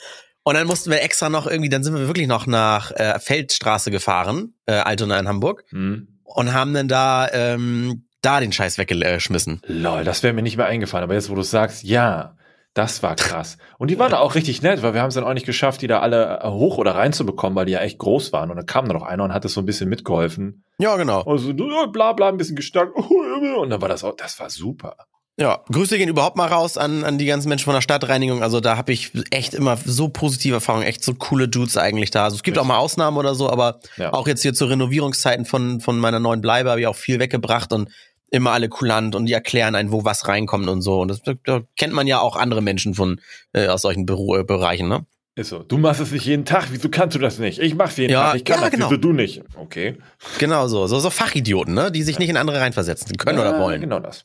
Und 0.48 0.54
dann 0.54 0.68
mussten 0.68 0.92
wir 0.92 1.02
extra 1.02 1.28
noch 1.30 1.48
irgendwie, 1.48 1.70
dann 1.70 1.84
sind 1.84 1.96
wir 1.96 2.08
wirklich 2.08 2.28
noch 2.28 2.46
nach 2.48 2.92
äh, 2.92 3.20
Feldstraße 3.20 3.90
gefahren, 3.92 4.54
äh, 4.68 4.74
Altona 4.74 5.20
in 5.20 5.28
Hamburg, 5.28 5.64
Mhm. 5.72 6.08
und 6.24 6.54
haben 6.54 6.74
dann 6.74 6.88
da 6.88 7.28
ähm, 7.34 8.06
da 8.22 8.40
den 8.40 8.52
Scheiß 8.54 8.78
weggeschmissen. 8.78 9.62
Lol, 9.68 10.04
das 10.04 10.22
wäre 10.24 10.34
mir 10.34 10.42
nicht 10.44 10.58
mehr 10.58 10.68
eingefallen. 10.68 11.04
Aber 11.04 11.16
jetzt, 11.16 11.30
wo 11.30 11.36
du 11.36 11.42
es 11.42 11.50
sagst, 11.52 11.84
ja, 11.84 12.36
das 12.76 13.02
war 13.04 13.16
krass. 13.16 13.58
Und 13.78 13.90
die 13.90 13.98
waren 14.00 14.12
da 14.12 14.20
auch 14.20 14.36
richtig 14.36 14.62
nett, 14.62 14.82
weil 14.84 14.94
wir 14.94 15.02
haben 15.02 15.08
es 15.10 15.16
dann 15.16 15.24
auch 15.24 15.34
nicht 15.34 15.46
geschafft, 15.46 15.82
die 15.82 15.88
da 15.88 16.00
alle 16.02 16.42
äh, 16.44 16.48
hoch 16.50 16.78
oder 16.78 16.94
reinzubekommen, 16.96 17.56
weil 17.56 17.66
die 17.66 17.72
ja 17.72 17.80
echt 17.80 17.98
groß 18.00 18.32
waren. 18.34 18.50
Und 18.52 18.58
dann 18.58 18.66
kam 18.66 18.88
da 18.88 18.94
noch 18.94 19.04
einer 19.04 19.24
und 19.24 19.34
hat 19.34 19.46
das 19.46 19.54
so 19.54 19.62
ein 19.62 19.66
bisschen 19.66 19.90
mitgeholfen. 19.90 20.64
Ja, 20.78 20.96
genau. 20.98 21.22
Also, 21.24 21.54
du, 21.54 21.70
ja, 21.72 21.86
bla 21.88 22.14
bla, 22.14 22.30
ein 22.30 22.38
bisschen 22.38 22.56
gestärkt. 22.56 22.94
Und 23.58 23.70
dann 23.70 23.82
war 23.82 23.90
das 23.90 24.04
auch, 24.04 24.16
das 24.16 24.40
war 24.40 24.50
super. 24.50 24.96
Ja, 25.38 25.60
Grüße 25.70 25.98
gehen 25.98 26.08
überhaupt 26.08 26.38
mal 26.38 26.48
raus 26.48 26.78
an, 26.78 27.04
an 27.04 27.18
die 27.18 27.26
ganzen 27.26 27.50
Menschen 27.50 27.66
von 27.66 27.74
der 27.74 27.82
Stadtreinigung. 27.82 28.42
Also 28.42 28.62
da 28.62 28.78
habe 28.78 28.94
ich 28.94 29.12
echt 29.32 29.54
immer 29.54 29.76
so 29.84 30.08
positive 30.08 30.56
Erfahrungen, 30.56 30.86
echt 30.86 31.04
so 31.04 31.14
coole 31.14 31.50
Dudes 31.50 31.76
eigentlich 31.76 32.10
da. 32.10 32.24
Also 32.24 32.38
es 32.38 32.44
gibt 32.44 32.58
auch 32.58 32.64
mal 32.64 32.78
Ausnahmen 32.78 33.18
oder 33.18 33.36
so, 33.36 33.50
aber 33.50 33.80
Ja. 33.98 34.14
auch 34.14 34.28
jetzt 34.28 34.44
hier 34.44 34.54
zu 34.54 34.66
Renovierungszeiten 34.66 35.46
von, 35.46 35.82
von 35.82 36.00
meiner 36.00 36.22
neuen 36.22 36.40
Bleibe 36.40 36.70
habe 36.70 36.80
ich 36.80 36.88
auch 36.88 36.96
viel 36.96 37.20
weggebracht 37.20 37.74
und 37.74 37.90
immer 38.32 38.52
alle 38.52 38.70
kulant 38.70 39.14
und 39.14 39.26
die 39.26 39.34
erklären 39.34 39.76
einen, 39.76 39.92
wo 39.92 40.06
was 40.06 40.28
reinkommt 40.30 40.70
und 40.70 40.82
so. 40.82 41.02
Und 41.02 41.10
das, 41.10 41.22
da 41.44 41.62
kennt 41.78 41.94
man 41.94 42.08
ja 42.08 42.20
auch 42.22 42.38
andere 42.38 42.62
Menschen 42.62 42.94
von 42.94 43.20
äh, 43.52 43.68
aus 43.68 43.82
solchen 43.82 44.06
Beru 44.06 44.38
äh, 44.38 44.44
Bereichen, 44.46 44.88
ne? 44.88 45.06
Ist 45.38 45.50
so. 45.50 45.60
Du 45.64 45.78
machst 45.78 46.00
es 46.00 46.12
nicht 46.12 46.26
jeden 46.26 46.46
Tag. 46.46 46.68
Wieso 46.72 46.88
kannst 46.88 47.14
du 47.14 47.20
das 47.20 47.40
nicht? 47.40 47.60
Ich 47.60 47.76
mach's 47.76 47.98
jeden 47.98 48.14
Ja, 48.14 48.28
Tag. 48.28 48.36
Ich 48.38 48.46
kann 48.46 48.56
ja, 48.60 48.62
das. 48.64 48.72
genau. 48.72 48.90
Wieso 48.90 49.02
du 49.02 49.12
nicht? 49.12 49.42
Okay. 49.58 49.98
Genau 50.40 50.70
so. 50.70 50.88
So, 50.88 51.00
so 51.02 51.10
Fachidioten, 51.10 51.74
ne? 51.74 51.92
Die 51.92 52.04
sich 52.04 52.20
nicht 52.20 52.30
in 52.30 52.38
andere 52.38 52.62
reinversetzen 52.62 53.18
können 53.18 53.40
oder 53.40 53.52
Ja, 53.52 53.60
wollen. 53.60 53.82
Genau 53.82 54.00
das. 54.00 54.24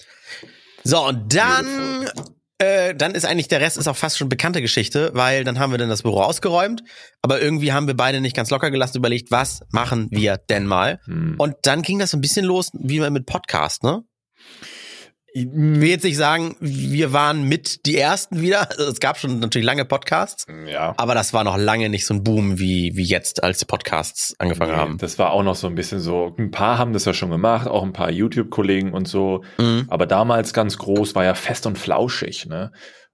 So, 0.85 1.07
und 1.07 1.35
dann, 1.35 2.09
äh, 2.59 2.95
dann 2.95 3.15
ist 3.15 3.25
eigentlich 3.25 3.49
der 3.49 3.61
Rest 3.61 3.77
ist 3.77 3.89
auch 3.89 3.97
fast 3.97 4.19
schon 4.19 4.29
bekannte 4.29 4.61
Geschichte, 4.61 5.11
weil 5.15 5.45
dann 5.45 5.59
haben 5.59 5.73
wir 5.73 5.79
dann 5.79 5.89
das 5.89 6.03
Büro 6.03 6.21
ausgeräumt, 6.21 6.83
aber 7.23 7.41
irgendwie 7.41 7.73
haben 7.73 7.87
wir 7.87 7.97
beide 7.97 8.21
nicht 8.21 8.37
ganz 8.37 8.51
locker 8.51 8.71
gelassen, 8.71 8.99
überlegt, 8.99 9.31
was 9.31 9.61
machen 9.71 10.09
wir 10.11 10.37
denn 10.37 10.67
mal? 10.67 11.01
Hm. 11.05 11.35
Und 11.39 11.57
dann 11.63 11.83
ging 11.83 11.99
das 11.99 12.11
so 12.11 12.17
ein 12.17 12.21
bisschen 12.21 12.45
los, 12.45 12.71
wie 12.73 13.01
mit 13.11 13.27
Podcast, 13.27 13.83
ne? 13.83 14.03
Ich 15.33 15.47
will 15.53 15.89
jetzt 15.89 16.03
nicht 16.05 16.17
sagen, 16.17 16.57
wir 16.61 17.13
waren 17.13 17.45
mit 17.45 17.87
die 17.87 17.97
ersten 17.97 18.41
wieder. 18.41 18.69
Also 18.71 18.91
es 18.91 19.01
gab 19.01 19.17
schon 19.19 19.39
natürlich 19.39 19.65
lange 19.67 19.85
Podcasts, 19.85 20.47
ja. 20.67 20.95
aber 20.97 21.15
das 21.15 21.33
war 21.33 21.45
noch 21.45 21.57
lange 21.57 21.89
nicht 21.89 22.05
so 22.07 22.15
ein 22.15 22.25
Boom 22.25 22.59
wie, 22.59 22.97
wie 22.97 23.05
jetzt, 23.05 23.43
als 23.45 23.59
die 23.59 23.65
Podcasts 23.65 24.35
angefangen 24.39 24.73
Nee, 24.73 24.77
haben. 24.79 24.99
Das 24.99 25.19
war 25.19 25.31
auch 25.31 25.43
noch 25.43 25.55
so 25.55 25.67
ein 25.69 25.75
bisschen 25.77 26.01
so, 26.01 26.35
ein 26.39 26.51
paar 26.51 26.79
haben 26.79 26.93
das 26.93 27.05
ja 27.05 27.15
schon 27.15 27.31
gemacht, 27.31 27.69
auch 27.69 27.85
ein 27.85 27.93
paar 27.93 28.11
YouTube-Kollegen 28.11 28.93
und 28.93 29.07
so. 29.07 29.45
Mhm. 29.59 29.87
Aber 29.89 30.07
damals 30.07 30.53
ganz 30.53 30.79
groß 30.79 31.15
war 31.15 31.25
ja 31.25 31.35
fest 31.35 31.67
und 31.67 31.79
flauschig, 31.79 32.47
ne? 32.47 32.73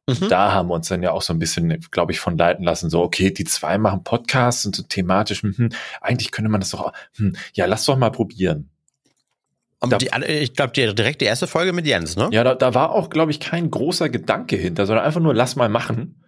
Mhm. 0.08 0.28
Da 0.28 0.52
haben 0.52 0.68
wir 0.68 0.74
uns 0.74 0.86
dann 0.88 1.02
ja 1.02 1.10
auch 1.10 1.22
so 1.22 1.32
ein 1.32 1.38
bisschen, 1.40 1.80
glaube 1.90 2.12
ich, 2.12 2.20
von 2.20 2.38
leiten 2.38 2.64
lassen. 2.64 2.90
So, 2.90 3.02
okay, 3.02 3.32
die 3.32 3.44
zwei 3.44 3.76
machen 3.76 4.04
Podcasts 4.04 4.64
und 4.64 4.76
so 4.76 4.84
thematisch, 4.84 5.42
hm, 5.42 5.54
hm, 5.56 5.68
eigentlich 6.00 6.30
könnte 6.30 6.48
man 6.50 6.60
das 6.60 6.70
doch, 6.70 6.80
auch- 6.80 6.92
hm, 7.16 7.34
ja, 7.54 7.66
lass 7.66 7.84
doch 7.84 7.96
mal 7.98 8.10
probieren. 8.10 8.70
Da- 9.80 9.98
die, 9.98 10.08
ich 10.26 10.54
glaube, 10.54 10.72
direkt 10.72 11.20
die 11.20 11.26
erste 11.26 11.46
Folge 11.46 11.72
mit 11.72 11.86
Jens, 11.86 12.16
ne? 12.16 12.28
Ja, 12.32 12.42
da, 12.44 12.54
da 12.54 12.74
war 12.74 12.92
auch, 12.92 13.10
glaube 13.10 13.30
ich, 13.30 13.40
kein 13.40 13.70
großer 13.70 14.08
Gedanke 14.08 14.56
hinter, 14.56 14.86
sondern 14.86 15.04
einfach 15.04 15.20
nur, 15.20 15.34
lass 15.34 15.54
mal 15.56 15.68
machen. 15.68 16.22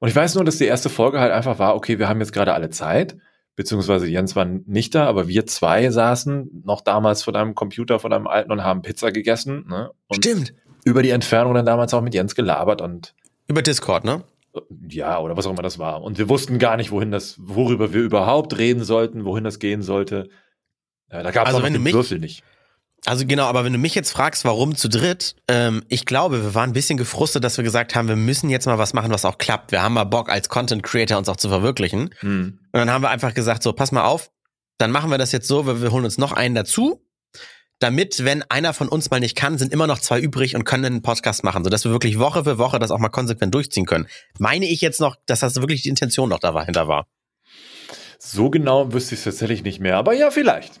Und 0.00 0.08
ich 0.08 0.16
weiß 0.16 0.34
nur, 0.34 0.44
dass 0.44 0.58
die 0.58 0.64
erste 0.66 0.88
Folge 0.88 1.20
halt 1.20 1.32
einfach 1.32 1.58
war, 1.58 1.74
okay, 1.76 1.98
wir 1.98 2.08
haben 2.08 2.20
jetzt 2.20 2.32
gerade 2.32 2.54
alle 2.54 2.70
Zeit, 2.70 3.16
beziehungsweise 3.56 4.06
Jens 4.08 4.36
war 4.36 4.44
nicht 4.44 4.94
da, 4.94 5.06
aber 5.06 5.26
wir 5.28 5.46
zwei 5.46 5.90
saßen 5.90 6.62
noch 6.64 6.80
damals 6.80 7.22
vor 7.22 7.32
deinem 7.32 7.54
Computer, 7.54 7.98
vor 7.98 8.10
deinem 8.10 8.26
alten 8.26 8.52
und 8.52 8.62
haben 8.64 8.82
Pizza 8.82 9.10
gegessen. 9.12 9.66
Ne? 9.68 9.90
Stimmt. 10.12 10.54
über 10.84 11.02
die 11.02 11.10
Entfernung 11.10 11.54
dann 11.54 11.66
damals 11.66 11.92
auch 11.94 12.00
mit 12.02 12.14
Jens 12.14 12.34
gelabert 12.34 12.80
und 12.80 13.14
Über 13.48 13.62
Discord, 13.62 14.04
ne? 14.04 14.22
ja, 14.88 15.18
oder 15.20 15.36
was 15.36 15.46
auch 15.46 15.52
immer 15.52 15.62
das 15.62 15.78
war. 15.78 16.02
Und 16.02 16.18
wir 16.18 16.28
wussten 16.28 16.58
gar 16.58 16.76
nicht, 16.76 16.90
wohin 16.90 17.10
das, 17.12 17.36
worüber 17.40 17.92
wir 17.92 18.02
überhaupt 18.02 18.58
reden 18.58 18.82
sollten, 18.82 19.24
wohin 19.24 19.44
das 19.44 19.58
gehen 19.60 19.82
sollte. 19.82 20.30
Ja, 21.12 21.22
da 21.22 21.30
gab 21.30 21.46
es 21.48 21.54
Also 21.54 21.64
auch 21.66 21.70
den 21.70 21.82
mich- 21.82 21.94
Würfel 21.94 22.18
nicht. 22.18 22.42
Also 23.04 23.26
genau, 23.26 23.44
aber 23.44 23.64
wenn 23.64 23.72
du 23.72 23.78
mich 23.78 23.94
jetzt 23.94 24.10
fragst, 24.10 24.44
warum 24.44 24.74
zu 24.74 24.88
dritt, 24.88 25.36
ähm, 25.46 25.84
ich 25.88 26.04
glaube, 26.04 26.42
wir 26.42 26.54
waren 26.54 26.70
ein 26.70 26.74
bisschen 26.74 26.98
gefrustet, 26.98 27.44
dass 27.44 27.56
wir 27.56 27.64
gesagt 27.64 27.94
haben, 27.94 28.08
wir 28.08 28.16
müssen 28.16 28.50
jetzt 28.50 28.66
mal 28.66 28.78
was 28.78 28.92
machen, 28.92 29.12
was 29.12 29.24
auch 29.24 29.38
klappt. 29.38 29.70
Wir 29.70 29.82
haben 29.82 29.94
mal 29.94 30.04
Bock, 30.04 30.28
als 30.28 30.48
Content 30.48 30.82
Creator 30.82 31.16
uns 31.16 31.28
auch 31.28 31.36
zu 31.36 31.48
verwirklichen. 31.48 32.14
Hm. 32.18 32.58
Und 32.72 32.78
dann 32.78 32.90
haben 32.90 33.02
wir 33.02 33.10
einfach 33.10 33.34
gesagt, 33.34 33.62
so, 33.62 33.72
pass 33.72 33.92
mal 33.92 34.04
auf, 34.04 34.30
dann 34.78 34.90
machen 34.90 35.10
wir 35.10 35.18
das 35.18 35.32
jetzt 35.32 35.46
so, 35.48 35.66
wir, 35.66 35.80
wir 35.80 35.92
holen 35.92 36.04
uns 36.04 36.18
noch 36.18 36.32
einen 36.32 36.54
dazu, 36.54 37.00
damit, 37.78 38.24
wenn 38.24 38.42
einer 38.42 38.74
von 38.74 38.88
uns 38.88 39.10
mal 39.10 39.20
nicht 39.20 39.36
kann, 39.36 39.58
sind 39.58 39.72
immer 39.72 39.86
noch 39.86 40.00
zwei 40.00 40.20
übrig 40.20 40.56
und 40.56 40.64
können 40.64 40.84
einen 40.84 41.02
Podcast 41.02 41.44
machen, 41.44 41.62
sodass 41.62 41.84
wir 41.84 41.92
wirklich 41.92 42.18
Woche 42.18 42.44
für 42.44 42.58
Woche 42.58 42.78
das 42.78 42.90
auch 42.90 42.98
mal 42.98 43.08
konsequent 43.08 43.54
durchziehen 43.54 43.86
können. 43.86 44.08
Meine 44.38 44.66
ich 44.66 44.80
jetzt 44.80 45.00
noch, 45.00 45.16
dass 45.26 45.40
das 45.40 45.56
wirklich 45.56 45.82
die 45.82 45.88
Intention 45.88 46.28
noch 46.28 46.40
dahinter 46.40 46.88
war. 46.88 47.06
So 48.18 48.50
genau 48.50 48.92
wüsste 48.92 49.14
ich 49.14 49.20
es 49.20 49.24
tatsächlich 49.24 49.62
nicht 49.62 49.78
mehr, 49.78 49.96
aber 49.96 50.12
ja, 50.12 50.30
vielleicht. 50.30 50.80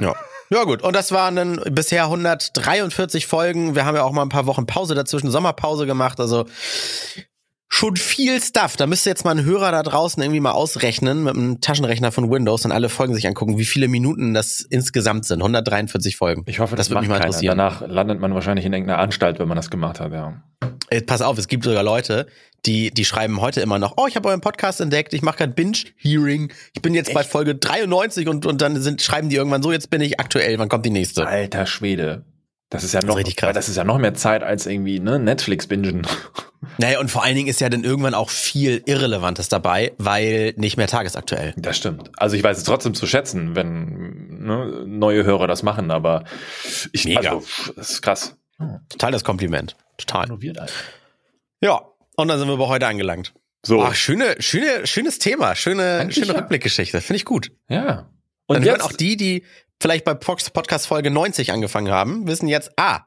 Ja. 0.00 0.14
Ja 0.50 0.64
gut, 0.64 0.82
und 0.82 0.94
das 0.94 1.12
waren 1.12 1.36
dann 1.36 1.60
bisher 1.70 2.04
143 2.04 3.26
Folgen. 3.26 3.74
Wir 3.74 3.84
haben 3.84 3.96
ja 3.96 4.02
auch 4.04 4.12
mal 4.12 4.22
ein 4.22 4.28
paar 4.28 4.46
Wochen 4.46 4.66
Pause 4.66 4.94
dazwischen, 4.94 5.30
Sommerpause 5.30 5.86
gemacht. 5.86 6.20
Also 6.20 6.46
schon 7.68 7.96
viel 7.96 8.40
Stuff. 8.40 8.76
Da 8.76 8.86
müsste 8.86 9.10
jetzt 9.10 9.24
mal 9.24 9.36
ein 9.36 9.44
Hörer 9.44 9.72
da 9.72 9.82
draußen 9.82 10.22
irgendwie 10.22 10.40
mal 10.40 10.52
ausrechnen 10.52 11.24
mit 11.24 11.34
einem 11.34 11.60
Taschenrechner 11.60 12.12
von 12.12 12.30
Windows 12.30 12.64
und 12.64 12.72
alle 12.72 12.88
Folgen 12.88 13.14
sich 13.14 13.26
angucken, 13.26 13.58
wie 13.58 13.64
viele 13.64 13.88
Minuten 13.88 14.34
das 14.34 14.60
insgesamt 14.60 15.24
sind. 15.24 15.40
143 15.40 16.16
Folgen. 16.16 16.44
Ich 16.46 16.60
hoffe, 16.60 16.76
Das 16.76 16.86
das, 16.86 16.90
würde 16.90 17.00
mich 17.00 17.10
mal 17.10 17.16
interessieren. 17.16 17.58
Danach 17.58 17.86
landet 17.86 18.20
man 18.20 18.32
wahrscheinlich 18.34 18.64
in 18.64 18.72
irgendeiner 18.72 19.00
Anstalt, 19.00 19.38
wenn 19.38 19.48
man 19.48 19.56
das 19.56 19.70
gemacht 19.70 20.00
hat, 20.00 20.12
ja. 20.12 20.42
Äh, 20.88 21.02
pass 21.02 21.22
auf, 21.22 21.38
es 21.38 21.48
gibt 21.48 21.64
sogar 21.64 21.82
Leute, 21.82 22.26
die, 22.64 22.90
die 22.90 23.04
schreiben 23.04 23.40
heute 23.40 23.60
immer 23.60 23.78
noch, 23.78 23.94
oh, 23.96 24.06
ich 24.06 24.16
habe 24.16 24.28
euren 24.28 24.40
Podcast 24.40 24.80
entdeckt, 24.80 25.14
ich 25.14 25.22
mache 25.22 25.38
gerade 25.38 25.52
Binge-Hearing, 25.52 26.52
ich 26.74 26.82
bin 26.82 26.94
jetzt 26.94 27.12
bei 27.14 27.24
Folge 27.24 27.54
93 27.54 28.28
und, 28.28 28.46
und 28.46 28.60
dann 28.60 28.80
sind, 28.80 29.02
schreiben 29.02 29.28
die 29.28 29.36
irgendwann 29.36 29.62
so, 29.62 29.72
jetzt 29.72 29.90
bin 29.90 30.00
ich 30.00 30.18
aktuell, 30.20 30.58
wann 30.58 30.68
kommt 30.68 30.86
die 30.86 30.90
nächste? 30.90 31.26
Alter 31.26 31.66
Schwede. 31.66 32.24
Das 32.70 32.82
ist 32.82 32.94
ja 32.94 33.00
ist 33.00 33.06
noch, 33.06 33.16
krass. 33.22 33.34
weil 33.42 33.52
das 33.52 33.68
ist 33.68 33.76
ja 33.76 33.84
noch 33.84 33.98
mehr 33.98 34.14
Zeit 34.14 34.42
als 34.42 34.66
irgendwie, 34.66 34.98
ne, 34.98 35.18
Netflix 35.18 35.66
bingen. 35.66 36.06
Naja, 36.78 36.98
und 37.00 37.10
vor 37.10 37.22
allen 37.22 37.36
Dingen 37.36 37.48
ist 37.48 37.60
ja 37.60 37.68
dann 37.68 37.84
irgendwann 37.84 38.14
auch 38.14 38.28
viel 38.28 38.82
Irrelevantes 38.86 39.48
dabei, 39.48 39.92
weil 39.98 40.52
nicht 40.56 40.76
mehr 40.76 40.88
tagesaktuell. 40.88 41.54
Das 41.56 41.76
stimmt. 41.76 42.10
Also 42.16 42.36
ich 42.36 42.42
weiß 42.42 42.58
es 42.58 42.64
trotzdem 42.64 42.92
zu 42.92 43.06
schätzen, 43.06 43.54
wenn 43.54 44.44
ne, 44.44 44.84
neue 44.86 45.24
Hörer 45.24 45.46
das 45.46 45.62
machen, 45.62 45.90
aber 45.90 46.24
ich, 46.92 47.04
Mega. 47.04 47.34
also, 47.34 47.46
das 47.76 47.90
ist 47.90 48.02
krass. 48.02 48.36
Total 48.88 49.12
das 49.12 49.24
Kompliment. 49.24 49.76
Total. 49.98 50.28
Ja. 51.60 51.82
Und 52.16 52.28
dann 52.28 52.38
sind 52.38 52.48
wir 52.48 52.56
bei 52.56 52.66
heute 52.66 52.86
angelangt. 52.86 53.34
So, 53.64 53.82
Ach, 53.82 53.94
schöne, 53.94 54.36
schöne, 54.40 54.86
schönes 54.86 55.18
Thema, 55.18 55.54
schöne, 55.54 55.98
Eigentlich 56.00 56.14
schöne 56.16 56.32
ja. 56.34 56.38
Rückblickgeschichte. 56.38 57.00
Finde 57.00 57.16
ich 57.16 57.24
gut. 57.24 57.50
ja. 57.68 58.08
Und 58.48 58.58
dann 58.58 58.64
hören 58.64 58.80
auch 58.80 58.92
die, 58.92 59.16
die 59.16 59.44
vielleicht 59.82 60.04
bei 60.04 60.14
Podcast 60.14 60.86
Folge 60.86 61.10
90 61.10 61.50
angefangen 61.52 61.90
haben, 61.90 62.28
wissen 62.28 62.46
jetzt, 62.46 62.70
ah, 62.76 63.00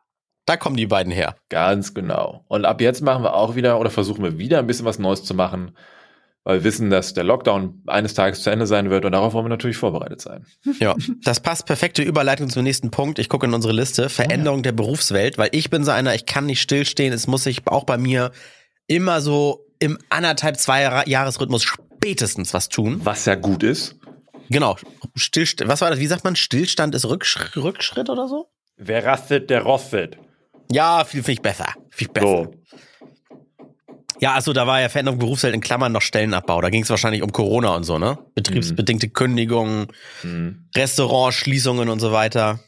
da 0.45 0.57
kommen 0.57 0.75
die 0.75 0.85
beiden 0.85 1.13
her. 1.13 1.35
ganz 1.47 1.93
genau. 1.93 2.43
Und 2.49 2.65
ab 2.65 2.81
jetzt 2.81 3.01
machen 3.01 3.23
wir 3.23 3.33
auch 3.33 3.55
wieder 3.55 3.79
oder 3.79 3.89
versuchen 3.89 4.23
wir 4.23 4.37
wieder 4.37 4.59
ein 4.59 4.67
bisschen 4.67 4.85
was 4.85 4.99
Neues 4.99 5.23
zu 5.23 5.33
machen, 5.33 5.77
weil 6.43 6.59
wir 6.59 6.63
wissen, 6.63 6.89
dass 6.89 7.13
der 7.13 7.23
Lockdown 7.23 7.83
eines 7.87 8.13
Tages 8.13 8.43
zu 8.43 8.49
Ende 8.49 8.65
sein 8.65 8.89
wird 8.89 9.05
und 9.05 9.11
darauf 9.11 9.33
wollen 9.33 9.45
wir 9.45 9.49
natürlich 9.49 9.77
vorbereitet 9.77 10.21
sein. 10.21 10.45
Ja, 10.79 10.95
das 11.23 11.39
passt 11.39 11.65
perfekte 11.65 12.01
Überleitung 12.01 12.49
zum 12.49 12.63
nächsten 12.63 12.91
Punkt. 12.91 13.19
Ich 13.19 13.29
gucke 13.29 13.45
in 13.45 13.53
unsere 13.53 13.73
Liste. 13.73 14.09
Veränderung 14.09 14.63
der 14.63 14.71
Berufswelt, 14.71 15.37
weil 15.37 15.49
ich 15.51 15.69
bin 15.69 15.83
so 15.83 15.91
einer, 15.91 16.15
ich 16.15 16.25
kann 16.25 16.45
nicht 16.45 16.61
stillstehen. 16.61 17.13
Es 17.13 17.27
muss 17.27 17.43
sich 17.43 17.67
auch 17.67 17.83
bei 17.83 17.97
mir 17.97 18.31
immer 18.87 19.21
so 19.21 19.65
im 19.79 19.97
anderthalb, 20.09 20.57
zwei 20.57 21.03
Jahresrhythmus 21.05 21.63
spätestens 21.63 22.53
was 22.53 22.69
tun. 22.69 23.01
Was 23.03 23.25
ja 23.25 23.35
gut 23.35 23.63
ist. 23.63 23.95
Genau. 24.49 24.77
Stillst 25.15 25.67
was 25.67 25.81
war 25.81 25.89
das? 25.89 25.99
Wie 25.99 26.07
sagt 26.07 26.23
man? 26.23 26.35
Stillstand 26.35 26.95
ist 26.95 27.05
Rücksch 27.05 27.55
Rückschritt 27.55 28.09
oder 28.09 28.27
so? 28.27 28.49
Wer 28.77 29.05
rastet, 29.05 29.49
der 29.49 29.61
rostet. 29.61 30.17
Ja, 30.71 31.03
viel, 31.03 31.23
viel 31.23 31.39
besser. 31.39 31.73
Viel 31.89 32.07
besser. 32.07 32.27
So. 32.27 32.58
Ja, 34.21 34.33
also 34.33 34.53
da 34.53 34.67
war 34.67 34.81
ja 34.81 34.89
Veränderung 34.89 35.19
Berufswelt 35.19 35.53
in 35.55 35.61
Klammern 35.61 35.91
noch 35.91 36.01
Stellenabbau. 36.01 36.61
Da 36.61 36.69
ging 36.69 36.83
es 36.83 36.89
wahrscheinlich 36.89 37.21
um 37.23 37.31
Corona 37.31 37.75
und 37.75 37.83
so, 37.83 37.97
ne? 37.97 38.17
Betriebsbedingte 38.35 39.09
Kündigungen, 39.09 39.87
Hm. 40.21 40.67
Restaurantschließungen 40.75 41.89
und 41.89 41.99
so 41.99 42.11
weiter. 42.11 42.59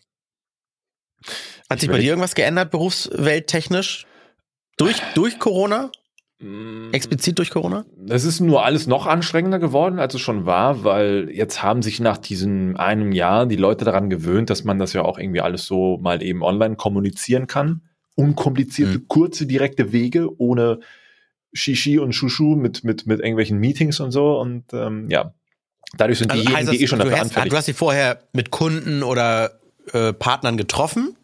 Hat 1.70 1.78
Ich 1.78 1.82
sich 1.82 1.90
bei 1.90 1.98
dir 2.00 2.10
irgendwas 2.10 2.36
geändert, 2.36 2.72
berufswelttechnisch? 2.72 4.06
Durch, 4.78 5.00
durch 5.14 5.40
Corona? 5.40 5.92
Mm. 6.40 6.92
Explizit 6.92 7.38
durch 7.38 7.52
Corona? 7.52 7.86
Es 8.10 8.24
ist 8.24 8.40
nur 8.40 8.66
alles 8.66 8.88
noch 8.88 9.06
anstrengender 9.06 9.60
geworden, 9.60 10.00
als 10.00 10.16
es 10.16 10.22
schon 10.22 10.46
war, 10.48 10.84
weil 10.84 11.30
jetzt 11.32 11.62
haben 11.62 11.84
sich 11.84 12.00
nach 12.00 12.18
diesem 12.18 12.76
einem 12.78 13.12
Jahr 13.12 13.46
die 13.46 13.58
Leute 13.58 13.86
daran 13.86 14.10
gewöhnt, 14.10 14.50
dass 14.50 14.64
man 14.64 14.80
das 14.80 14.94
ja 14.94 15.04
auch 15.04 15.20
irgendwie 15.20 15.42
alles 15.42 15.66
so 15.68 15.98
mal 16.02 16.24
eben 16.24 16.42
online 16.42 16.78
kommunizieren 16.78 17.46
kann. 17.46 17.82
Unkomplizierte, 18.16 18.98
Mhm. 19.00 19.08
kurze, 19.08 19.46
direkte 19.46 19.92
Wege, 19.92 20.30
ohne 20.40 20.80
Shishi 21.54 22.00
und 22.00 22.14
Shushu 22.14 22.56
mit, 22.56 22.84
mit, 22.84 23.06
mit 23.08 23.20
irgendwelchen 23.20 23.60
Meetings 23.60 24.00
und 24.00 24.12
so. 24.12 24.40
Und 24.40 24.74
ähm, 24.74 25.10
ja, 25.10 25.34
dadurch 25.98 26.20
sind 26.20 26.32
Also 26.32 26.44
diejenigen, 26.44 26.72
die 26.72 26.84
eh 26.84 26.88
schon 26.88 27.00
dafür 27.00 27.14
hast, 27.14 27.22
anfällig 27.22 27.50
du 27.52 27.58
hast 27.58 27.66
sie 27.66 27.74
vorher 27.74 28.20
mit 28.34 28.52
Kunden 28.52 29.04
oder 29.04 29.60
äh, 29.94 30.14
Partnern 30.14 30.58
getroffen? 30.58 31.16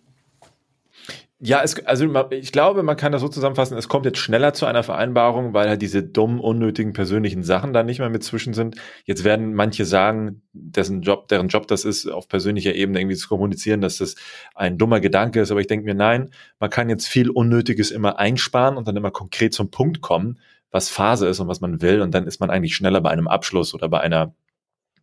Ja, 1.39 1.61
es, 1.63 1.85
also 1.85 2.07
ich 2.31 2.51
glaube, 2.51 2.81
man 2.81 2.97
kann 2.97 3.11
das 3.11 3.21
so 3.21 3.27
zusammenfassen, 3.27 3.77
es 3.77 3.87
kommt 3.87 4.07
jetzt 4.07 4.17
schneller 4.17 4.53
zu 4.53 4.65
einer 4.65 4.81
Vereinbarung, 4.81 5.53
weil 5.53 5.69
halt 5.69 5.83
diese 5.83 6.01
dummen, 6.01 6.39
unnötigen 6.39 6.93
persönlichen 6.93 7.43
Sachen 7.43 7.73
da 7.73 7.83
nicht 7.83 7.99
mehr 7.99 8.09
mit 8.09 8.23
zwischen 8.23 8.55
sind. 8.55 8.75
Jetzt 9.05 9.23
werden 9.23 9.53
manche 9.53 9.85
sagen, 9.85 10.41
dessen 10.53 11.03
Job, 11.03 11.27
deren 11.27 11.47
Job 11.47 11.67
das 11.67 11.85
ist, 11.85 12.07
auf 12.07 12.27
persönlicher 12.27 12.73
Ebene 12.73 12.99
irgendwie 13.01 13.17
zu 13.17 13.27
kommunizieren, 13.27 13.81
dass 13.81 13.97
das 13.97 14.15
ein 14.55 14.79
dummer 14.79 14.99
Gedanke 14.99 15.39
ist. 15.39 15.51
Aber 15.51 15.59
ich 15.61 15.67
denke 15.67 15.85
mir, 15.85 15.93
nein, 15.93 16.31
man 16.59 16.71
kann 16.71 16.89
jetzt 16.89 17.07
viel 17.07 17.29
Unnötiges 17.29 17.91
immer 17.91 18.17
einsparen 18.17 18.75
und 18.75 18.87
dann 18.87 18.97
immer 18.97 19.11
konkret 19.11 19.53
zum 19.53 19.69
Punkt 19.69 20.01
kommen, 20.01 20.39
was 20.71 20.89
Phase 20.89 21.27
ist 21.27 21.39
und 21.39 21.47
was 21.47 21.61
man 21.61 21.83
will. 21.83 22.01
Und 22.01 22.15
dann 22.15 22.25
ist 22.25 22.39
man 22.39 22.49
eigentlich 22.49 22.75
schneller 22.75 23.01
bei 23.01 23.11
einem 23.11 23.27
Abschluss 23.27 23.75
oder 23.75 23.89
bei 23.89 23.99
einer 23.99 24.33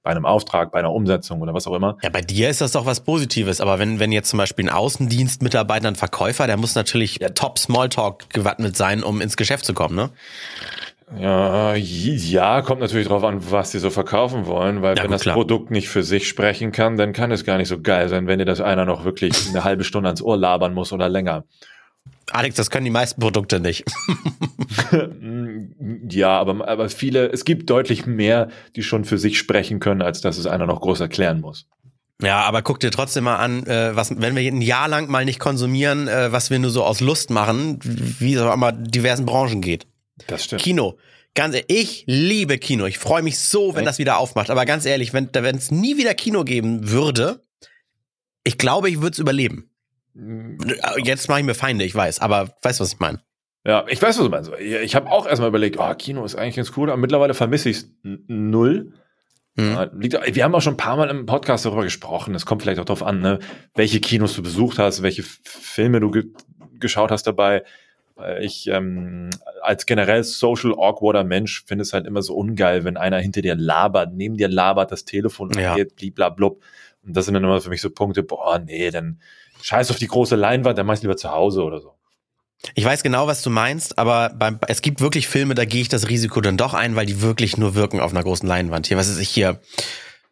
bei 0.05 0.11
einem 0.11 0.27
Auftrag, 0.27 0.71
bei 0.71 0.79
einer 0.79 0.93
Umsetzung 0.93 1.41
oder 1.41 1.55
was 1.55 1.67
auch 1.67 1.75
immer. 1.75 1.97
Ja, 2.03 2.11
bei 2.11 2.21
dir 2.21 2.51
ist 2.51 2.61
das 2.61 2.73
doch 2.73 2.85
was 2.85 3.01
Positives. 3.01 3.61
Aber 3.63 3.79
wenn, 3.79 3.99
wenn 3.99 4.13
jetzt 4.13 4.29
zum 4.29 4.37
Beispiel 4.37 4.67
ein 4.67 4.69
Außendienstmitarbeiter, 4.69 5.89
ein 5.89 5.97
Verkäufer, 5.97 6.47
der 6.47 6.59
muss 6.59 6.75
natürlich 6.75 7.19
top 7.35 7.59
Smalltalk 7.59 8.29
gewappnet 8.31 8.77
sein, 8.77 9.03
um 9.03 9.23
ins 9.23 9.37
Geschäft 9.37 9.65
zu 9.65 9.73
kommen, 9.73 9.97
ne? 9.97 10.11
Ja, 11.19 11.75
ja, 11.75 12.63
kommt 12.63 12.81
natürlich 12.81 13.07
drauf 13.09 13.25
an, 13.25 13.51
was 13.51 13.71
sie 13.71 13.79
so 13.79 13.89
verkaufen 13.91 14.47
wollen, 14.47 14.83
weil 14.83 14.97
Ja, 14.97 15.03
wenn 15.05 15.09
gut, 15.11 15.15
das 15.15 15.23
klar. 15.23 15.35
Produkt 15.37 15.71
nicht 15.71 15.89
für 15.89 16.03
sich 16.03 16.29
sprechen 16.29 16.73
kann, 16.73 16.97
dann 16.97 17.13
kann 17.13 17.31
es 17.31 17.45
gar 17.45 17.57
nicht 17.57 17.69
so 17.69 17.81
geil 17.81 18.09
sein, 18.09 18.27
wenn 18.27 18.39
dir 18.39 18.45
das 18.45 18.61
einer 18.61 18.85
noch 18.85 19.05
wirklich 19.05 19.49
eine 19.49 19.65
halbe 19.65 19.85
Stunde 19.85 20.09
ans 20.09 20.23
Ohr 20.23 20.37
labern 20.37 20.75
muss 20.75 20.93
oder 20.93 21.09
länger. 21.09 21.45
Alex, 22.31 22.57
das 22.57 22.71
können 22.71 22.85
die 22.85 22.91
meisten 22.91 23.21
Produkte 23.21 23.61
nicht. 23.61 23.85
ja, 26.09 26.39
aber, 26.39 26.67
aber 26.69 26.89
viele, 26.89 27.31
es 27.31 27.45
gibt 27.45 27.71
deutlich 27.71 28.07
mehr, 28.07 28.49
die 28.77 28.83
schon 28.83 29.05
für 29.05 29.19
sich 29.19 29.39
sprechen 29.39 29.81
können, 29.81 30.03
als 30.03 30.21
dass 30.21 30.39
es 30.39 30.47
einer 30.47 30.67
noch 30.67 30.81
groß 30.81 31.01
erklären 31.01 31.41
muss. 31.41 31.67
Ja, 32.23 32.43
aber 32.43 32.63
guck 32.63 32.81
dir 32.81 32.91
trotzdem 32.91 33.25
mal 33.25 33.37
an, 33.37 33.67
äh, 33.67 33.95
was, 33.97 34.21
wenn 34.21 34.37
wir 34.37 34.43
ein 34.43 34.63
Jahr 34.63 34.89
lang 34.89 35.11
mal 35.11 35.25
nicht 35.25 35.41
konsumieren, 35.41 36.09
äh, 36.09 36.31
was 36.33 36.51
wir 36.51 36.59
nur 36.59 36.71
so 36.71 36.85
aus 36.85 37.01
Lust 37.01 37.31
machen, 37.31 37.79
wie 37.83 38.35
es 38.35 38.41
auch 38.41 38.55
immer 38.55 38.73
diversen 38.73 39.27
Branchen 39.27 39.61
geht. 39.61 39.87
Das 40.29 40.45
stimmt. 40.45 40.63
Kino. 40.63 40.97
Ganz 41.35 41.57
ehrlich, 41.57 41.69
ich 41.69 42.05
liebe 42.07 42.59
Kino. 42.59 42.87
Ich 42.87 42.99
freue 42.99 43.23
mich 43.23 43.41
so, 43.41 43.75
wenn 43.75 43.81
Echt? 43.81 43.89
das 43.89 43.99
wieder 43.99 44.19
aufmacht. 44.19 44.51
Aber 44.51 44.65
ganz 44.65 44.87
ehrlich, 44.87 45.13
wenn 45.13 45.29
wenn 45.33 45.57
es 45.57 45.73
nie 45.73 45.97
wieder 45.97 46.15
Kino 46.15 46.45
geben 46.45 46.91
würde, 46.91 47.43
ich 48.45 48.59
glaube, 48.59 48.89
ich 48.89 49.01
würde 49.01 49.15
es 49.15 49.19
überleben. 49.19 49.71
Jetzt 51.03 51.29
mache 51.29 51.41
ich 51.41 51.47
mir 51.47 51.55
Feinde, 51.55 51.85
ich 51.85 51.95
weiß, 51.95 52.21
aber 52.21 52.55
weißt 52.63 52.79
du, 52.79 52.85
was 52.85 52.93
ich 52.93 53.01
meine? 53.01 53.21
Ja, 53.67 53.85
ich 53.89 54.01
weiß, 54.01 54.19
was 54.19 54.25
du 54.25 54.31
meinst. 54.31 54.53
Ich 54.59 54.95
habe 54.95 55.11
auch 55.11 55.27
erstmal 55.27 55.49
überlegt, 55.49 55.79
oh, 55.79 55.95
Kino 55.95 56.25
ist 56.25 56.35
eigentlich 56.35 56.57
ganz 56.57 56.73
cool, 56.77 56.91
aber 56.91 56.99
mittlerweile 56.99 57.33
vermisse 57.33 57.71
ich 57.71 57.79
es 57.79 57.91
null. 58.03 58.93
Hm. 59.57 59.73
Ja, 59.73 59.91
liegt, 59.95 60.35
wir 60.35 60.45
haben 60.45 60.55
auch 60.55 60.61
schon 60.61 60.75
ein 60.75 60.79
paar 60.79 60.97
Mal 60.97 61.09
im 61.09 61.27
Podcast 61.27 61.65
darüber 61.65 61.83
gesprochen. 61.83 62.35
Es 62.35 62.45
kommt 62.45 62.63
vielleicht 62.63 62.81
auch 62.81 62.85
darauf 62.85 63.03
an, 63.03 63.21
ne, 63.21 63.39
welche 63.75 64.01
Kinos 64.01 64.35
du 64.35 64.43
besucht 64.43 64.79
hast, 64.79 65.03
welche 65.03 65.23
Filme 65.23 66.01
du 66.01 66.11
ge 66.11 66.25
geschaut 66.81 67.11
hast 67.11 67.27
dabei. 67.27 67.63
Ich 68.41 68.67
ähm, 68.67 69.31
als 69.63 69.87
generell 69.87 70.23
social 70.23 70.73
awkwarder 70.75 71.25
Mensch 71.25 71.65
finde 71.65 71.83
es 71.83 71.93
halt 71.93 72.07
immer 72.07 72.21
so 72.21 72.35
ungeil, 72.35 72.85
wenn 72.85 72.97
einer 72.97 73.19
hinter 73.19 73.43
dir 73.43 73.55
labert, 73.55 74.13
neben 74.13 74.37
dir 74.37 74.49
labert, 74.49 74.93
das 74.93 75.05
Telefon 75.05 75.51
Ja. 75.57 75.75
geht, 75.75 75.97
bliblablub. 75.97 76.63
Und 77.05 77.17
das 77.17 77.25
sind 77.25 77.35
dann 77.35 77.45
immer 77.45 77.61
für 77.61 77.71
mich 77.71 77.81
so 77.81 77.91
Punkte, 77.91 78.23
boah, 78.23 78.59
nee, 78.59 78.91
dann 78.91 79.21
scheiß 79.63 79.91
auf 79.91 79.99
die 79.99 80.07
große 80.07 80.37
Leinwand, 80.37 80.77
dann 80.77 80.87
mach 80.87 80.95
ich 80.95 81.03
lieber 81.03 81.17
zu 81.17 81.31
Hause 81.31 81.63
oder 81.63 81.81
so. 81.81 81.95
Ich 82.75 82.85
weiß 82.85 83.03
genau, 83.03 83.27
was 83.27 83.43
du 83.43 83.51
meinst, 83.51 83.99
aber 83.99 84.31
beim, 84.31 84.59
es 84.69 84.81
gibt 84.81 85.01
wirklich 85.01 85.29
Filme, 85.29 85.55
da 85.55 85.65
gehe 85.65 85.83
ich 85.83 85.89
das 85.89 86.09
Risiko 86.09 86.41
dann 86.41 86.57
doch 86.57 86.75
ein, 86.75 86.97
weil 86.97 87.07
die 87.07 87.21
wirklich 87.21 87.57
nur 87.57 87.75
wirken 87.75 88.01
auf 88.01 88.13
einer 88.13 88.23
großen 88.23 88.49
Leinwand. 88.49 88.87
Hier, 88.87 88.97
was 88.97 89.09
ist 89.09 89.19
ich 89.19 89.29
hier? 89.29 89.61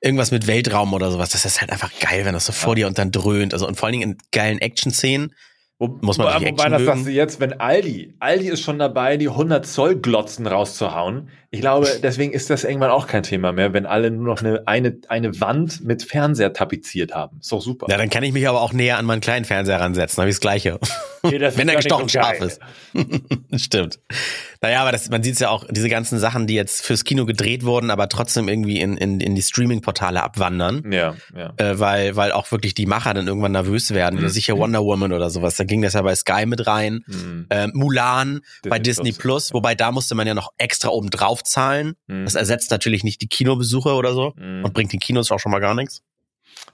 Irgendwas 0.01 0.33
mit 0.33 0.49
Weltraum 0.49 0.95
oder 0.95 1.13
sowas. 1.13 1.31
Das 1.31 1.45
ist 1.45 1.61
halt 1.61 1.71
einfach 1.71 1.93
geil, 2.01 2.25
wenn 2.25 2.33
das 2.33 2.47
so 2.47 2.53
vor 2.53 2.75
dir 2.75 2.89
und 2.89 2.99
dann 2.99 3.13
dröhnt. 3.13 3.53
Also 3.53 3.69
und 3.69 3.77
vor 3.77 3.87
allen 3.87 3.93
Dingen 3.93 4.11
in 4.13 4.19
geilen 4.33 4.59
Action-Szenen. 4.59 5.33
Muss 5.79 6.19
man 6.19 6.29
wobei, 6.29 6.51
wobei 6.51 6.69
das 6.69 6.81
mögen? 6.81 6.85
sagst 6.85 7.07
du 7.07 7.11
jetzt, 7.11 7.41
wenn 7.41 7.61
Aldi, 7.61 8.15
Aldi 8.21 8.49
ist 8.49 8.63
schon 8.63 8.79
dabei, 8.79 9.17
die 9.17 9.29
100 9.29 9.67
Zoll 9.67 9.97
Glotzen 9.97 10.47
rauszuhauen. 10.47 11.29
Ich 11.55 11.61
glaube, 11.61 11.89
deswegen 12.03 12.33
ist 12.33 12.51
das 12.51 12.65
irgendwann 12.65 12.91
auch 12.91 13.07
kein 13.07 13.23
Thema 13.23 13.53
mehr, 13.53 13.73
wenn 13.73 13.87
alle 13.87 14.11
nur 14.11 14.25
noch 14.25 14.43
eine, 14.43 14.67
eine, 14.67 14.97
eine 15.09 15.41
Wand 15.41 15.85
mit 15.85 16.03
Fernseher 16.03 16.53
tapeziert 16.53 17.15
haben. 17.15 17.39
Ist 17.41 17.53
doch 17.53 17.61
super. 17.61 17.87
Ja, 17.91 17.99
dann 17.99 18.11
kann 18.11 18.25
ich 18.25 18.33
mich 18.33 18.49
aber 18.49 18.61
auch 18.61 18.73
näher 18.73 18.99
an 18.99 19.05
meinen 19.05 19.21
kleinen 19.21 19.45
Fernseher 19.45 19.79
ransetzen. 19.79 20.21
Habe 20.21 20.31
ich 20.31 20.37
das 20.37 20.41
Gleiche. 20.41 20.79
Nee, 21.25 21.39
das 21.39 21.57
wenn 21.57 21.69
er 21.69 21.77
gestochen 21.77 22.09
scharf 22.09 22.41
ist. 22.41 22.59
Stimmt. 23.55 24.01
Naja, 24.61 24.83
aber 24.83 24.91
das, 24.91 25.09
man 25.09 25.23
sieht 25.23 25.35
es 25.35 25.39
ja 25.39 25.51
auch, 25.51 25.65
diese 25.71 25.89
ganzen 25.89 26.19
Sachen, 26.19 26.49
die 26.49 26.55
jetzt 26.55 26.85
fürs 26.85 27.05
Kino 27.05 27.27
gedreht 27.27 27.65
wurden, 27.65 27.91
aber 27.91 28.09
trotzdem 28.09 28.49
irgendwie 28.49 28.81
in, 28.81 28.97
in, 28.97 29.21
in 29.21 29.37
die 29.37 29.43
Streaming-Portale 29.43 30.21
abwandern. 30.21 30.83
Ja, 30.91 31.15
ja. 31.37 31.53
Äh, 31.59 31.79
weil, 31.79 32.17
weil 32.17 32.33
auch 32.33 32.51
wirklich 32.51 32.75
die 32.75 32.87
Macher 32.87 33.15
dann 33.15 33.29
irgendwann 33.29 33.53
nervös 33.53 33.95
werden. 33.95 34.21
Mhm. 34.21 34.31
Sicher 34.31 34.57
Wonder 34.57 34.83
Woman 34.83 35.13
oder 35.13 35.31
sowas. 35.31 35.55
Da 35.55 35.63
ging 35.63 35.81
das 35.81 35.93
ja 35.93 36.03
bei 36.03 36.17
Sky 36.17 36.45
mit 36.45 36.67
rein. 36.67 37.05
Hm. 37.07 37.47
Äh, 37.51 37.69
Mulan 37.69 38.41
bei 38.69 38.81
Disney 38.81 39.03
Disney 39.03 39.13
Plus, 39.13 39.53
wobei 39.53 39.75
da 39.75 39.93
musste 39.93 40.15
man 40.15 40.27
ja 40.27 40.35
noch 40.35 40.53
extra 40.59 40.89
oben 40.89 41.11
drauf 41.11 41.42
zahlen. 41.45 41.95
Hm. 42.09 42.25
Das 42.25 42.35
ersetzt 42.35 42.71
natürlich 42.71 43.05
nicht 43.05 43.21
die 43.23 43.29
Kinobesuche 43.29 43.95
oder 43.95 44.15
so 44.15 44.35
Hm. 44.37 44.65
und 44.65 44.75
bringt 44.75 44.93
den 44.93 45.01
Kinos 45.01 45.31
auch 45.31 45.39
schon 45.41 45.53
mal 45.53 45.61
gar 45.61 45.75
nichts. 45.75 46.03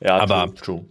Ja, 0.01 0.19
aber- 0.19 0.55
true, 0.55 0.63
true. 0.63 0.85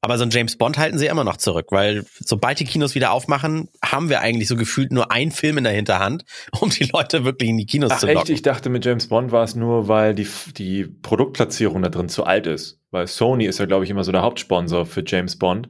Aber 0.00 0.16
so 0.16 0.22
ein 0.22 0.30
James 0.30 0.56
Bond 0.56 0.78
halten 0.78 0.96
sie 0.96 1.06
immer 1.06 1.24
noch 1.24 1.38
zurück, 1.38 1.66
weil 1.70 2.04
sobald 2.20 2.60
die 2.60 2.64
Kinos 2.64 2.94
wieder 2.94 3.10
aufmachen, 3.10 3.68
haben 3.84 4.08
wir 4.08 4.20
eigentlich 4.20 4.46
so 4.46 4.54
gefühlt 4.54 4.92
nur 4.92 5.10
einen 5.10 5.32
Film 5.32 5.58
in 5.58 5.64
der 5.64 5.72
Hinterhand, 5.72 6.24
um 6.60 6.70
die 6.70 6.84
Leute 6.84 7.24
wirklich 7.24 7.50
in 7.50 7.56
die 7.58 7.66
Kinos 7.66 7.90
Ach 7.90 7.98
zu 7.98 8.06
echt? 8.06 8.14
locken. 8.14 8.32
Ich 8.32 8.42
dachte, 8.42 8.70
mit 8.70 8.84
James 8.84 9.08
Bond 9.08 9.32
war 9.32 9.42
es 9.42 9.56
nur, 9.56 9.88
weil 9.88 10.14
die, 10.14 10.28
die 10.56 10.84
Produktplatzierung 10.84 11.82
da 11.82 11.88
drin 11.88 12.08
zu 12.08 12.24
alt 12.24 12.46
ist. 12.46 12.78
Weil 12.92 13.08
Sony 13.08 13.44
ist 13.46 13.58
ja, 13.58 13.66
glaube 13.66 13.84
ich, 13.84 13.90
immer 13.90 14.04
so 14.04 14.12
der 14.12 14.22
Hauptsponsor 14.22 14.86
für 14.86 15.02
James 15.04 15.36
Bond. 15.36 15.68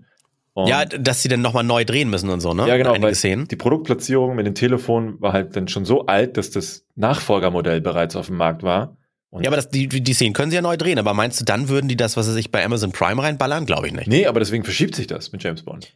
Und 0.63 0.69
Ja, 0.69 0.85
dass 0.85 1.23
sie 1.23 1.29
dann 1.29 1.41
nochmal 1.41 1.63
neu 1.65 1.85
drehen 1.85 2.11
müssen 2.11 2.31
und 2.31 2.41
so, 2.41 2.53
ne? 2.53 2.67
Ja, 2.67 2.77
genau, 2.77 2.91
Einige 2.91 3.07
weil 3.07 3.15
Szenen. 3.15 3.47
die 3.49 3.57
Produktplatzierung 3.57 4.35
mit 4.35 4.47
dem 4.47 4.55
Telefon 4.55 5.21
war 5.21 5.33
halt 5.33 5.55
dann 5.55 5.69
schon 5.69 5.85
so 5.85 6.07
alt, 6.07 6.37
dass 6.37 6.51
das 6.51 6.85
Nachfolgermodell 6.97 7.81
bereits 7.81 8.17
auf 8.17 8.27
dem 8.27 8.37
Markt 8.37 8.63
war. 8.63 8.97
Und 9.31 9.45
Ja, 9.45 9.51
aber 9.51 9.57
das, 9.57 9.69
die, 9.69 9.87
die 9.89 10.15
Szenen 10.15 10.33
können 10.33 10.51
sie 10.51 10.57
ja 10.57 10.63
neu 10.63 10.77
drehen, 10.77 10.99
aber 10.99 11.15
meinst 11.15 11.41
du, 11.41 11.45
dann 11.45 11.69
würden 11.69 11.87
die 11.87 11.97
das, 11.97 12.17
was 12.17 12.27
sie 12.27 12.33
sich 12.33 12.51
bei 12.51 12.65
Amazon 12.65 12.93
Prime 12.93 13.23
reinballern? 13.23 13.67
Glaube 13.67 13.87
ich 13.87 13.93
nicht. 13.93 14.09
nee, 14.09 14.27
aber 14.27 14.41
deswegen 14.41 14.65
verschiebt 14.65 14.95
sich 14.95 15.07
das 15.07 15.31
mit 15.33 15.43
James 15.45 15.63
Bond. 15.63 15.95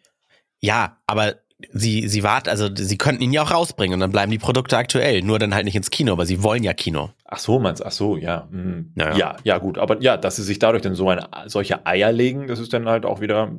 Ja, 0.60 0.98
aber 1.06 1.36
sie, 1.72 2.08
sie 2.08 2.22
warten, 2.22 2.48
also 2.48 2.68
sie 2.74 2.98
könnten 2.98 3.22
ihn 3.22 3.32
ja 3.32 3.42
auch 3.42 3.50
rausbringen 3.50 3.94
und 3.94 4.00
dann 4.00 4.12
bleiben 4.12 4.30
die 4.30 4.38
Produkte 4.38 4.76
aktuell, 4.76 5.22
nur 5.22 5.38
dann 5.38 5.54
halt 5.54 5.64
nicht 5.64 5.76
ins 5.76 5.90
Kino, 5.90 6.12
aber 6.12 6.26
sie 6.26 6.42
wollen 6.42 6.62
ja 6.62 6.72
Kino. 6.72 7.10
Ach 7.24 7.38
so, 7.38 7.58
meinst 7.58 7.84
Ach 7.84 7.92
so, 7.92 8.16
ja. 8.16 8.48
hm. 8.50 8.92
Ja, 8.96 9.04
Ja, 9.04 9.10
ja. 9.10 9.18
ja. 9.18 9.36
ja, 9.44 9.58
gut. 9.58 9.78
Aber 9.78 10.00
ja, 10.00 10.16
dass 10.16 10.36
sie 10.36 10.42
sich 10.42 10.58
dadurch 10.58 10.82
dann 10.82 10.94
so 10.94 11.08
eine, 11.08 11.28
solche 11.46 11.86
Eier 11.86 12.12
legen, 12.12 12.46
das 12.46 12.58
ist 12.58 12.72
dann 12.72 12.88
halt 12.88 13.04
auch 13.06 13.20
wieder, 13.20 13.52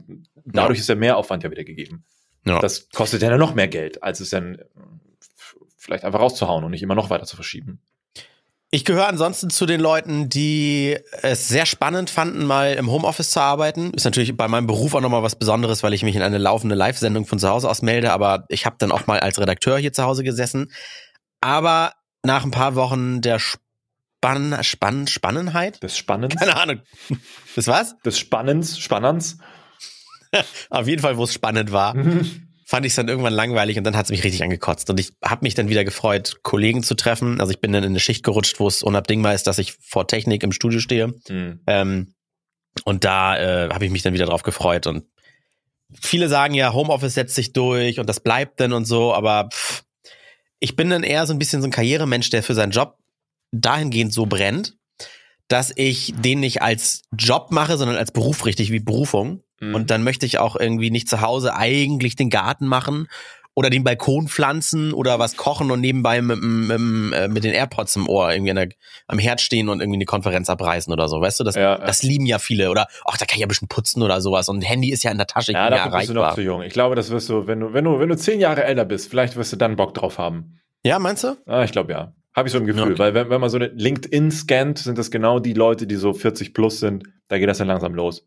dadurch 0.45 0.79
ist 0.79 0.89
der 0.89 0.95
Mehraufwand 0.95 1.43
ja 1.43 1.51
wieder 1.51 1.63
gegeben. 1.63 2.03
Ja. 2.45 2.59
Das 2.59 2.89
kostet 2.89 3.21
ja 3.21 3.37
noch 3.37 3.55
mehr 3.55 3.67
Geld, 3.67 4.03
als 4.03 4.19
es 4.19 4.29
dann 4.29 4.55
äh, 4.55 4.65
vielleicht 5.77 6.03
einfach 6.03 6.19
rauszuhauen 6.19 6.63
und 6.63 6.71
nicht 6.71 6.83
immer 6.83 6.95
noch 6.95 7.09
weiter 7.09 7.25
zu 7.25 7.35
verschieben. 7.35 7.79
Ich 8.73 8.85
gehöre 8.85 9.07
ansonsten 9.07 9.51
zu 9.51 9.67
den 9.67 9.79
Leuten, 9.79 10.29
die 10.29 10.97
es 11.21 11.47
sehr 11.47 11.67
spannend 11.67 12.09
fanden, 12.09 12.43
mal 12.43 12.73
im 12.73 12.89
Homeoffice 12.89 13.29
zu 13.29 13.39
arbeiten. 13.39 13.91
Ist 13.93 14.03
natürlich 14.03 14.35
bei 14.35 14.47
meinem 14.47 14.65
Beruf 14.65 14.95
auch 14.95 15.01
nochmal 15.01 15.21
was 15.21 15.35
Besonderes, 15.35 15.83
weil 15.83 15.93
ich 15.93 16.01
mich 16.01 16.15
in 16.15 16.23
eine 16.23 16.39
laufende 16.39 16.73
Live-Sendung 16.73 17.27
von 17.27 17.37
zu 17.37 17.47
Hause 17.47 17.69
aus 17.69 17.83
melde, 17.83 18.11
aber 18.11 18.45
ich 18.49 18.65
habe 18.65 18.77
dann 18.79 18.91
auch 18.91 19.05
mal 19.05 19.19
als 19.19 19.39
Redakteur 19.39 19.77
hier 19.77 19.93
zu 19.93 20.01
Hause 20.01 20.23
gesessen. 20.23 20.71
Aber 21.39 21.93
nach 22.23 22.45
ein 22.45 22.49
paar 22.49 22.73
Wochen 22.73 23.21
der 23.21 23.37
Spann, 23.37 24.57
Spann, 24.63 25.05
Spannenheit? 25.05 25.83
Des 25.83 25.95
Spannens, 25.95 26.35
Keine 26.35 26.55
Ahnung. 26.55 26.81
Das 27.55 27.67
was? 27.67 27.95
des 27.99 28.17
Spannens, 28.17 28.79
Spannens. 28.79 29.37
Auf 30.71 30.87
jeden 30.87 31.03
Fall, 31.03 31.17
wo 31.17 31.25
es 31.25 31.33
spannend 31.33 31.71
war. 31.71 31.93
fand 32.73 32.87
ich 32.87 32.93
es 32.93 32.95
dann 32.95 33.07
irgendwann 33.07 33.33
langweilig 33.33 33.77
und 33.77 33.83
dann 33.83 33.95
hat 33.95 34.05
es 34.05 34.09
mich 34.09 34.23
richtig 34.23 34.41
angekotzt. 34.41 34.89
Und 34.89 34.99
ich 34.99 35.13
habe 35.23 35.45
mich 35.45 35.53
dann 35.53 35.69
wieder 35.69 35.85
gefreut, 35.85 36.39
Kollegen 36.41 36.81
zu 36.81 36.95
treffen. 36.95 37.39
Also 37.39 37.51
ich 37.51 37.61
bin 37.61 37.71
dann 37.71 37.83
in 37.83 37.91
eine 37.91 37.99
Schicht 37.99 38.23
gerutscht, 38.23 38.59
wo 38.59 38.67
es 38.67 38.81
unabdingbar 38.81 39.35
ist, 39.35 39.45
dass 39.45 39.59
ich 39.59 39.73
vor 39.73 40.07
Technik 40.07 40.41
im 40.41 40.51
Studio 40.51 40.79
stehe. 40.79 41.13
Hm. 41.27 41.59
Ähm, 41.67 42.15
und 42.83 43.03
da 43.03 43.37
äh, 43.37 43.69
habe 43.69 43.85
ich 43.85 43.91
mich 43.91 44.01
dann 44.01 44.15
wieder 44.15 44.25
drauf 44.25 44.41
gefreut. 44.41 44.87
Und 44.87 45.05
viele 46.01 46.29
sagen 46.29 46.55
ja, 46.55 46.73
Homeoffice 46.73 47.13
setzt 47.13 47.35
sich 47.35 47.53
durch 47.53 47.99
und 47.99 48.09
das 48.09 48.21
bleibt 48.21 48.59
dann 48.59 48.73
und 48.73 48.85
so, 48.85 49.13
aber 49.13 49.49
pff, 49.53 49.83
ich 50.59 50.75
bin 50.75 50.89
dann 50.89 51.03
eher 51.03 51.27
so 51.27 51.33
ein 51.33 51.37
bisschen 51.37 51.61
so 51.61 51.67
ein 51.67 51.71
Karrieremensch, 51.71 52.31
der 52.31 52.41
für 52.41 52.55
seinen 52.55 52.71
Job 52.71 52.97
dahingehend 53.51 54.13
so 54.13 54.25
brennt, 54.25 54.77
dass 55.47 55.71
ich 55.75 56.13
den 56.17 56.39
nicht 56.39 56.61
als 56.61 57.03
Job 57.17 57.51
mache, 57.51 57.77
sondern 57.77 57.97
als 57.97 58.11
Beruf 58.11 58.45
richtig 58.45 58.71
wie 58.71 58.79
Berufung. 58.79 59.43
Mhm. 59.59 59.75
Und 59.75 59.91
dann 59.91 60.03
möchte 60.03 60.25
ich 60.25 60.39
auch 60.39 60.55
irgendwie 60.55 60.91
nicht 60.91 61.09
zu 61.09 61.21
Hause 61.21 61.55
eigentlich 61.55 62.15
den 62.15 62.29
Garten 62.29 62.65
machen 62.65 63.07
oder 63.55 63.69
den 63.69 63.83
Balkon 63.83 64.27
pflanzen 64.27 64.93
oder 64.93 65.19
was 65.19 65.37
kochen 65.37 65.69
und 65.69 65.79
nebenbei 65.79 66.21
mit, 66.21 66.41
mit, 66.41 66.79
mit, 66.79 67.13
äh, 67.13 67.27
mit 67.27 67.43
den 67.43 67.53
AirPods 67.53 67.95
im 67.97 68.09
Ohr 68.09 68.31
irgendwie 68.31 68.53
der, 68.53 68.69
am 69.07 69.19
Herd 69.19 69.41
stehen 69.41 69.69
und 69.69 69.79
irgendwie 69.79 69.97
eine 69.97 70.05
Konferenz 70.05 70.49
abreißen 70.49 70.91
oder 70.91 71.07
so. 71.07 71.21
Weißt 71.21 71.39
du, 71.39 71.43
das, 71.43 71.55
ja, 71.55 71.77
das 71.77 72.01
lieben 72.01 72.25
ja 72.25 72.39
viele. 72.39 72.71
Oder 72.71 72.87
ach, 73.05 73.17
da 73.17 73.25
kann 73.25 73.35
ich 73.35 73.41
ja 73.41 73.45
ein 73.45 73.49
bisschen 73.49 73.67
putzen 73.67 74.01
oder 74.01 74.21
sowas. 74.21 74.49
Und 74.49 74.61
Handy 74.61 74.91
ist 74.91 75.03
ja 75.03 75.11
in 75.11 75.17
der 75.17 75.27
Tasche. 75.27 75.51
Ja, 75.51 75.69
da 75.69 75.87
bist 75.87 76.09
du 76.09 76.13
noch 76.13 76.33
zu 76.33 76.41
jung. 76.41 76.63
Ich 76.63 76.73
glaube, 76.73 76.95
das 76.95 77.11
wirst 77.11 77.29
du, 77.29 77.45
wenn 77.45 77.59
du, 77.59 77.73
wenn 77.73 77.83
du, 77.83 77.99
wenn 77.99 78.09
du 78.09 78.17
zehn 78.17 78.39
Jahre 78.39 78.63
älter 78.63 78.85
bist, 78.85 79.09
vielleicht 79.09 79.35
wirst 79.35 79.53
du 79.53 79.57
dann 79.57 79.75
Bock 79.75 79.93
drauf 79.93 80.17
haben. 80.17 80.59
Ja, 80.83 80.99
meinst 80.99 81.23
du? 81.23 81.37
Ah, 81.45 81.63
ich 81.63 81.71
glaube 81.71 81.91
ja. 81.91 82.13
Habe 82.35 82.47
ich 82.47 82.51
so 82.51 82.57
ein 82.57 82.65
Gefühl, 82.65 82.93
okay. 82.93 82.99
weil 82.99 83.13
wenn, 83.13 83.29
wenn 83.29 83.41
man 83.41 83.49
so 83.49 83.57
eine 83.57 83.67
LinkedIn 83.67 84.31
scannt, 84.31 84.79
sind 84.79 84.97
das 84.97 85.11
genau 85.11 85.39
die 85.39 85.53
Leute, 85.53 85.85
die 85.85 85.95
so 85.95 86.13
40 86.13 86.53
plus 86.53 86.79
sind. 86.79 87.03
Da 87.27 87.37
geht 87.37 87.47
das 87.47 87.59
dann 87.59 87.67
langsam 87.67 87.93
los. 87.93 88.25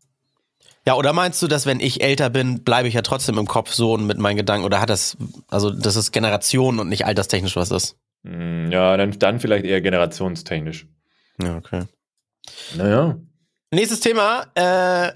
Ja, 0.85 0.95
oder 0.95 1.11
meinst 1.11 1.41
du, 1.41 1.47
dass 1.47 1.65
wenn 1.65 1.81
ich 1.81 2.01
älter 2.01 2.29
bin, 2.29 2.63
bleibe 2.63 2.87
ich 2.87 2.93
ja 2.93 3.01
trotzdem 3.01 3.37
im 3.37 3.47
Kopf 3.47 3.73
so 3.73 3.93
und 3.93 4.07
mit 4.07 4.17
meinen 4.17 4.37
Gedanken? 4.37 4.65
Oder 4.65 4.79
hat 4.79 4.89
das, 4.89 5.17
also 5.49 5.69
das 5.69 5.97
ist 5.97 6.13
Generation 6.13 6.79
und 6.79 6.87
nicht 6.87 7.05
alterstechnisch, 7.05 7.57
was 7.57 7.67
das? 7.67 7.97
Hm, 8.23 8.71
ja, 8.71 8.95
dann, 8.95 9.11
dann 9.19 9.41
vielleicht 9.41 9.65
eher 9.65 9.81
generationstechnisch. 9.81 10.87
Ja, 11.43 11.57
okay. 11.57 11.83
Naja. 12.77 13.17
Nächstes 13.71 13.99
Thema, 13.99 14.45
äh, 14.55 15.11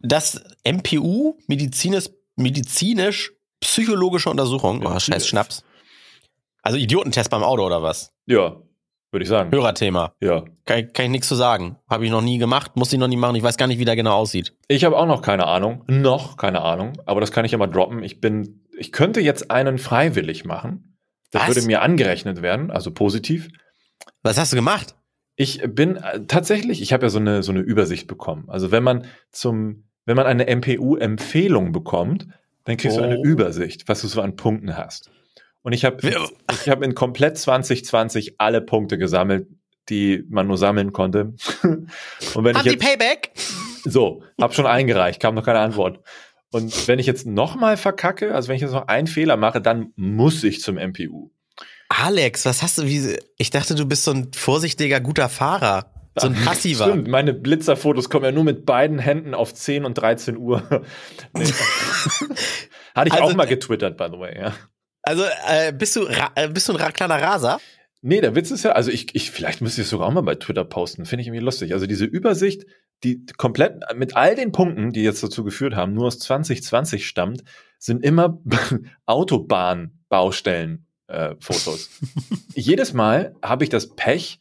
das 0.00 0.42
MPU, 0.64 1.36
medizinisch, 1.46 2.08
medizinisch 2.36 3.32
psychologische 3.60 4.30
Untersuchung. 4.30 4.84
Oh, 4.86 4.98
scheiß 4.98 5.28
Schnaps. 5.28 5.62
Also 6.62 6.78
Idiotentest 6.78 7.30
beim 7.30 7.42
Auto 7.42 7.64
oder 7.64 7.82
was? 7.82 8.12
Ja, 8.26 8.56
würde 9.10 9.22
ich 9.24 9.28
sagen. 9.28 9.50
Hörerthema. 9.50 10.14
Ja. 10.20 10.44
Kann, 10.66 10.92
kann 10.92 11.06
ich 11.06 11.10
nichts 11.10 11.28
zu 11.28 11.34
sagen. 11.34 11.76
Habe 11.88 12.04
ich 12.04 12.10
noch 12.10 12.22
nie 12.22 12.38
gemacht, 12.38 12.76
muss 12.76 12.92
ich 12.92 12.98
noch 12.98 13.08
nie 13.08 13.16
machen. 13.16 13.34
Ich 13.34 13.42
weiß 13.42 13.56
gar 13.56 13.66
nicht, 13.66 13.78
wie 13.78 13.84
der 13.84 13.96
genau 13.96 14.14
aussieht. 14.14 14.54
Ich 14.68 14.84
habe 14.84 14.96
auch 14.96 15.06
noch 15.06 15.22
keine 15.22 15.46
Ahnung. 15.46 15.84
Noch 15.88 16.36
keine 16.36 16.62
Ahnung. 16.62 16.92
Aber 17.06 17.20
das 17.20 17.32
kann 17.32 17.44
ich 17.44 17.52
ja 17.52 17.58
mal 17.58 17.66
droppen. 17.66 18.02
Ich 18.02 18.20
bin, 18.20 18.64
ich 18.78 18.92
könnte 18.92 19.20
jetzt 19.20 19.50
einen 19.50 19.78
freiwillig 19.78 20.44
machen. 20.44 20.96
Das 21.32 21.42
Was? 21.42 21.48
würde 21.48 21.66
mir 21.66 21.82
angerechnet 21.82 22.42
werden, 22.42 22.70
also 22.70 22.90
positiv. 22.92 23.48
Was 24.22 24.38
hast 24.38 24.52
du 24.52 24.56
gemacht? 24.56 24.96
Ich 25.36 25.62
bin 25.66 25.96
äh, 25.96 26.26
tatsächlich, 26.26 26.82
ich 26.82 26.92
habe 26.92 27.06
ja 27.06 27.10
so 27.10 27.18
eine, 27.18 27.42
so 27.42 27.52
eine 27.52 27.60
Übersicht 27.60 28.06
bekommen. 28.06 28.44
Also 28.48 28.70
wenn 28.70 28.82
man 28.82 29.06
zum, 29.30 29.84
wenn 30.04 30.16
man 30.16 30.26
eine 30.26 30.54
MPU-Empfehlung 30.54 31.72
bekommt, 31.72 32.26
dann 32.64 32.76
kriegst 32.76 32.96
oh. 32.98 33.00
du 33.00 33.06
eine 33.06 33.18
oh. 33.18 33.24
Übersicht, 33.24 33.88
was 33.88 34.02
du 34.02 34.08
so 34.08 34.20
an 34.20 34.36
Punkten 34.36 34.76
hast. 34.76 35.10
Und 35.62 35.72
ich 35.72 35.84
habe 35.84 36.08
ich 36.08 36.68
hab 36.68 36.82
in 36.82 36.94
komplett 36.94 37.38
2020 37.38 38.40
alle 38.40 38.60
Punkte 38.60 38.98
gesammelt, 38.98 39.48
die 39.88 40.24
man 40.28 40.46
nur 40.46 40.56
sammeln 40.56 40.92
konnte. 40.92 41.34
Und 41.62 42.44
wenn 42.44 42.56
Haben 42.56 42.66
ich 42.66 42.72
jetzt, 42.72 42.82
die 42.82 42.86
Payback? 42.86 43.32
So, 43.84 44.22
hab 44.40 44.54
schon 44.54 44.66
eingereicht, 44.66 45.20
kam 45.20 45.34
noch 45.34 45.44
keine 45.44 45.60
Antwort. 45.60 46.00
Und 46.52 46.88
wenn 46.88 46.98
ich 46.98 47.06
jetzt 47.06 47.26
nochmal 47.26 47.76
verkacke, 47.76 48.34
also 48.34 48.48
wenn 48.48 48.56
ich 48.56 48.62
jetzt 48.62 48.72
noch 48.72 48.88
einen 48.88 49.06
Fehler 49.06 49.36
mache, 49.36 49.60
dann 49.60 49.92
muss 49.96 50.42
ich 50.42 50.60
zum 50.60 50.76
MPU. 50.76 51.30
Alex, 51.88 52.44
was 52.44 52.62
hast 52.62 52.78
du, 52.78 52.84
wie, 52.84 53.18
ich 53.36 53.50
dachte, 53.50 53.74
du 53.74 53.86
bist 53.86 54.04
so 54.04 54.12
ein 54.12 54.32
vorsichtiger, 54.32 55.00
guter 55.00 55.28
Fahrer. 55.28 55.92
So 56.16 56.26
ein 56.26 56.34
passiver. 56.34 56.84
Stimmt, 56.84 57.08
meine 57.08 57.32
Blitzerfotos 57.32 58.10
kommen 58.10 58.24
ja 58.24 58.32
nur 58.32 58.44
mit 58.44 58.66
beiden 58.66 58.98
Händen 58.98 59.34
auf 59.34 59.54
10 59.54 59.84
und 59.84 59.94
13 59.94 60.36
Uhr. 60.36 60.62
nee. 61.34 61.44
Hatte 62.94 63.08
ich 63.08 63.12
also, 63.12 63.24
auch 63.24 63.34
mal 63.34 63.46
getwittert, 63.46 63.96
by 63.96 64.08
the 64.10 64.18
way, 64.18 64.36
ja. 64.36 64.52
Also 65.02 65.24
äh, 65.46 65.72
bist 65.72 65.96
du 65.96 66.06
äh, 66.06 66.48
bist 66.48 66.68
du 66.68 66.76
ein 66.76 66.92
kleiner 66.92 67.20
Raser? 67.20 67.60
Nee, 68.02 68.20
der 68.20 68.34
Witz 68.34 68.50
ist 68.50 68.62
ja, 68.62 68.72
also 68.72 68.90
ich, 68.90 69.14
ich 69.14 69.30
vielleicht 69.30 69.60
müsste 69.60 69.82
ich 69.82 69.86
es 69.86 69.90
sogar 69.90 70.08
auch 70.08 70.12
mal 70.12 70.22
bei 70.22 70.34
Twitter 70.34 70.64
posten, 70.64 71.04
finde 71.04 71.20
ich 71.20 71.28
irgendwie 71.28 71.44
lustig. 71.44 71.74
Also 71.74 71.86
diese 71.86 72.06
Übersicht, 72.06 72.64
die 73.04 73.24
komplett 73.36 73.78
mit 73.94 74.16
all 74.16 74.34
den 74.34 74.52
Punkten, 74.52 74.92
die 74.92 75.02
jetzt 75.02 75.22
dazu 75.22 75.44
geführt 75.44 75.74
haben, 75.74 75.92
nur 75.92 76.06
aus 76.06 76.18
2020 76.18 77.06
stammt, 77.06 77.44
sind 77.78 78.02
immer 78.02 78.40
Autobahnbaustellen 79.06 80.86
äh, 81.08 81.34
Fotos. 81.40 81.90
Jedes 82.54 82.94
Mal 82.94 83.34
habe 83.42 83.64
ich 83.64 83.70
das 83.70 83.94
Pech, 83.94 84.40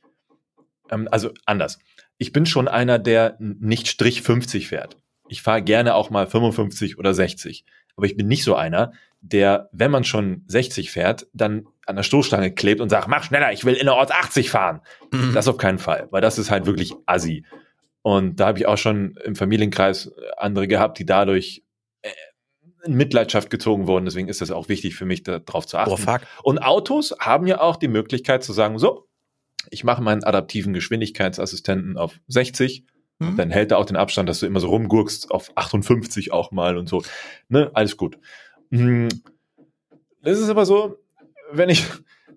ähm, 0.89 1.09
also 1.11 1.31
anders. 1.45 1.79
Ich 2.17 2.31
bin 2.31 2.45
schon 2.45 2.67
einer, 2.67 2.97
der 2.99 3.35
nicht 3.39 3.87
Strich 3.87 4.21
50 4.21 4.69
fährt. 4.69 4.97
Ich 5.27 5.41
fahre 5.41 5.61
gerne 5.61 5.95
auch 5.95 6.09
mal 6.09 6.27
55 6.27 6.97
oder 6.97 7.13
60. 7.13 7.65
Aber 7.95 8.05
ich 8.05 8.15
bin 8.15 8.27
nicht 8.27 8.43
so 8.43 8.55
einer, 8.55 8.93
der, 9.21 9.69
wenn 9.71 9.91
man 9.91 10.03
schon 10.03 10.43
60 10.47 10.91
fährt, 10.91 11.27
dann 11.33 11.67
an 11.85 11.95
der 11.95 12.03
Stoßstange 12.03 12.53
klebt 12.53 12.81
und 12.81 12.89
sagt, 12.89 13.07
mach 13.07 13.23
schneller, 13.23 13.51
ich 13.51 13.65
will 13.65 13.73
innerorts 13.73 14.11
80 14.11 14.49
fahren. 14.49 14.81
Mhm. 15.11 15.33
Das 15.33 15.47
auf 15.47 15.57
keinen 15.57 15.79
Fall, 15.79 16.07
weil 16.11 16.21
das 16.21 16.37
ist 16.37 16.51
halt 16.51 16.65
wirklich 16.65 16.93
assi. 17.05 17.45
Und 18.01 18.39
da 18.39 18.47
habe 18.47 18.59
ich 18.59 18.65
auch 18.65 18.77
schon 18.77 19.15
im 19.23 19.35
Familienkreis 19.35 20.11
andere 20.37 20.67
gehabt, 20.67 20.99
die 20.99 21.05
dadurch 21.05 21.63
äh, 22.01 22.11
in 22.85 22.93
Mitleidenschaft 22.93 23.49
gezogen 23.49 23.87
wurden. 23.87 24.05
Deswegen 24.05 24.29
ist 24.29 24.41
das 24.41 24.51
auch 24.51 24.69
wichtig 24.69 24.95
für 24.95 25.05
mich, 25.05 25.23
darauf 25.23 25.67
zu 25.67 25.77
achten. 25.77 25.91
Oh, 25.91 25.97
fuck. 25.97 26.21
Und 26.43 26.59
Autos 26.59 27.15
haben 27.19 27.45
ja 27.45 27.59
auch 27.59 27.75
die 27.75 27.89
Möglichkeit 27.89 28.43
zu 28.43 28.53
sagen, 28.53 28.79
so, 28.79 29.07
ich 29.69 29.83
mache 29.83 30.01
meinen 30.01 30.23
adaptiven 30.23 30.73
Geschwindigkeitsassistenten 30.73 31.97
auf 31.97 32.19
60 32.27 32.85
mhm. 33.19 33.37
dann 33.37 33.51
hält 33.51 33.71
er 33.71 33.77
auch 33.77 33.85
den 33.85 33.97
Abstand, 33.97 34.29
dass 34.29 34.39
du 34.39 34.45
immer 34.45 34.59
so 34.59 34.69
rumgurkst 34.69 35.31
auf 35.31 35.51
58 35.55 36.31
auch 36.31 36.51
mal 36.51 36.77
und 36.77 36.89
so. 36.89 37.03
Ne, 37.49 37.69
alles 37.73 37.97
gut. 37.97 38.17
Hm. 38.71 39.09
Das 40.21 40.39
ist 40.39 40.49
aber 40.49 40.65
so, 40.65 40.97
wenn 41.51 41.69
ich 41.69 41.85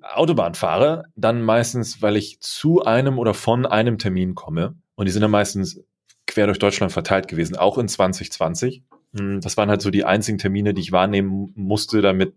Autobahn 0.03 0.55
fahre, 0.55 1.05
dann 1.17 1.43
meistens, 1.43 2.03
weil 2.03 2.17
ich 2.17 2.41
zu 2.41 2.83
einem 2.83 3.19
oder 3.19 3.35
von 3.35 3.67
einem 3.67 3.99
Termin 3.99 4.35
komme. 4.35 4.75
Und 4.95 5.07
die 5.07 5.13
sind 5.13 5.23
dann 5.23 5.31
meistens 5.31 5.81
quer 6.27 6.47
durch 6.47 6.59
Deutschland 6.59 6.93
verteilt 6.93 7.29
gewesen, 7.29 7.57
auch 7.57 7.79
in 7.79 7.89
2020. 7.89 8.83
Hm, 9.17 9.41
das 9.41 9.57
waren 9.57 9.69
halt 9.69 9.83
so 9.83 9.91
die 9.91 10.05
einzigen 10.05 10.39
Termine, 10.39 10.75
die 10.75 10.81
ich 10.81 10.93
wahrnehmen 10.93 11.53
musste, 11.55 12.01
damit, 12.03 12.35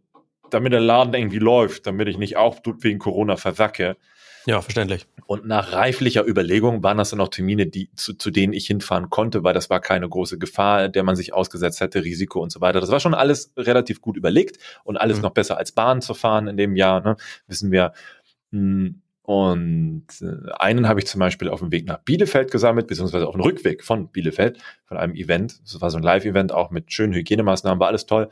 damit 0.50 0.74
der 0.74 0.82
Laden 0.82 1.14
irgendwie 1.14 1.40
läuft, 1.40 1.88
damit 1.88 2.08
ich 2.08 2.18
nicht 2.18 2.38
auch 2.38 2.58
wegen 2.82 3.00
Corona 3.00 3.38
versacke. 3.38 3.98
Ja, 4.46 4.62
verständlich. 4.62 5.08
Und 5.26 5.48
nach 5.48 5.74
reiflicher 5.74 6.26
Überlegung 6.26 6.84
waren 6.84 6.98
das 6.98 7.10
dann 7.10 7.20
auch 7.20 7.30
Termine, 7.30 7.66
die, 7.66 7.90
zu, 7.96 8.14
zu 8.14 8.30
denen 8.30 8.54
ich 8.54 8.68
hinfahren 8.68 9.10
konnte, 9.10 9.44
weil 9.44 9.56
das 9.56 9.72
war 9.72 9.80
keine 9.80 10.08
große 10.08 10.38
Gefahr, 10.38 10.88
der 10.88 11.04
man 11.04 11.16
sich 11.16 11.34
ausgesetzt 11.34 11.82
hätte, 11.82 12.04
Risiko 12.04 12.42
und 12.42 12.52
so 12.52 12.62
weiter. 12.62 12.80
Das 12.80 12.92
war 12.92 13.00
schon 13.00 13.16
alles 13.16 13.52
relativ 13.58 14.02
gut 14.02 14.18
überlegt 14.18 14.60
und 14.84 14.98
alles 14.98 15.18
mhm. 15.18 15.24
noch 15.24 15.32
besser 15.32 15.58
als 15.58 15.72
Bahn 15.72 16.02
zu 16.02 16.14
fahren 16.14 16.48
in 16.48 16.58
dem 16.58 16.76
Jahr, 16.76 17.02
ne? 17.02 17.16
wissen 17.48 17.72
wir. 17.72 17.94
Hm, 18.52 19.02
und 19.24 20.06
äh, 20.22 20.52
einen 20.60 20.88
habe 20.88 21.00
ich 21.00 21.08
zum 21.08 21.18
Beispiel 21.18 21.50
auf 21.50 21.60
dem 21.60 21.72
Weg 21.72 21.88
nach 21.88 21.98
Bielefeld 21.98 22.52
gesammelt, 22.52 22.86
beziehungsweise 22.86 23.28
auf 23.28 23.34
dem 23.34 23.42
Rückweg 23.42 23.84
von 23.84 24.10
Bielefeld, 24.10 24.60
von 24.86 24.98
einem 24.98 25.16
Event. 25.16 25.60
Das 25.64 25.82
war 25.82 25.90
so 25.90 25.98
ein 25.98 26.04
Live-Event, 26.04 26.52
auch 26.52 26.70
mit 26.70 26.94
schönen 26.94 27.14
Hygienemaßnahmen, 27.14 27.80
war 27.80 27.88
alles 27.88 28.06
toll. 28.06 28.30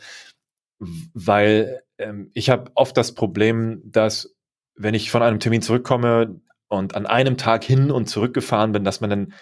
Weil 0.80 1.82
ähm, 1.98 2.30
ich 2.36 2.52
habe 2.52 2.70
oft 2.76 2.96
das 2.96 3.16
Problem, 3.16 3.82
dass 3.86 4.36
wenn 4.76 4.94
ich 4.94 5.12
von 5.12 5.22
einem 5.22 5.40
Termin 5.40 5.62
zurückkomme 5.62 6.42
und 6.68 6.96
an 6.96 7.06
einem 7.06 7.38
Tag 7.38 7.64
hin 7.64 7.92
und 7.92 8.08
zurück 8.08 8.34
gefahren 8.34 8.72
bin, 8.72 8.84
dass 8.84 9.02
man 9.02 9.10
dann 9.10 9.34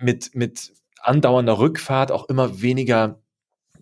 mit, 0.00 0.34
mit 0.34 0.72
andauernder 1.00 1.58
Rückfahrt 1.58 2.10
auch 2.10 2.28
immer 2.28 2.60
weniger 2.62 3.20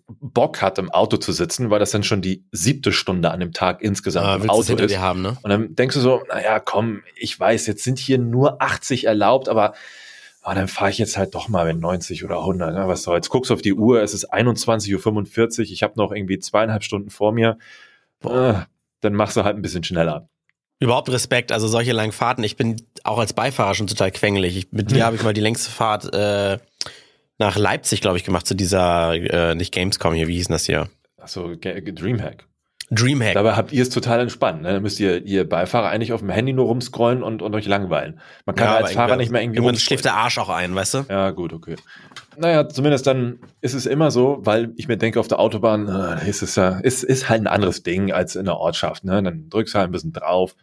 Bock 0.07 0.61
hat, 0.61 0.77
im 0.77 0.91
Auto 0.91 1.17
zu 1.17 1.31
sitzen, 1.31 1.71
weil 1.71 1.79
das 1.79 1.91
dann 1.91 2.03
schon 2.03 2.21
die 2.21 2.45
siebte 2.51 2.91
Stunde 2.91 3.31
an 3.31 3.39
dem 3.39 3.53
Tag 3.53 3.81
insgesamt 3.81 4.27
ah, 4.27 4.35
im 4.35 4.49
Auto 4.49 4.75
ist. 4.75 4.97
Haben, 4.99 5.21
ne? 5.23 5.37
Und 5.41 5.49
dann 5.49 5.75
denkst 5.75 5.95
du 5.95 6.01
so, 6.01 6.21
naja, 6.27 6.59
komm, 6.59 7.01
ich 7.15 7.39
weiß, 7.39 7.65
jetzt 7.65 7.83
sind 7.83 7.97
hier 7.97 8.19
nur 8.19 8.61
80 8.61 9.05
erlaubt, 9.05 9.49
aber 9.49 9.73
oh, 10.43 10.51
dann 10.53 10.67
fahre 10.67 10.91
ich 10.91 10.99
jetzt 10.99 11.17
halt 11.17 11.33
doch 11.33 11.47
mal 11.47 11.65
mit 11.65 11.81
90 11.81 12.23
oder 12.23 12.39
100. 12.39 12.73
Ne? 12.75 12.87
Was 12.87 13.01
soll, 13.01 13.15
jetzt 13.15 13.29
guckst 13.29 13.49
du 13.49 13.55
auf 13.55 13.63
die 13.63 13.73
Uhr, 13.73 14.01
es 14.01 14.13
ist 14.13 14.31
21.45 14.31 15.59
Uhr, 15.59 15.63
ich 15.63 15.81
habe 15.81 15.93
noch 15.97 16.11
irgendwie 16.11 16.37
zweieinhalb 16.37 16.83
Stunden 16.83 17.09
vor 17.09 17.31
mir. 17.31 17.57
Äh, 18.23 18.53
dann 19.01 19.13
machst 19.13 19.37
du 19.37 19.43
halt 19.43 19.55
ein 19.55 19.63
bisschen 19.63 19.83
schneller. 19.83 20.29
Überhaupt 20.79 21.09
Respekt, 21.09 21.51
also 21.51 21.67
solche 21.67 21.93
langen 21.93 22.11
Fahrten. 22.11 22.43
Ich 22.43 22.57
bin 22.57 22.81
auch 23.03 23.17
als 23.17 23.33
Beifahrer 23.33 23.75
schon 23.75 23.87
total 23.87 24.11
quengelig. 24.11 24.57
Ich, 24.57 24.71
mit 24.71 24.91
dir 24.91 24.97
ja. 24.97 25.05
habe 25.05 25.15
ich 25.15 25.23
mal 25.23 25.33
die 25.33 25.41
längste 25.41 25.71
Fahrt 25.71 26.13
äh, 26.13 26.59
nach 27.37 27.55
Leipzig, 27.57 28.01
glaube 28.01 28.17
ich, 28.17 28.23
gemacht, 28.23 28.45
zu 28.45 28.55
dieser, 28.55 29.13
äh, 29.13 29.55
nicht 29.55 29.73
Gamescom 29.73 30.13
hier, 30.13 30.27
wie 30.27 30.35
hieß 30.35 30.47
denn 30.47 30.53
das 30.53 30.65
hier? 30.65 30.89
Achso, 31.17 31.55
Dreamhack. 31.55 32.45
Dreamhack. 32.91 33.33
Dabei 33.33 33.55
habt 33.55 33.71
ihr 33.71 33.81
es 33.81 33.89
total 33.89 34.19
entspannt. 34.19 34.61
Ne? 34.61 34.73
Dann 34.73 34.81
müsst 34.81 34.99
ihr, 34.99 35.25
ihr 35.25 35.47
Beifahrer 35.47 35.89
eigentlich 35.89 36.13
auf 36.13 36.19
dem 36.19 36.29
Handy 36.29 36.53
nur 36.53 36.65
rumscrollen 36.65 37.23
und, 37.23 37.41
und 37.41 37.55
euch 37.55 37.65
langweilen. 37.65 38.19
Man 38.45 38.55
kann 38.55 38.67
ja, 38.67 38.75
als 38.75 38.93
Fahrer 38.93 39.15
nicht 39.15 39.31
mehr 39.31 39.41
irgendwie. 39.41 39.57
Irgendwann 39.57 39.77
schläft 39.77 40.05
der 40.05 40.15
Arsch 40.15 40.37
auch 40.37 40.49
ein, 40.49 40.75
weißt 40.75 40.93
du? 40.93 41.05
Ja, 41.09 41.31
gut, 41.31 41.53
okay. 41.53 41.75
Naja, 42.37 42.69
zumindest 42.69 43.07
dann 43.07 43.39
ist 43.61 43.73
es 43.73 43.85
immer 43.85 44.11
so, 44.11 44.39
weil 44.41 44.73
ich 44.75 44.87
mir 44.87 44.97
denke, 44.97 45.19
auf 45.19 45.27
der 45.27 45.39
Autobahn 45.39 45.87
äh, 45.87 46.29
ist 46.29 46.43
es 46.43 46.55
ja, 46.55 46.79
ist, 46.79 47.03
ist 47.03 47.27
halt 47.29 47.41
ein 47.41 47.47
anderes 47.47 47.81
Ding 47.81 48.11
als 48.11 48.35
in 48.35 48.45
der 48.45 48.57
Ortschaft. 48.57 49.03
Ne? 49.03 49.23
Dann 49.23 49.49
drückst 49.49 49.73
du 49.73 49.79
halt 49.79 49.89
ein 49.89 49.91
bisschen 49.91 50.13
drauf. 50.13 50.55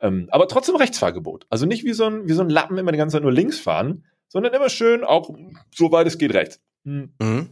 Ähm, 0.00 0.28
aber 0.30 0.48
trotzdem 0.48 0.76
Rechtsfahrgebot. 0.76 1.46
Also 1.48 1.64
nicht 1.64 1.84
wie 1.84 1.92
so, 1.92 2.06
ein, 2.06 2.28
wie 2.28 2.32
so 2.32 2.42
ein 2.42 2.50
Lappen 2.50 2.76
immer 2.76 2.92
die 2.92 2.98
ganze 2.98 3.14
Zeit 3.14 3.22
nur 3.22 3.32
links 3.32 3.60
fahren, 3.60 4.04
sondern 4.28 4.52
immer 4.52 4.68
schön 4.68 5.04
auch 5.04 5.30
so 5.74 5.92
weit 5.92 6.06
es 6.06 6.18
geht 6.18 6.34
rechts. 6.34 6.60
Hm. 6.84 7.12
Mhm. 7.20 7.50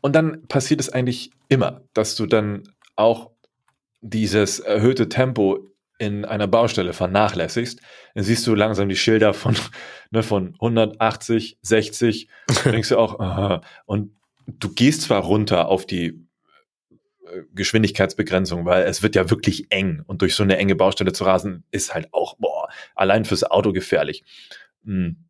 Und 0.00 0.16
dann 0.16 0.46
passiert 0.48 0.80
es 0.80 0.90
eigentlich 0.90 1.30
immer, 1.48 1.82
dass 1.94 2.16
du 2.16 2.26
dann 2.26 2.64
auch 2.96 3.30
dieses 4.00 4.58
erhöhte 4.58 5.08
Tempo 5.08 5.72
in 5.98 6.24
einer 6.24 6.48
Baustelle 6.48 6.92
vernachlässigst, 6.92 7.80
dann 8.14 8.24
siehst 8.24 8.44
du 8.46 8.54
langsam 8.54 8.88
die 8.88 8.96
Schilder 8.96 9.34
von, 9.34 9.56
ne, 10.10 10.22
von 10.22 10.54
180, 10.54 11.58
60, 11.62 12.28
denkst 12.64 12.88
du 12.88 12.98
auch, 12.98 13.20
aha. 13.20 13.60
und 13.86 14.10
du 14.46 14.72
gehst 14.72 15.02
zwar 15.02 15.22
runter 15.22 15.68
auf 15.68 15.86
die 15.86 16.26
äh, 17.24 17.42
Geschwindigkeitsbegrenzung, 17.54 18.64
weil 18.64 18.82
es 18.82 19.04
wird 19.04 19.14
ja 19.14 19.30
wirklich 19.30 19.70
eng 19.70 20.02
und 20.04 20.22
durch 20.22 20.34
so 20.34 20.42
eine 20.42 20.56
enge 20.56 20.74
Baustelle 20.74 21.12
zu 21.12 21.22
rasen 21.22 21.62
ist 21.70 21.94
halt 21.94 22.12
auch 22.12 22.36
boah, 22.38 22.68
allein 22.96 23.24
fürs 23.24 23.44
Auto 23.44 23.72
gefährlich. 23.72 24.24
Hm. 24.84 25.28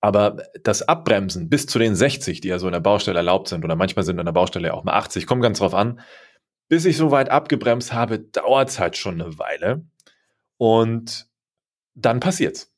Aber 0.00 0.36
das 0.62 0.82
Abbremsen 0.82 1.48
bis 1.48 1.66
zu 1.66 1.78
den 1.78 1.94
60, 1.94 2.40
die 2.40 2.48
ja 2.48 2.58
so 2.58 2.66
in 2.66 2.72
der 2.72 2.80
Baustelle 2.80 3.16
erlaubt 3.16 3.48
sind, 3.48 3.64
oder 3.64 3.76
manchmal 3.76 4.04
sind 4.04 4.18
in 4.18 4.26
der 4.26 4.32
Baustelle 4.32 4.74
auch 4.74 4.84
mal 4.84 4.92
80, 4.94 5.26
kommt 5.26 5.42
ganz 5.42 5.60
drauf 5.60 5.72
an, 5.72 6.00
bis 6.74 6.86
ich 6.86 6.96
so 6.96 7.12
weit 7.12 7.30
abgebremst 7.30 7.92
habe, 7.92 8.18
dauert 8.18 8.68
es 8.68 8.80
halt 8.80 8.96
schon 8.96 9.20
eine 9.20 9.38
Weile. 9.38 9.84
Und 10.56 11.28
dann 11.94 12.18
passiert's. 12.18 12.74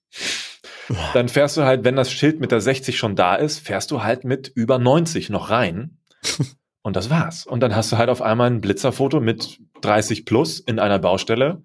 Dann 1.14 1.30
fährst 1.30 1.57
du 1.57 1.62
halt, 1.62 1.82
wenn 1.84 1.97
das 1.97 2.12
Schild 2.12 2.38
mit 2.38 2.53
der 2.53 2.61
60 2.61 2.99
schon 2.99 3.16
da 3.16 3.36
ist, 3.36 3.59
fährst 3.61 3.90
du 3.90 4.03
halt 4.03 4.24
mit 4.24 4.49
über 4.55 4.78
90 4.78 5.30
noch 5.30 5.49
rein. 5.49 5.97
Und 6.82 6.94
das 6.94 7.09
war's. 7.09 7.47
Und 7.47 7.61
dann 7.61 7.74
hast 7.74 7.90
du 7.90 7.97
halt 7.97 8.11
auf 8.11 8.20
einmal 8.20 8.51
ein 8.51 8.61
Blitzerfoto 8.61 9.18
mit 9.18 9.61
30 9.80 10.26
plus 10.26 10.61
in 10.61 10.78
einer 10.78 10.99
Baustelle 10.99 11.62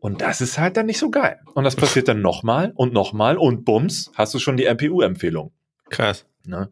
und 0.00 0.20
das 0.20 0.40
ist 0.40 0.58
halt 0.58 0.76
dann 0.76 0.86
nicht 0.86 0.98
so 0.98 1.10
geil. 1.10 1.38
Und 1.54 1.62
das 1.62 1.76
passiert 1.76 2.08
dann 2.08 2.20
nochmal 2.22 2.72
und 2.74 2.92
nochmal 2.92 3.38
und 3.38 3.64
bums, 3.64 4.10
hast 4.14 4.34
du 4.34 4.40
schon 4.40 4.56
die 4.56 4.66
MPU-Empfehlung. 4.66 5.52
Krass. 5.90 6.26
Ne? 6.44 6.70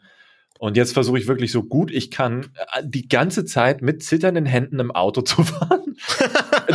Und 0.59 0.77
jetzt 0.77 0.93
versuche 0.93 1.19
ich 1.19 1.27
wirklich 1.27 1.53
so 1.53 1.63
gut 1.63 1.91
ich 1.91 2.11
kann, 2.11 2.49
äh, 2.75 2.83
die 2.85 3.09
ganze 3.09 3.45
Zeit 3.45 3.83
mit 3.83 4.03
zitternden 4.03 4.47
Händen 4.47 4.81
im 4.81 4.91
Auto 4.91 5.21
zu 5.23 5.43
fahren. 5.43 5.97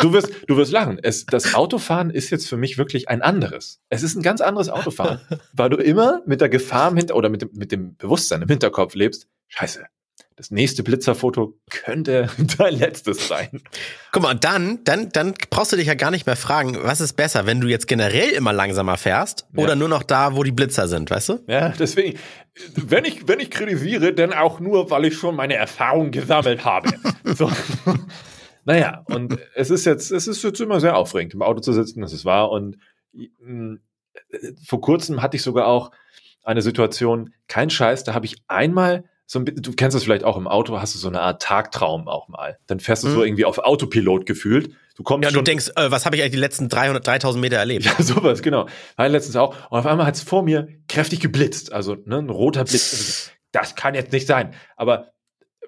du 0.02 0.14
wirst, 0.14 0.32
du 0.48 0.58
wirst 0.58 0.72
lachen. 0.72 1.00
Es, 1.02 1.26
das 1.26 1.54
Autofahren 1.54 2.10
ist 2.10 2.30
jetzt 2.30 2.48
für 2.48 2.58
mich 2.58 2.78
wirklich 2.78 3.10
ein 3.10 3.22
anderes. 3.22 3.82
Es 3.90 4.04
ist 4.04 4.16
ein 4.16 4.24
ganz 4.24 4.42
anderes 4.42 4.70
Autofahren, 4.70 5.22
weil 5.54 5.70
du 5.70 5.78
immer 5.78 6.22
mit 6.26 6.42
der 6.42 6.50
Gefahr 6.50 6.92
im 6.92 6.98
Hinter 6.98 7.16
oder 7.16 7.30
mit 7.30 7.42
dem, 7.42 7.50
mit 7.54 7.72
dem 7.72 7.96
Bewusstsein 7.96 8.42
im 8.42 8.48
Hinterkopf 8.48 8.96
lebst. 8.96 9.28
Scheiße, 9.48 9.86
das 10.42 10.50
nächste 10.50 10.82
Blitzerfoto 10.82 11.54
könnte 11.70 12.28
dein 12.58 12.74
letztes 12.74 13.28
sein. 13.28 13.62
Guck 14.12 14.24
mal, 14.24 14.34
dann, 14.34 14.84
dann, 14.86 15.10
dann 15.12 15.36
brauchst 15.52 15.72
du 15.72 15.76
dich 15.76 15.86
ja 15.86 15.94
gar 15.94 16.10
nicht 16.10 16.26
mehr 16.26 16.36
fragen, 16.36 16.80
was 16.82 17.00
ist 17.00 17.14
besser, 17.14 17.46
wenn 17.46 17.62
du 17.62 17.68
jetzt 17.68 17.88
generell 17.88 18.30
immer 18.30 18.52
langsamer 18.52 18.98
fährst 18.98 19.46
ja. 19.56 19.64
oder 19.64 19.76
nur 19.76 19.88
noch 19.88 20.02
da, 20.02 20.36
wo 20.36 20.42
die 20.42 20.52
Blitzer 20.52 20.88
sind, 20.88 21.12
weißt 21.12 21.30
du? 21.30 21.40
Ja, 21.46 21.70
deswegen, 21.70 22.18
wenn 22.76 23.06
ich, 23.06 23.28
wenn 23.28 23.40
ich 23.40 23.52
kritisiere, 23.52 24.14
dann 24.14 24.34
auch 24.34 24.60
nur, 24.60 24.90
weil 24.90 25.06
ich 25.06 25.16
schon 25.16 25.36
meine 25.36 25.54
Erfahrung 25.54 26.10
gesammelt 26.10 26.66
habe. 26.66 26.92
so. 27.24 27.52
Naja, 28.66 29.04
und 29.06 29.38
es 29.54 29.70
ist 29.70 29.86
jetzt, 29.86 30.10
es 30.10 30.28
ist 30.28 30.42
jetzt 30.42 30.60
immer 30.60 30.80
sehr 30.80 30.98
aufregend, 30.98 31.36
im 31.36 31.44
Auto 31.44 31.60
zu 31.60 31.72
sitzen, 31.72 32.02
das 32.02 32.14
ist 32.14 32.26
wahr. 32.26 32.50
Und 32.50 32.80
mh, 33.14 33.78
vor 34.66 34.82
kurzem 34.82 35.22
hatte 35.22 35.38
ich 35.38 35.44
sogar 35.44 35.68
auch 35.68 35.92
eine 36.44 36.64
Situation, 36.64 37.36
kein 37.48 37.70
Scheiß, 37.70 38.06
da 38.06 38.16
habe 38.16 38.26
ich 38.26 38.38
einmal 38.48 39.04
so 39.32 39.40
ein, 39.40 39.46
du 39.46 39.72
kennst 39.72 39.96
das 39.96 40.04
vielleicht 40.04 40.26
auch 40.26 40.36
im 40.36 40.46
Auto, 40.46 40.82
hast 40.82 40.94
du 40.94 41.00
so 41.00 41.08
eine 41.08 41.22
Art 41.22 41.42
Tagtraum 41.42 42.10
auch 42.10 42.28
mal. 42.28 42.58
Dann 42.68 42.82
fährst 42.82 43.06
du 43.06 43.08
mhm. 43.08 43.14
so 43.14 43.24
irgendwie 43.24 43.46
auf 43.46 43.60
Autopilot 43.60 44.26
gefühlt. 44.26 44.76
Du 44.98 45.04
kommst 45.04 45.24
ja, 45.24 45.32
du 45.32 45.42
denkst, 45.42 45.70
äh, 45.78 45.90
was 45.90 46.06
habe 46.06 46.18
ich 46.18 46.22
eigentlich 46.22 46.34
die 46.34 46.40
letzten 46.40 46.68
300, 46.68 47.08
3000 47.08 47.42
Meter 47.42 47.56
erlebt? 47.56 47.86
Ja, 47.86 47.94
sowas, 48.04 48.42
genau. 48.42 48.68
War 48.98 49.08
letztens 49.08 49.38
auch. 49.38 49.56
Und 49.70 49.80
auf 49.80 49.86
einmal 49.86 50.06
hat 50.06 50.16
es 50.16 50.22
vor 50.22 50.44
mir 50.44 50.68
kräftig 50.90 51.22
geblitzt. 51.22 51.72
Also 51.72 51.96
ne, 52.04 52.18
ein 52.18 52.30
roter 52.30 52.66
Blitz. 52.66 53.32
Das 53.54 53.76
kann 53.76 53.96
jetzt 53.96 54.12
nicht 54.12 54.28
sein. 54.28 54.54
Aber 54.76 55.14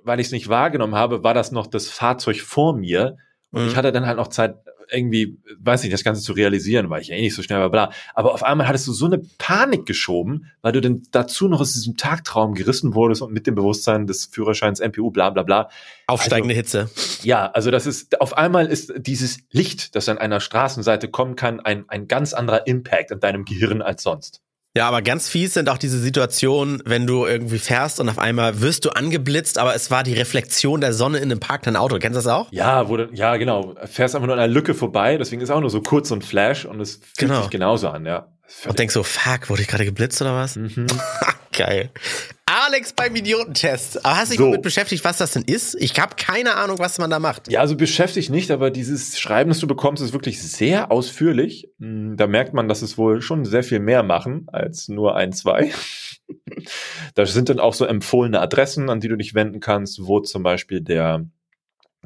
weil 0.03 0.19
ich 0.19 0.27
es 0.27 0.33
nicht 0.33 0.49
wahrgenommen 0.49 0.95
habe, 0.95 1.23
war 1.23 1.33
das 1.33 1.53
noch 1.53 1.67
das 1.67 1.87
Fahrzeug 1.87 2.41
vor 2.41 2.75
mir. 2.75 3.15
Und 3.51 3.61
mhm. 3.61 3.67
ich 3.69 3.77
hatte 3.77 3.93
dann 3.93 4.05
halt 4.05 4.17
noch 4.17 4.27
Zeit, 4.27 4.57
irgendwie, 4.89 5.37
weiß 5.59 5.83
nicht, 5.83 5.93
das 5.93 6.03
Ganze 6.03 6.21
zu 6.21 6.33
realisieren, 6.33 6.89
weil 6.89 7.01
ich 7.01 7.09
ja 7.09 7.15
eh 7.15 7.21
nicht 7.21 7.35
so 7.35 7.41
schnell 7.41 7.59
war, 7.59 7.69
bla. 7.69 7.91
Aber 8.13 8.33
auf 8.33 8.43
einmal 8.43 8.67
hattest 8.67 8.87
du 8.87 8.93
so 8.93 9.05
eine 9.05 9.21
Panik 9.37 9.85
geschoben, 9.85 10.51
weil 10.61 10.71
du 10.71 10.81
denn 10.81 11.03
dazu 11.11 11.47
noch 11.47 11.61
aus 11.61 11.73
diesem 11.73 11.97
Tagtraum 11.97 12.53
gerissen 12.53 12.93
wurdest 12.95 13.21
und 13.21 13.33
mit 13.33 13.47
dem 13.47 13.55
Bewusstsein 13.55 14.07
des 14.07 14.25
Führerscheins 14.25 14.79
MPU, 14.79 15.11
bla, 15.11 15.29
bla, 15.29 15.43
bla. 15.43 15.69
Aufsteigende 16.07 16.55
also, 16.55 16.79
Hitze. 16.79 17.23
Ja, 17.23 17.49
also 17.51 17.71
das 17.71 17.85
ist, 17.85 18.19
auf 18.21 18.37
einmal 18.37 18.67
ist 18.67 18.93
dieses 18.97 19.39
Licht, 19.51 19.95
das 19.95 20.09
an 20.09 20.17
einer 20.17 20.39
Straßenseite 20.39 21.09
kommen 21.09 21.35
kann, 21.35 21.59
ein, 21.59 21.85
ein 21.87 22.07
ganz 22.07 22.33
anderer 22.33 22.67
Impact 22.67 23.11
in 23.11 23.19
deinem 23.19 23.45
Gehirn 23.45 23.81
als 23.81 24.03
sonst. 24.03 24.41
Ja, 24.75 24.87
aber 24.87 25.03
ganz 25.03 25.29
fies 25.29 25.53
sind 25.53 25.69
auch 25.69 25.77
diese 25.77 25.99
Situationen, 25.99 26.81
wenn 26.85 27.05
du 27.05 27.27
irgendwie 27.27 27.59
fährst 27.59 27.99
und 27.99 28.09
auf 28.09 28.17
einmal 28.17 28.59
wirst 28.61 28.85
du 28.85 28.89
angeblitzt, 28.89 29.59
aber 29.59 29.75
es 29.75 29.91
war 29.91 30.01
die 30.01 30.13
Reflexion 30.13 30.81
der 30.81 30.93
Sonne 30.93 31.19
in 31.19 31.25
einem 31.25 31.39
parkenden 31.39 31.75
Auto. 31.75 31.99
Kennst 31.99 32.15
du 32.15 32.23
das 32.23 32.27
auch? 32.27 32.51
Ja, 32.51 32.83
du, 32.83 33.07
ja, 33.13 33.37
genau. 33.37 33.75
Fährst 33.85 34.15
einfach 34.15 34.25
nur 34.25 34.35
an 34.35 34.41
einer 34.41 34.51
Lücke 34.51 34.73
vorbei, 34.73 35.17
deswegen 35.17 35.43
ist 35.43 35.51
auch 35.51 35.61
nur 35.61 35.69
so 35.69 35.81
kurz 35.81 36.09
und 36.09 36.25
Flash 36.25 36.65
und 36.65 36.81
es 36.81 36.95
fühlt 36.95 37.17
genau. 37.17 37.41
sich 37.41 37.51
genauso 37.51 37.89
an, 37.89 38.07
ja. 38.07 38.27
Und 38.67 38.79
denkst 38.79 38.95
so, 38.95 39.03
fuck, 39.03 39.49
wurde 39.49 39.61
ich 39.61 39.67
gerade 39.67 39.85
geblitzt 39.85 40.19
oder 40.21 40.35
was? 40.35 40.55
Mhm. 40.55 40.87
Geil. 41.51 41.91
Alex 42.65 42.93
beim 42.93 43.15
Idiotentest. 43.15 44.05
Aber 44.05 44.17
hast 44.17 44.29
du 44.29 44.31
dich 44.31 44.39
so. 44.39 44.45
damit 44.45 44.61
beschäftigt, 44.61 45.03
was 45.03 45.17
das 45.17 45.31
denn 45.31 45.43
ist? 45.43 45.75
Ich 45.75 45.99
habe 45.99 46.15
keine 46.15 46.55
Ahnung, 46.55 46.79
was 46.79 46.97
man 46.97 47.09
da 47.09 47.19
macht. 47.19 47.51
Ja, 47.51 47.59
also 47.59 47.75
beschäftigt 47.75 48.29
nicht, 48.29 48.51
aber 48.51 48.71
dieses 48.71 49.19
Schreiben, 49.19 49.49
das 49.49 49.59
du 49.59 49.67
bekommst, 49.67 50.01
ist 50.01 50.13
wirklich 50.13 50.41
sehr 50.41 50.91
ausführlich. 50.91 51.69
Hm, 51.79 52.15
da 52.15 52.27
merkt 52.27 52.53
man, 52.53 52.67
dass 52.67 52.81
es 52.81 52.97
wohl 52.97 53.21
schon 53.21 53.45
sehr 53.45 53.63
viel 53.63 53.79
mehr 53.79 54.03
machen 54.03 54.47
als 54.51 54.87
nur 54.87 55.15
ein, 55.15 55.33
zwei. 55.33 55.71
da 57.15 57.25
sind 57.25 57.49
dann 57.49 57.59
auch 57.59 57.73
so 57.73 57.85
empfohlene 57.85 58.39
Adressen, 58.39 58.89
an 58.89 58.99
die 58.99 59.09
du 59.09 59.17
dich 59.17 59.33
wenden 59.33 59.59
kannst, 59.59 60.05
wo 60.05 60.21
zum 60.21 60.43
Beispiel 60.43 60.81
der, 60.81 61.25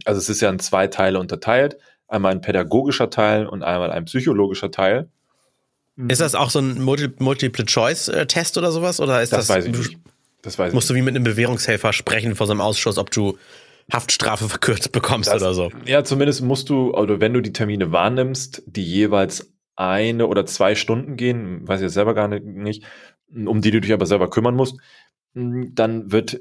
also 0.06 0.18
es 0.18 0.30
ist 0.30 0.42
ja 0.42 0.50
in 0.50 0.60
zwei 0.60 0.88
Teile 0.88 1.20
unterteilt. 1.20 1.78
Einmal 2.08 2.32
ein 2.32 2.42
pädagogischer 2.42 3.10
Teil 3.10 3.46
und 3.46 3.64
einmal 3.64 3.92
ein 3.92 4.06
psychologischer 4.06 4.72
Teil. 4.72 5.10
Ist 6.08 6.22
das 6.22 6.36
auch 6.36 6.52
so 6.52 6.60
ein 6.60 6.82
Multiple-Choice-Test 6.82 8.58
oder 8.58 8.72
sowas? 8.72 9.00
Oder 9.00 9.22
ist 9.24 9.34
das, 9.34 9.48
das 9.48 9.58
weiß 9.58 9.66
ich 9.66 9.78
nicht. 9.78 9.98
Das 10.48 10.58
weiß 10.58 10.74
musst 10.74 10.86
ich. 10.86 10.94
du 10.94 10.96
wie 10.96 11.02
mit 11.02 11.14
einem 11.14 11.26
Bewährungshelfer 11.26 11.92
sprechen 11.92 12.34
vor 12.34 12.48
so 12.48 12.54
einem 12.54 12.62
Ausschuss, 12.62 12.98
ob 12.98 13.12
du 13.12 13.38
Haftstrafe 13.92 14.48
verkürzt 14.50 14.94
bekommst 14.94 15.30
das, 15.30 15.42
oder 15.42 15.54
so. 15.54 15.72
Ja, 15.86 16.06
zumindest 16.06 16.42
musst 16.42 16.70
du, 16.70 16.94
oder 16.94 17.20
wenn 17.20 17.34
du 17.34 17.42
die 17.42 17.52
Termine 17.52 17.92
wahrnimmst, 17.92 18.64
die 18.66 18.86
jeweils 18.86 19.54
eine 19.76 20.26
oder 20.28 20.46
zwei 20.46 20.76
Stunden 20.76 21.18
gehen, 21.18 21.68
weiß 21.68 21.82
ich 21.82 21.84
jetzt 21.84 21.96
selber 21.96 22.14
gar 22.14 22.30
nicht, 22.30 22.86
um 23.30 23.60
die 23.60 23.72
du 23.72 23.82
dich 23.82 23.92
aber 23.92 24.06
selber 24.06 24.30
kümmern 24.30 24.56
musst, 24.56 24.78
dann 25.34 26.14
wird 26.14 26.40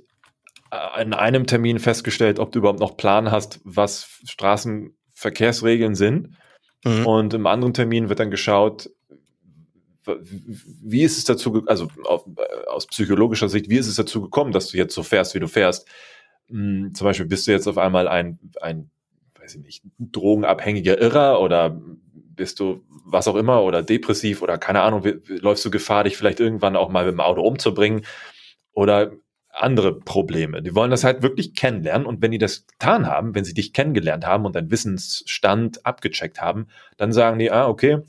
in 1.00 1.12
einem 1.12 1.48
Termin 1.48 1.80
festgestellt, 1.80 2.38
ob 2.38 2.52
du 2.52 2.61
überhaupt 2.61 2.78
noch 2.78 2.96
Plan 2.96 3.32
hast, 3.32 3.61
was 3.64 4.20
Straßenverkehrsregeln 4.28 5.96
sind. 5.96 6.36
Mhm. 6.84 7.07
Und 7.07 7.34
im 7.34 7.48
anderen 7.48 7.74
Termin 7.74 8.09
wird 8.09 8.20
dann 8.20 8.30
geschaut, 8.30 8.88
wie 10.07 11.02
ist 11.02 11.18
es 11.18 11.24
dazu, 11.24 11.64
also 11.66 11.88
auf, 12.04 12.26
äh, 12.36 12.66
aus 12.66 12.86
psychologischer 12.86 13.48
Sicht, 13.48 13.68
wie 13.68 13.78
ist 13.78 13.88
es 13.88 13.96
dazu 13.96 14.22
gekommen, 14.22 14.52
dass 14.52 14.68
du 14.68 14.76
jetzt 14.76 14.94
so 14.94 15.02
fährst, 15.02 15.34
wie 15.34 15.40
du 15.40 15.48
fährst? 15.48 15.88
Hm, 16.48 16.94
zum 16.94 17.04
Beispiel 17.04 17.26
bist 17.26 17.46
du 17.46 17.52
jetzt 17.52 17.66
auf 17.66 17.78
einmal 17.78 18.09
ein, 18.09 18.38
ein, 18.61 18.90
weiß 19.38 19.57
ich 19.57 19.62
nicht, 19.62 19.84
drogenabhängiger 19.98 21.00
Irrer 21.00 21.40
oder 21.40 21.80
bist 22.36 22.61
du 22.61 22.84
was 23.04 23.28
auch 23.28 23.36
immer 23.36 23.62
oder 23.62 23.82
depressiv 23.82 24.42
oder 24.42 24.59
keine 24.59 24.82
Ahnung, 24.82 25.02
läufst 25.26 25.64
du 25.64 25.70
Gefahr, 25.70 26.04
dich 26.04 26.16
vielleicht 26.16 26.40
irgendwann 26.40 26.76
auch 26.76 26.90
mal 26.90 27.04
mit 27.04 27.12
dem 27.12 27.20
Auto 27.20 27.42
umzubringen 27.42 28.04
oder 28.72 29.12
andere 29.50 29.98
Probleme. 29.98 30.62
Die 30.62 30.74
wollen 30.74 30.90
das 30.90 31.04
halt 31.04 31.22
wirklich 31.22 31.54
kennenlernen 31.54 32.07
und 32.07 32.20
wenn 32.20 32.30
die 32.30 32.38
das 32.38 32.66
getan 32.66 33.07
haben, 33.07 33.34
wenn 33.34 33.44
sie 33.44 33.54
dich 33.54 33.72
kennengelernt 33.72 34.26
haben 34.26 34.44
und 34.44 34.54
deinen 34.54 34.70
Wissensstand 34.70 35.86
abgecheckt 35.86 36.40
haben, 36.40 36.66
dann 36.98 37.12
sagen 37.12 37.38
die, 37.38 37.50
ah, 37.50 37.66
okay, 37.68 38.02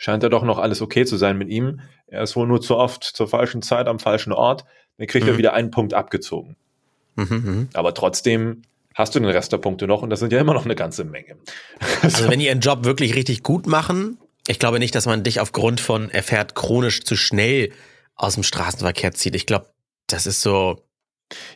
scheint 0.00 0.22
ja 0.22 0.30
doch 0.30 0.44
noch 0.44 0.58
alles 0.58 0.80
okay 0.80 1.04
zu 1.04 1.18
sein 1.18 1.36
mit 1.36 1.50
ihm. 1.50 1.80
Er 2.06 2.22
ist 2.22 2.34
wohl 2.34 2.46
nur 2.46 2.62
zu 2.62 2.74
oft 2.76 3.04
zur 3.04 3.28
falschen 3.28 3.60
Zeit 3.60 3.86
am 3.86 3.98
falschen 3.98 4.32
Ort. 4.32 4.64
Dann 4.96 5.06
kriegt 5.06 5.26
mhm. 5.26 5.32
er 5.32 5.38
wieder 5.38 5.52
einen 5.52 5.70
Punkt 5.70 5.92
abgezogen. 5.92 6.56
Mhm, 7.16 7.26
mhm, 7.28 7.68
Aber 7.74 7.92
trotzdem 7.92 8.62
hast 8.94 9.14
du 9.14 9.20
den 9.20 9.28
Rest 9.28 9.52
der 9.52 9.58
Punkte 9.58 9.86
noch 9.86 10.00
und 10.00 10.08
das 10.08 10.20
sind 10.20 10.32
ja 10.32 10.40
immer 10.40 10.54
noch 10.54 10.64
eine 10.64 10.74
ganze 10.74 11.04
Menge. 11.04 11.36
Also 12.02 12.30
wenn 12.30 12.38
die 12.38 12.46
ihren 12.46 12.60
Job 12.60 12.84
wirklich 12.84 13.14
richtig 13.14 13.42
gut 13.42 13.66
machen, 13.66 14.16
ich 14.46 14.58
glaube 14.58 14.78
nicht, 14.78 14.94
dass 14.94 15.04
man 15.04 15.22
dich 15.22 15.38
aufgrund 15.38 15.82
von 15.82 16.08
er 16.08 16.22
fährt 16.22 16.54
chronisch 16.54 17.04
zu 17.04 17.14
schnell 17.14 17.70
aus 18.16 18.34
dem 18.34 18.42
Straßenverkehr 18.42 19.12
zieht. 19.12 19.34
Ich 19.34 19.44
glaube, 19.44 19.66
das 20.06 20.26
ist 20.26 20.40
so, 20.40 20.82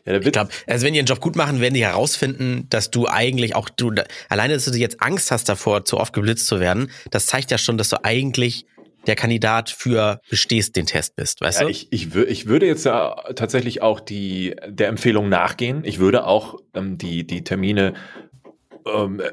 ja, 0.04 0.18
ich 0.18 0.32
glaube, 0.32 0.50
also 0.66 0.86
wenn 0.86 0.92
die 0.92 0.98
ihren 0.98 1.06
Job 1.06 1.20
gut 1.20 1.36
machen, 1.36 1.60
werden 1.60 1.74
die 1.74 1.84
herausfinden, 1.84 2.66
dass 2.70 2.90
du 2.90 3.08
eigentlich 3.08 3.54
auch 3.54 3.68
du 3.68 3.92
alleine, 4.28 4.54
dass 4.54 4.64
du 4.64 4.76
jetzt 4.76 5.00
Angst 5.00 5.30
hast 5.30 5.48
davor, 5.48 5.84
zu 5.84 5.98
oft 5.98 6.12
geblitzt 6.12 6.46
zu 6.46 6.60
werden, 6.60 6.90
das 7.10 7.26
zeigt 7.26 7.50
ja 7.50 7.58
schon, 7.58 7.78
dass 7.78 7.88
du 7.88 8.04
eigentlich 8.04 8.66
der 9.06 9.16
Kandidat 9.16 9.70
für 9.70 10.20
bestehst 10.30 10.76
den 10.76 10.86
Test 10.86 11.16
bist, 11.16 11.40
weißt 11.40 11.60
ja, 11.60 11.64
du? 11.64 11.70
Ich, 11.70 11.92
ich, 11.92 12.14
ich 12.14 12.46
würde 12.46 12.66
jetzt 12.66 12.84
ja 12.84 13.14
tatsächlich 13.34 13.82
auch 13.82 14.00
die 14.00 14.56
der 14.66 14.88
Empfehlung 14.88 15.28
nachgehen. 15.28 15.82
Ich 15.84 15.98
würde 15.98 16.26
auch 16.26 16.56
ähm, 16.74 16.96
die 16.96 17.26
die 17.26 17.44
Termine 17.44 17.94
ähm, 18.86 19.20
äh, 19.20 19.32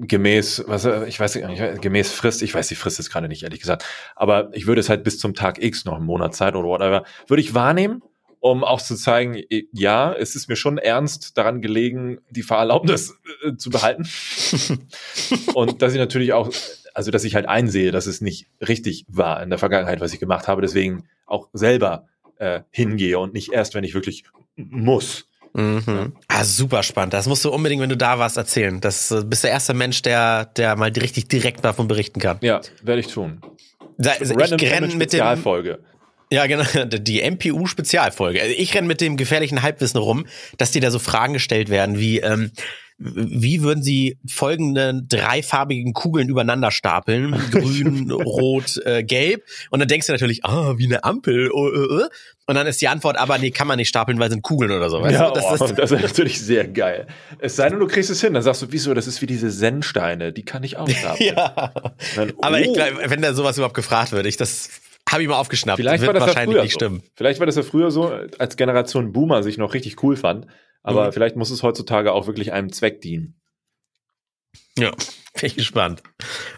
gemäß, 0.00 0.64
was 0.66 0.84
ich 0.84 1.18
weiß 1.18 1.36
nicht, 1.36 1.82
gemäß 1.82 2.12
Frist, 2.12 2.42
ich 2.42 2.54
weiß 2.54 2.68
die 2.68 2.74
Frist 2.74 2.98
ist 2.98 3.10
gerade 3.10 3.28
nicht 3.28 3.42
ehrlich 3.42 3.60
gesagt, 3.60 3.84
aber 4.16 4.50
ich 4.52 4.66
würde 4.66 4.80
es 4.80 4.88
halt 4.88 5.04
bis 5.04 5.18
zum 5.18 5.34
Tag 5.34 5.62
X 5.62 5.84
noch 5.84 5.96
einen 5.96 6.06
Monat 6.06 6.34
Zeit 6.34 6.54
oder 6.54 6.68
whatever, 6.68 7.04
würde 7.26 7.42
ich 7.42 7.54
wahrnehmen 7.54 8.02
um 8.40 8.64
auch 8.64 8.80
zu 8.80 8.96
zeigen, 8.96 9.42
ja, 9.72 10.12
es 10.12 10.34
ist 10.34 10.48
mir 10.48 10.56
schon 10.56 10.78
ernst 10.78 11.36
daran 11.36 11.60
gelegen, 11.60 12.18
die 12.30 12.42
Fahrerlaubnis 12.42 13.14
äh, 13.44 13.54
zu 13.56 13.70
behalten. 13.70 14.08
und 15.54 15.82
dass 15.82 15.92
ich 15.92 15.98
natürlich 15.98 16.32
auch, 16.32 16.50
also 16.94 17.10
dass 17.10 17.24
ich 17.24 17.34
halt 17.34 17.46
einsehe, 17.46 17.92
dass 17.92 18.06
es 18.06 18.20
nicht 18.20 18.48
richtig 18.66 19.04
war 19.08 19.42
in 19.42 19.50
der 19.50 19.58
Vergangenheit, 19.58 20.00
was 20.00 20.12
ich 20.14 20.20
gemacht 20.20 20.48
habe, 20.48 20.62
deswegen 20.62 21.04
auch 21.26 21.48
selber 21.52 22.06
äh, 22.36 22.62
hingehe 22.70 23.18
und 23.18 23.34
nicht 23.34 23.52
erst, 23.52 23.74
wenn 23.74 23.84
ich 23.84 23.94
wirklich 23.94 24.24
muss. 24.56 25.26
Mhm. 25.52 26.14
Ah, 26.28 26.44
super 26.44 26.82
spannend. 26.82 27.12
Das 27.12 27.26
musst 27.26 27.44
du 27.44 27.50
unbedingt, 27.50 27.82
wenn 27.82 27.90
du 27.90 27.96
da 27.96 28.18
warst, 28.18 28.36
erzählen. 28.36 28.80
Das 28.80 29.10
äh, 29.10 29.22
bist 29.24 29.44
der 29.44 29.50
erste 29.50 29.74
Mensch, 29.74 30.00
der, 30.02 30.46
der 30.46 30.76
mal 30.76 30.90
richtig 30.90 31.28
direkt 31.28 31.64
davon 31.64 31.88
berichten 31.88 32.20
kann. 32.20 32.38
Ja, 32.40 32.60
werde 32.82 33.00
ich 33.00 33.08
tun. 33.08 33.40
Da, 33.98 34.12
also 34.12 34.38
ich 34.38 34.72
renne 34.72 34.94
mit 34.94 35.12
dem. 35.12 35.20
Ja, 36.32 36.46
genau, 36.46 36.64
die 36.86 37.22
MPU-Spezialfolge. 37.22 38.40
Also 38.40 38.54
ich 38.56 38.74
renne 38.74 38.86
mit 38.86 39.00
dem 39.00 39.16
gefährlichen 39.16 39.62
Halbwissen 39.62 39.98
rum, 39.98 40.26
dass 40.58 40.70
dir 40.70 40.80
da 40.80 40.90
so 40.90 40.98
Fragen 40.98 41.32
gestellt 41.32 41.68
werden 41.68 41.98
wie, 41.98 42.20
ähm, 42.20 42.52
wie 43.02 43.62
würden 43.62 43.82
Sie 43.82 44.18
folgende 44.26 45.02
dreifarbigen 45.08 45.94
Kugeln 45.94 46.28
übereinander 46.28 46.70
stapeln? 46.70 47.32
Grün, 47.50 48.10
Rot, 48.10 48.78
äh, 48.84 49.02
Gelb. 49.02 49.42
Und 49.70 49.80
dann 49.80 49.88
denkst 49.88 50.06
du 50.06 50.12
natürlich, 50.12 50.44
ah, 50.44 50.74
wie 50.76 50.84
eine 50.84 51.02
Ampel. 51.02 51.50
Oh, 51.50 51.68
äh. 51.68 52.08
Und 52.46 52.54
dann 52.56 52.66
ist 52.66 52.80
die 52.82 52.88
Antwort, 52.88 53.16
aber 53.16 53.38
nee, 53.38 53.52
kann 53.52 53.66
man 53.66 53.78
nicht 53.78 53.88
stapeln, 53.88 54.18
weil 54.18 54.30
sind 54.30 54.42
Kugeln 54.42 54.70
oder 54.70 54.90
so. 54.90 55.00
Weißt 55.00 55.14
Ja? 55.14 55.30
Das 55.30 55.44
oh, 55.44 55.64
ist, 55.64 55.78
das 55.78 55.92
ist 55.92 56.02
natürlich 56.02 56.42
sehr 56.42 56.68
geil. 56.68 57.06
Es 57.38 57.56
sei 57.56 57.70
denn, 57.70 57.78
du 57.78 57.86
kriegst 57.86 58.10
es 58.10 58.20
hin, 58.20 58.34
dann 58.34 58.42
sagst 58.42 58.60
du, 58.60 58.66
wieso, 58.70 58.92
das 58.92 59.06
ist 59.06 59.22
wie 59.22 59.26
diese 59.26 59.50
Zen-Steine, 59.50 60.32
die 60.32 60.44
kann 60.44 60.62
ich 60.62 60.76
auch 60.76 60.88
stapeln. 60.90 61.34
ja. 61.34 61.72
Dann, 62.16 62.32
Aber 62.42 62.56
oh, 62.56 62.60
ich 62.60 62.72
glaube, 62.72 62.98
wenn 63.06 63.22
da 63.22 63.32
sowas 63.32 63.56
überhaupt 63.56 63.74
gefragt 63.74 64.12
wird, 64.12 64.26
ich 64.26 64.36
das 64.36 64.68
habe 65.10 65.22
ich 65.22 65.28
mal 65.28 65.36
aufgeschnappt. 65.36 65.76
Vielleicht 65.78 66.00
wird 66.02 66.08
war 66.08 66.14
das 66.14 66.22
ja 66.22 66.26
wahrscheinlich 66.28 66.54
früher 66.54 66.62
nicht 66.62 66.72
so. 66.72 66.78
stimmen. 66.78 67.02
Vielleicht 67.14 67.40
war 67.40 67.46
das 67.46 67.56
ja 67.56 67.62
früher 67.62 67.90
so, 67.90 68.12
als 68.38 68.56
Generation 68.56 69.12
Boomer 69.12 69.42
sich 69.42 69.58
noch 69.58 69.74
richtig 69.74 70.02
cool 70.02 70.16
fand. 70.16 70.46
Aber 70.82 71.08
Mhm. 71.08 71.12
vielleicht 71.12 71.36
muss 71.36 71.50
es 71.50 71.62
heutzutage 71.62 72.12
auch 72.12 72.26
wirklich 72.26 72.52
einem 72.52 72.72
Zweck 72.72 73.00
dienen. 73.00 73.40
Ja, 74.78 74.90
bin 75.34 75.44
ich 75.46 75.56
gespannt. 75.56 76.02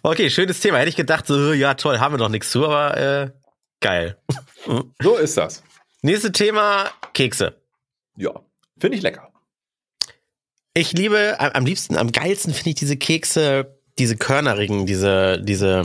Okay, 0.03 0.31
schönes 0.31 0.61
Thema. 0.61 0.79
Hätte 0.79 0.91
ich 0.91 0.97
gedacht, 0.97 1.27
so, 1.27 1.53
ja 1.53 1.75
toll, 1.75 1.99
haben 1.99 2.15
wir 2.15 2.19
noch 2.19 2.29
nichts 2.29 2.51
zu, 2.51 2.65
aber 2.67 2.97
äh, 2.97 3.31
geil. 3.81 4.17
So 5.03 5.17
ist 5.17 5.37
das. 5.37 5.63
Nächstes 6.03 6.33
Thema, 6.33 6.89
Kekse. 7.15 7.61
Ja, 8.17 8.31
finde 8.79 8.97
ich 8.97 9.03
lecker. 9.03 9.33
Ich 10.75 10.93
liebe, 10.93 11.37
am 11.39 11.51
am 11.53 11.67
liebsten, 11.67 11.97
am 11.97 12.13
geilsten 12.13 12.55
finde 12.55 12.71
ich 12.71 12.77
diese 12.77 12.97
Kekse, 12.97 13.79
diese 13.99 14.17
körnerigen, 14.17 14.87
diese, 14.87 15.41
diese, 15.43 15.85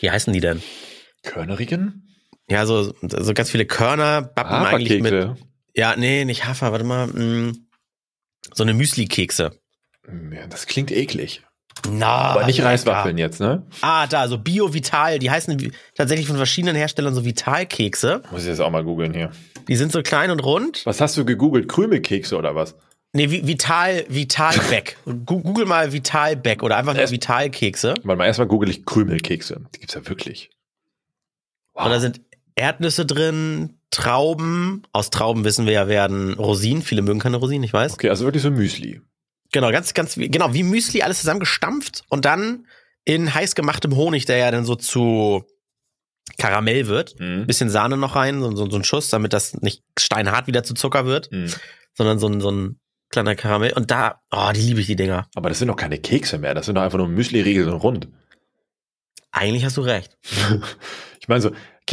wie 0.00 0.10
heißen 0.10 0.32
die 0.32 0.40
denn? 0.40 0.62
Körnerigen? 1.22 2.08
Ja, 2.48 2.66
so, 2.66 2.92
so 3.02 3.34
ganz 3.34 3.50
viele 3.50 3.66
Körner, 3.66 4.22
Bappen 4.22 4.54
eigentlich 4.66 5.00
mit, 5.02 5.12
Haferkekse. 5.12 5.46
ja, 5.74 5.94
nee, 5.96 6.24
nicht 6.24 6.44
Hafer, 6.46 6.72
warte 6.72 6.84
mal, 6.84 7.06
mh, 7.06 7.52
so 8.52 8.62
eine 8.62 8.74
Müsli-Kekse. 8.74 9.52
Hm, 10.06 10.32
Ja, 10.32 10.46
das 10.48 10.66
klingt 10.66 10.90
eklig. 10.90 11.42
Na, 11.90 12.06
Aber 12.32 12.46
nicht 12.46 12.58
lecker. 12.58 12.68
Reiswaffeln 12.70 13.16
jetzt, 13.18 13.40
ne? 13.40 13.66
Ah, 13.80 14.06
da, 14.06 14.28
so 14.28 14.36
Bio-Vital, 14.38 15.18
die 15.18 15.30
heißen 15.30 15.72
tatsächlich 15.94 16.26
von 16.26 16.36
verschiedenen 16.36 16.76
Herstellern 16.76 17.14
so 17.14 17.24
Vital-Kekse. 17.24 18.22
Muss 18.30 18.42
ich 18.42 18.48
jetzt 18.48 18.60
auch 18.60 18.70
mal 18.70 18.84
googeln 18.84 19.14
hier. 19.14 19.30
Die 19.68 19.76
sind 19.76 19.90
so 19.90 20.02
klein 20.02 20.30
und 20.30 20.40
rund. 20.40 20.84
Was 20.84 21.00
hast 21.00 21.16
du 21.16 21.24
gegoogelt? 21.24 21.68
Krümelkekse 21.68 22.36
oder 22.36 22.54
was? 22.54 22.74
Nee, 23.14 23.26
Vi- 23.26 23.46
Vital, 23.46 24.04
Vital-Beck. 24.08 24.96
Gu- 25.04 25.40
Google 25.42 25.64
mal 25.66 25.92
Vital-Beck 25.92 26.62
oder 26.62 26.76
einfach 26.76 26.94
nur 26.94 27.10
Vital-Kekse. 27.10 27.94
Warte 28.02 28.16
mal, 28.18 28.26
erstmal 28.26 28.48
google 28.48 28.68
ich 28.68 28.84
Krümelkekse. 28.84 29.62
Die 29.74 29.80
gibt's 29.80 29.94
ja 29.94 30.06
wirklich. 30.08 30.50
Und 31.74 31.90
da 31.90 32.00
sind 32.00 32.20
Erdnüsse 32.54 33.06
drin, 33.06 33.78
Trauben. 33.90 34.82
Aus 34.92 35.10
Trauben 35.10 35.44
wissen 35.44 35.66
wir 35.66 35.72
ja, 35.72 35.88
werden 35.88 36.34
Rosinen. 36.34 36.82
Viele 36.82 37.02
mögen 37.02 37.18
keine 37.20 37.36
Rosinen, 37.36 37.62
ich 37.64 37.72
weiß. 37.72 37.94
Okay, 37.94 38.08
also 38.08 38.24
wirklich 38.24 38.42
so 38.42 38.50
Müsli. 38.50 39.00
Genau, 39.52 39.70
ganz, 39.70 39.92
ganz, 39.92 40.14
genau, 40.16 40.54
wie 40.54 40.62
Müsli, 40.62 41.02
alles 41.02 41.20
zusammengestampft 41.20 42.04
und 42.08 42.24
dann 42.24 42.66
in 43.04 43.34
heiß 43.34 43.54
gemachtem 43.54 43.94
Honig, 43.96 44.24
der 44.24 44.38
ja 44.38 44.50
dann 44.50 44.64
so 44.64 44.76
zu 44.76 45.44
Karamell 46.38 46.86
wird. 46.86 47.18
Mhm. 47.20 47.46
Bisschen 47.46 47.68
Sahne 47.68 47.96
noch 47.98 48.16
rein, 48.16 48.40
so, 48.40 48.54
so, 48.56 48.70
so 48.70 48.76
ein 48.76 48.84
Schuss, 48.84 49.08
damit 49.10 49.32
das 49.34 49.54
nicht 49.60 49.82
steinhart 49.98 50.46
wieder 50.46 50.62
zu 50.62 50.72
Zucker 50.74 51.04
wird, 51.04 51.30
Mhm. 51.32 51.52
sondern 51.94 52.18
so 52.18 52.28
ein, 52.28 52.40
so 52.40 52.50
ein 52.50 52.78
kleiner 53.10 53.34
Karamell. 53.34 53.74
Und 53.74 53.90
da, 53.90 54.20
oh, 54.30 54.50
die 54.54 54.60
liebe 54.62 54.80
ich, 54.80 54.86
die 54.86 54.96
Dinger. 54.96 55.26
Aber 55.34 55.50
das 55.50 55.58
sind 55.58 55.68
doch 55.68 55.76
keine 55.76 55.98
Kekse 55.98 56.38
mehr. 56.38 56.54
Das 56.54 56.64
sind 56.66 56.76
doch 56.76 56.82
einfach 56.82 56.96
nur 56.98 57.08
Müsli-Riegel 57.08 57.68
und 57.68 57.76
rund. 57.76 58.08
Eigentlich 59.32 59.64
hast 59.66 59.76
du 59.76 59.82
recht. 59.82 60.16
Ich 61.22 61.28
meine 61.28 61.40
so, 61.40 61.52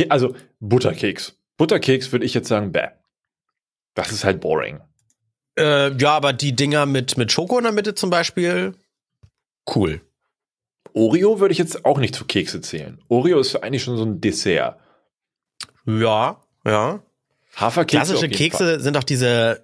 also 0.09 0.35
Butterkeks. 0.59 1.37
Butterkeks 1.57 2.11
würde 2.11 2.25
ich 2.25 2.33
jetzt 2.33 2.47
sagen, 2.47 2.71
bäh. 2.71 2.87
Das 3.93 4.11
ist 4.11 4.23
halt 4.23 4.41
boring. 4.41 4.79
Äh, 5.57 5.95
ja, 5.97 6.11
aber 6.15 6.33
die 6.33 6.55
Dinger 6.55 6.87
mit, 6.87 7.15
mit 7.15 7.31
Schoko 7.31 7.57
in 7.59 7.63
der 7.63 7.73
Mitte 7.73 7.93
zum 7.93 8.09
Beispiel, 8.09 8.73
cool. 9.75 10.01
Oreo 10.93 11.39
würde 11.39 11.51
ich 11.51 11.59
jetzt 11.59 11.85
auch 11.85 11.99
nicht 11.99 12.15
zu 12.15 12.25
Kekse 12.25 12.61
zählen. 12.61 12.99
Oreo 13.07 13.39
ist 13.39 13.55
eigentlich 13.55 13.83
schon 13.83 13.97
so 13.97 14.03
ein 14.03 14.19
Dessert. 14.19 14.79
Ja, 15.85 16.41
ja. 16.65 17.03
Haferkekse. 17.55 18.13
Klassische 18.13 18.29
Kekse 18.29 18.79
sind 18.79 18.95
doch 18.95 19.03
diese, 19.03 19.63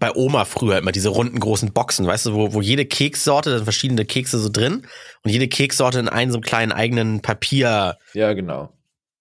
bei 0.00 0.12
Oma 0.12 0.44
früher 0.44 0.78
immer 0.78 0.92
diese 0.92 1.10
runden 1.10 1.38
großen 1.38 1.72
Boxen, 1.72 2.06
weißt 2.06 2.26
du, 2.26 2.34
wo, 2.34 2.54
wo 2.54 2.60
jede 2.60 2.84
Kekssorte, 2.84 3.50
da 3.50 3.56
sind 3.56 3.64
verschiedene 3.64 4.04
Kekse 4.04 4.38
so 4.38 4.48
drin 4.48 4.86
und 5.22 5.30
jede 5.30 5.46
Kekssorte 5.46 6.00
in 6.00 6.08
einem 6.08 6.32
so 6.32 6.40
kleinen 6.40 6.72
eigenen 6.72 7.20
Papier. 7.20 7.96
Fall. 8.12 8.20
Ja, 8.20 8.32
genau. 8.32 8.73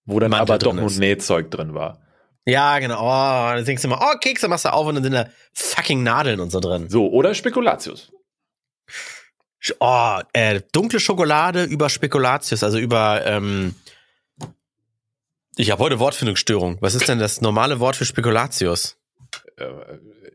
Wo 0.05 0.19
dann 0.19 0.31
Mantel 0.31 0.51
aber 0.53 0.59
doch 0.59 0.73
nur. 0.73 0.89
Nähzeug 0.91 1.49
drin 1.51 1.73
war. 1.73 1.99
Ja, 2.45 2.79
genau. 2.79 3.01
Oh, 3.01 3.55
dann 3.55 3.63
denkst 3.63 3.81
du 3.81 3.87
immer, 3.87 4.01
oh, 4.01 4.17
Kekse 4.19 4.47
machst 4.47 4.65
du 4.65 4.73
auf 4.73 4.85
und 4.85 4.95
dann 4.95 5.03
sind 5.03 5.13
da 5.13 5.27
fucking 5.53 6.03
Nadeln 6.03 6.39
und 6.39 6.51
so 6.51 6.59
drin. 6.59 6.89
So, 6.89 7.09
oder 7.09 7.33
Spekulatius. 7.33 8.11
Oh, 9.79 10.19
äh, 10.33 10.61
dunkle 10.73 10.99
Schokolade 10.99 11.63
über 11.63 11.89
Spekulatius, 11.89 12.63
also 12.63 12.77
über, 12.79 13.25
ähm, 13.25 13.75
ich 15.55 15.71
habe 15.71 15.81
heute 15.81 15.99
Wortfindungsstörung. 15.99 16.77
Was 16.81 16.95
ist 16.95 17.07
denn 17.07 17.19
das 17.19 17.39
normale 17.39 17.79
Wort 17.79 17.95
für 17.95 18.05
Spekulatius? 18.05 18.97
Äh, 19.57 19.65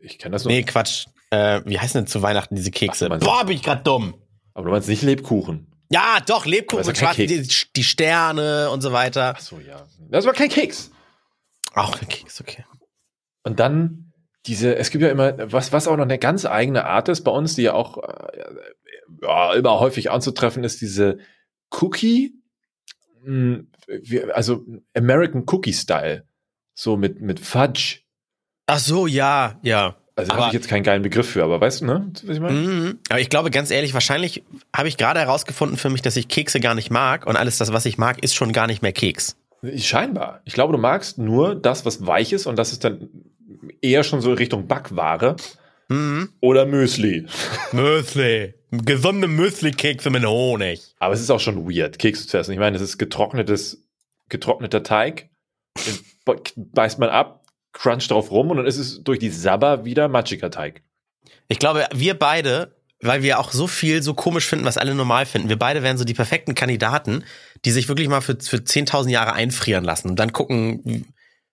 ich 0.01 0.17
kenne 0.17 0.33
das 0.33 0.45
nur. 0.45 0.53
Nee, 0.53 0.63
Quatsch. 0.63 1.05
Äh, 1.29 1.61
wie 1.65 1.77
heißen 1.77 2.01
denn 2.01 2.07
zu 2.07 2.23
Weihnachten 2.23 2.55
diese 2.55 2.71
Kekse? 2.71 3.07
Ach, 3.11 3.19
Boah, 3.19 3.45
bin 3.45 3.55
ich 3.55 3.63
grad 3.63 3.85
dumm. 3.85 4.15
Aber 4.53 4.65
du 4.65 4.71
meinst 4.71 4.89
nicht 4.89 5.03
Lebkuchen. 5.03 5.68
Ja, 5.91 6.19
doch, 6.25 6.45
Lebkuchen, 6.45 6.83
Aber 6.83 6.91
ist 6.91 7.01
ja 7.01 7.07
schwarz, 7.07 7.17
kein 7.17 7.27
die, 7.27 7.47
die 7.75 7.83
Sterne 7.83 8.69
und 8.69 8.81
so 8.81 8.91
weiter. 8.93 9.33
Ach 9.37 9.41
so, 9.41 9.59
ja. 9.59 9.87
Das 10.09 10.25
war 10.25 10.33
kein 10.33 10.49
Keks. 10.49 10.91
Auch 11.73 11.99
ein 11.99 12.07
Keks, 12.07 12.39
okay. 12.41 12.63
Und 13.43 13.59
dann 13.59 14.13
diese, 14.45 14.75
es 14.75 14.89
gibt 14.91 15.03
ja 15.03 15.09
immer, 15.09 15.51
was, 15.51 15.71
was 15.73 15.87
auch 15.87 15.97
noch 15.97 16.03
eine 16.03 16.19
ganz 16.19 16.45
eigene 16.45 16.85
Art 16.85 17.09
ist 17.09 17.23
bei 17.23 17.31
uns, 17.31 17.55
die 17.55 17.63
ja 17.63 17.73
auch 17.73 17.97
äh, 17.97 18.43
ja, 19.21 19.53
immer 19.53 19.79
häufig 19.79 20.11
anzutreffen 20.11 20.63
ist, 20.63 20.79
diese 20.81 21.17
Cookie, 21.71 22.35
wir- 23.23 24.35
also 24.35 24.65
American 24.95 25.43
Cookie 25.47 25.73
Style. 25.73 26.27
So 26.73 26.95
mit, 26.95 27.19
mit 27.19 27.39
Fudge. 27.39 27.99
Ach 28.67 28.79
so, 28.79 29.07
ja, 29.07 29.59
ja. 29.63 29.97
Also 30.19 30.33
habe 30.33 30.47
ich 30.47 30.53
jetzt 30.53 30.67
keinen 30.67 30.83
geilen 30.83 31.01
Begriff 31.01 31.29
für, 31.29 31.43
aber 31.43 31.59
weißt 31.61 31.81
du, 31.81 31.85
ne? 31.85 32.11
Was 32.23 32.35
ich 32.35 32.39
meine? 32.41 32.57
Mhm. 32.59 32.99
Aber 33.09 33.19
ich 33.19 33.29
glaube, 33.29 33.51
ganz 33.51 33.71
ehrlich, 33.71 33.93
wahrscheinlich 33.93 34.43
habe 34.75 34.87
ich 34.87 34.97
gerade 34.97 35.19
herausgefunden 35.19 35.77
für 35.77 35.89
mich, 35.89 36.01
dass 36.01 36.15
ich 36.15 36.27
Kekse 36.27 36.59
gar 36.59 36.75
nicht 36.75 36.91
mag 36.91 37.25
und 37.25 37.35
alles 37.35 37.57
das, 37.57 37.71
was 37.73 37.85
ich 37.85 37.97
mag, 37.97 38.23
ist 38.23 38.35
schon 38.35 38.51
gar 38.53 38.67
nicht 38.67 38.81
mehr 38.81 38.93
Keks. 38.93 39.35
Scheinbar. 39.77 40.41
Ich 40.45 40.53
glaube, 40.53 40.73
du 40.73 40.79
magst 40.79 41.17
nur 41.17 41.55
das, 41.55 41.85
was 41.85 42.05
weich 42.05 42.31
ist 42.33 42.45
und 42.45 42.55
das 42.57 42.71
ist 42.71 42.83
dann 42.83 43.09
eher 43.81 44.03
schon 44.03 44.21
so 44.21 44.33
Richtung 44.33 44.67
Backware 44.67 45.35
Mhm. 45.91 46.29
oder 46.39 46.65
Müsli. 46.67 47.25
Müsli. 47.71 48.53
Gesunde 48.71 49.27
Müsli-Kekse 49.27 50.11
mit 50.11 50.23
Honig. 50.23 50.81
Aber 50.99 51.13
es 51.15 51.19
ist 51.21 51.31
auch 51.31 51.39
schon 51.39 51.67
weird, 51.67 51.97
Kekse 51.97 52.27
zu 52.27 52.37
essen. 52.37 52.51
Ich 52.51 52.59
meine, 52.59 52.75
es 52.75 52.81
ist 52.83 52.99
getrocknetes, 52.99 53.83
getrockneter 54.29 54.83
Teig, 54.83 55.29
den 55.87 55.97
be- 56.25 56.41
beißt 56.55 56.99
man 56.99 57.09
ab, 57.09 57.43
cruncht 57.73 58.11
drauf 58.11 58.31
rum 58.31 58.51
und 58.51 58.57
dann 58.57 58.65
ist 58.65 58.77
es 58.77 59.03
durch 59.03 59.19
die 59.19 59.29
Sabber 59.29 59.85
wieder 59.85 60.07
matschiger 60.07 60.51
Teig. 60.51 60.83
Ich 61.47 61.59
glaube, 61.59 61.87
wir 61.93 62.17
beide, 62.17 62.75
weil 63.01 63.23
wir 63.23 63.39
auch 63.39 63.51
so 63.51 63.67
viel 63.67 64.03
so 64.03 64.13
komisch 64.13 64.45
finden, 64.45 64.65
was 64.65 64.77
alle 64.77 64.95
normal 64.95 65.25
finden, 65.25 65.49
wir 65.49 65.59
beide 65.59 65.83
wären 65.83 65.97
so 65.97 66.03
die 66.03 66.13
perfekten 66.13 66.55
Kandidaten, 66.55 67.23
die 67.65 67.71
sich 67.71 67.87
wirklich 67.87 68.07
mal 68.07 68.21
für, 68.21 68.37
für 68.39 68.57
10.000 68.57 69.09
Jahre 69.09 69.33
einfrieren 69.33 69.83
lassen 69.83 70.09
und 70.09 70.17
dann 70.17 70.33
gucken, 70.33 71.05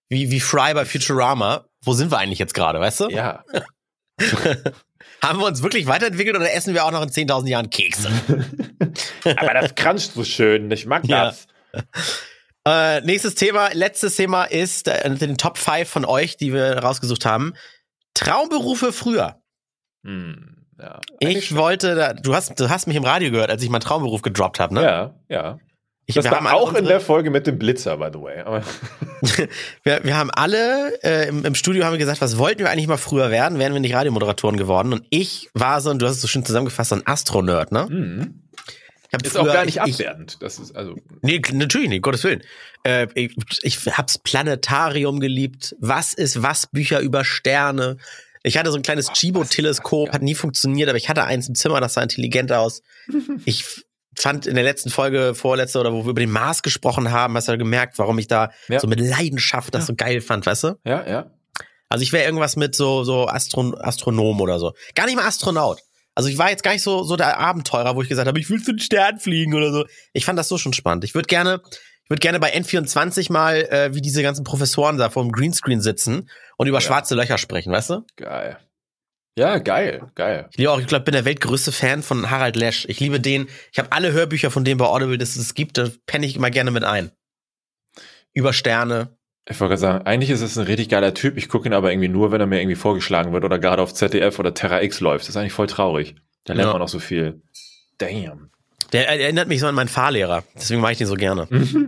wie, 0.09 0.31
wie 0.31 0.41
Fry 0.41 0.75
bei 0.75 0.85
Futurama, 0.85 1.67
wo 1.83 1.93
sind 1.93 2.11
wir 2.11 2.19
eigentlich 2.19 2.39
jetzt 2.39 2.55
gerade, 2.55 2.81
weißt 2.81 3.01
du? 3.01 3.09
Ja. 3.11 3.45
Haben 5.23 5.39
wir 5.41 5.47
uns 5.47 5.63
wirklich 5.63 5.87
weiterentwickelt 5.87 6.37
oder 6.37 6.53
essen 6.53 6.75
wir 6.75 6.85
auch 6.85 6.91
noch 6.91 7.03
in 7.03 7.09
10.000 7.09 7.49
Jahren 7.49 7.71
Kekse? 7.71 8.11
Aber 9.37 9.55
das 9.55 9.75
cruncht 9.75 10.13
so 10.13 10.25
schön, 10.25 10.71
ich 10.71 10.87
mag 10.87 11.07
Ja. 11.07 11.35
Äh, 12.67 13.01
nächstes 13.03 13.37
Thema, 13.37 13.69
letztes 13.75 14.17
Thema 14.17 14.45
ist 14.45 14.89
äh, 14.89 15.07
in 15.07 15.19
den 15.19 15.39
Top 15.39 15.57
5 15.57 15.89
von 15.89 16.05
euch, 16.05 16.37
die 16.37 16.53
wir 16.53 16.79
rausgesucht 16.79 17.25
haben. 17.25 17.55
Traumberufe 18.15 18.93
früher. 18.93 19.37
Hm, 20.05 20.67
ja. 20.81 21.01
Ich 21.21 21.55
wollte, 21.55 21.95
da, 21.95 22.13
du 22.13 22.35
hast, 22.35 22.59
du 22.59 22.69
hast 22.69 22.89
mich 22.89 22.97
im 22.97 23.05
Radio 23.05 23.31
gehört, 23.31 23.51
als 23.51 23.63
ich 23.63 23.71
meinen 23.71 23.83
Traumberuf 23.83 24.23
gedroppt 24.23 24.59
habe, 24.59 24.75
ne? 24.75 24.83
Ja, 24.83 25.15
ja. 25.29 25.59
Ich, 26.09 26.15
Das 26.15 26.31
war 26.31 26.55
auch 26.55 26.75
in 26.75 26.85
der 26.85 27.01
Folge 27.01 27.31
mit 27.31 27.49
dem 27.49 27.59
Blitzer, 27.59 27.97
by 27.97 28.11
the 28.13 28.21
way. 28.21 28.45
Wir, 29.83 30.05
wir 30.05 30.17
haben 30.17 30.31
alle 30.31 31.03
äh, 31.03 31.29
im, 31.29 31.45
im 31.45 31.55
Studio 31.55 31.85
haben 31.85 31.93
wir 31.93 31.99
gesagt, 31.99 32.21
was 32.21 32.39
wollten 32.39 32.61
wir 32.61 32.71
eigentlich 32.71 32.87
mal 32.87 32.97
früher 32.97 33.31
werden? 33.31 33.59
Wären 33.59 33.73
wir 33.73 33.81
nicht 33.81 33.95
Radiomoderatoren 33.95 34.57
geworden? 34.57 34.93
Und 34.93 35.05
ich 35.11 35.49
war 35.55 35.81
so, 35.81 35.91
und 35.91 36.01
du 36.01 36.07
hast 36.07 36.17
es 36.17 36.23
so 36.23 36.29
schön 36.29 36.45
zusammengefasst, 36.45 36.91
so 36.91 36.97
ein 36.97 37.07
Astronerd, 37.07 37.73
ne? 37.73 37.87
hm, 37.89 38.43
Ist 39.23 39.37
auch 39.37 39.47
gar 39.47 39.65
nicht 39.65 39.77
ich, 39.79 39.87
ich, 39.87 39.95
abwertend. 40.09 40.39
Das 40.41 40.59
ist 40.59 40.75
also. 40.77 40.97
Nee, 41.23 41.41
natürlich 41.53 41.89
nicht, 41.89 42.03
Gottes 42.03 42.25
Willen. 42.25 42.43
Äh, 42.85 43.07
ich, 43.15 43.35
ich 43.63 43.79
hab's 43.87 44.19
Planetarium 44.19 45.21
geliebt. 45.21 45.75
Was 45.81 46.13
ist 46.13 46.43
was? 46.43 46.67
Bücher 46.67 47.01
über 47.01 47.25
Sterne. 47.25 47.97
Ich 48.43 48.57
hatte 48.59 48.71
so 48.71 48.77
ein 48.77 48.83
kleines 48.83 49.09
Chibo-Teleskop, 49.13 50.13
hat 50.13 50.23
nie 50.23 50.35
funktioniert, 50.37 50.89
aber 50.89 50.99
ich 50.99 51.09
hatte 51.09 51.25
eins 51.25 51.49
im 51.49 51.55
Zimmer, 51.57 51.81
das 51.81 51.95
sah 51.95 52.03
intelligent 52.03 52.53
aus. 52.53 52.83
Ich 53.45 53.65
fand 54.19 54.47
in 54.47 54.55
der 54.55 54.65
letzten 54.65 54.89
Folge, 54.89 55.35
vorletzte 55.35 55.79
oder 55.79 55.93
wo 55.93 56.05
wir 56.05 56.11
über 56.11 56.21
den 56.21 56.31
Mars 56.31 56.63
gesprochen 56.63 57.11
haben, 57.11 57.37
hast 57.37 57.49
du 57.49 57.59
gemerkt, 57.59 57.99
warum 57.99 58.19
ich 58.19 58.29
da 58.29 58.51
Ja. 58.69 58.81
so 58.81 58.87
mit 58.87 58.99
Leidenschaft 58.99 59.75
das 59.75 59.83
Ja. 59.83 59.87
so 59.89 59.95
geil 59.95 60.21
fand, 60.23 60.47
weißt 60.47 60.65
du? 60.65 60.79
Ja, 60.85 61.07
ja. 61.07 61.31
Also 61.91 62.03
ich 62.03 62.13
wäre 62.13 62.25
irgendwas 62.25 62.57
mit 62.57 62.75
so, 62.75 63.05
so 63.05 63.29
Astron 63.29 63.75
Astronom 63.79 64.41
oder 64.41 64.59
so. 64.59 64.73
Gar 64.95 65.07
nicht 65.07 65.17
mal 65.17 65.27
Astronaut. 65.27 65.81
Also 66.17 66.29
ich 66.31 66.39
war 66.39 66.51
jetzt 66.51 66.63
gar 66.63 66.73
nicht 66.73 66.83
so, 66.83 67.03
so 67.05 67.15
der 67.17 67.39
Abenteurer, 67.39 67.95
wo 67.95 68.03
ich 68.03 68.09
gesagt 68.09 68.27
habe, 68.27 68.41
ich 68.41 68.49
will 68.51 68.63
zu 68.63 68.73
den 68.73 68.79
Stern 68.81 69.21
fliegen 69.21 69.55
oder 69.55 69.71
so. 69.71 69.85
Ich 70.15 70.25
fand 70.25 70.39
das 70.39 70.49
so 70.49 70.57
schon 70.59 70.73
spannend. 70.73 71.05
Ich 71.05 71.15
würde 71.15 71.27
gerne, 71.27 71.61
ich 72.05 72.11
würde 72.11 72.21
gerne 72.21 72.41
bei 72.41 72.55
N24 72.57 73.31
mal, 73.31 73.57
äh, 73.71 73.95
wie 73.95 74.01
diese 74.01 74.23
ganzen 74.23 74.43
Professoren 74.43 74.97
da 74.97 75.11
vor 75.11 75.23
dem 75.23 75.31
Greenscreen 75.31 75.83
sitzen 75.83 76.29
und 76.57 76.67
über 76.69 76.79
Ja. 76.79 76.81
schwarze 76.81 77.15
Löcher 77.15 77.37
sprechen, 77.37 77.71
weißt 77.71 77.91
du? 77.91 78.07
Geil. 78.17 78.59
Ja, 79.39 79.59
geil, 79.59 80.11
geil. 80.15 80.49
Ich 80.51 80.57
liebe 80.57 80.71
auch, 80.71 80.81
ich 80.81 80.87
glaube, 80.87 81.05
bin 81.05 81.13
der 81.13 81.27
weltgrößte 81.27 81.71
Fan 81.71 82.03
von 82.03 82.31
Harald 82.31 82.57
Lesch. 82.57 82.87
Ich 82.89 82.99
liebe 83.01 83.21
den. 83.21 83.49
Ich 83.71 83.79
habe 83.79 83.93
alle 83.93 84.11
Hörbücher 84.13 84.51
von 84.51 84.65
dem 84.65 84.79
bei 84.79 84.87
Audible, 84.87 85.19
das 85.19 85.37
es 85.37 85.53
gibt, 85.53 85.77
da 85.77 85.91
penne 86.07 86.25
ich 86.25 86.35
immer 86.37 86.51
gerne 86.51 86.71
mit 86.71 86.85
ein. 86.85 87.13
Über 88.33 88.55
Sterne. 88.55 89.16
Ich 89.49 89.61
wollte 89.61 89.71
gerade 89.71 89.81
sagen, 89.81 90.07
eigentlich 90.07 90.31
ist 90.31 90.41
es 90.43 90.59
ein 90.59 90.65
richtig 90.67 90.89
geiler 90.89 91.15
Typ. 91.15 91.37
Ich 91.37 91.49
gucke 91.49 91.69
ihn 91.69 91.73
aber 91.73 91.93
irgendwie 91.93 92.09
nur, 92.09 92.33
wenn 92.33 92.41
er 92.41 92.47
mir 92.49 92.61
irgendwie 92.61 92.75
vorgeschlagen 92.75 93.33
wird 93.33 93.45
oder 93.45 93.59
gerade 93.61 93.81
auf 93.83 93.95
ZDF 93.95 94.39
oder 94.41 94.55
Terra 94.55 94.83
X 94.83 95.01
läuft. 95.01 95.25
Das 95.25 95.31
ist 95.31 95.37
eigentlich 95.37 95.53
voll 95.53 95.69
traurig. 95.69 96.17
Da 96.45 96.53
lernt 96.55 96.69
Ja. 96.69 96.73
man 96.73 96.83
auch 96.83 96.89
so 96.89 96.99
viel. 96.99 97.41
Damn. 97.99 98.51
Der 98.93 99.09
erinnert 99.09 99.49
mich 99.49 99.61
so 99.61 99.67
an 99.67 99.75
meinen 99.75 99.89
Fahrlehrer. 99.89 100.43
Deswegen 100.57 100.81
mache 100.81 100.93
ich 100.93 100.99
den 100.99 101.07
so 101.07 101.15
gerne. 101.15 101.49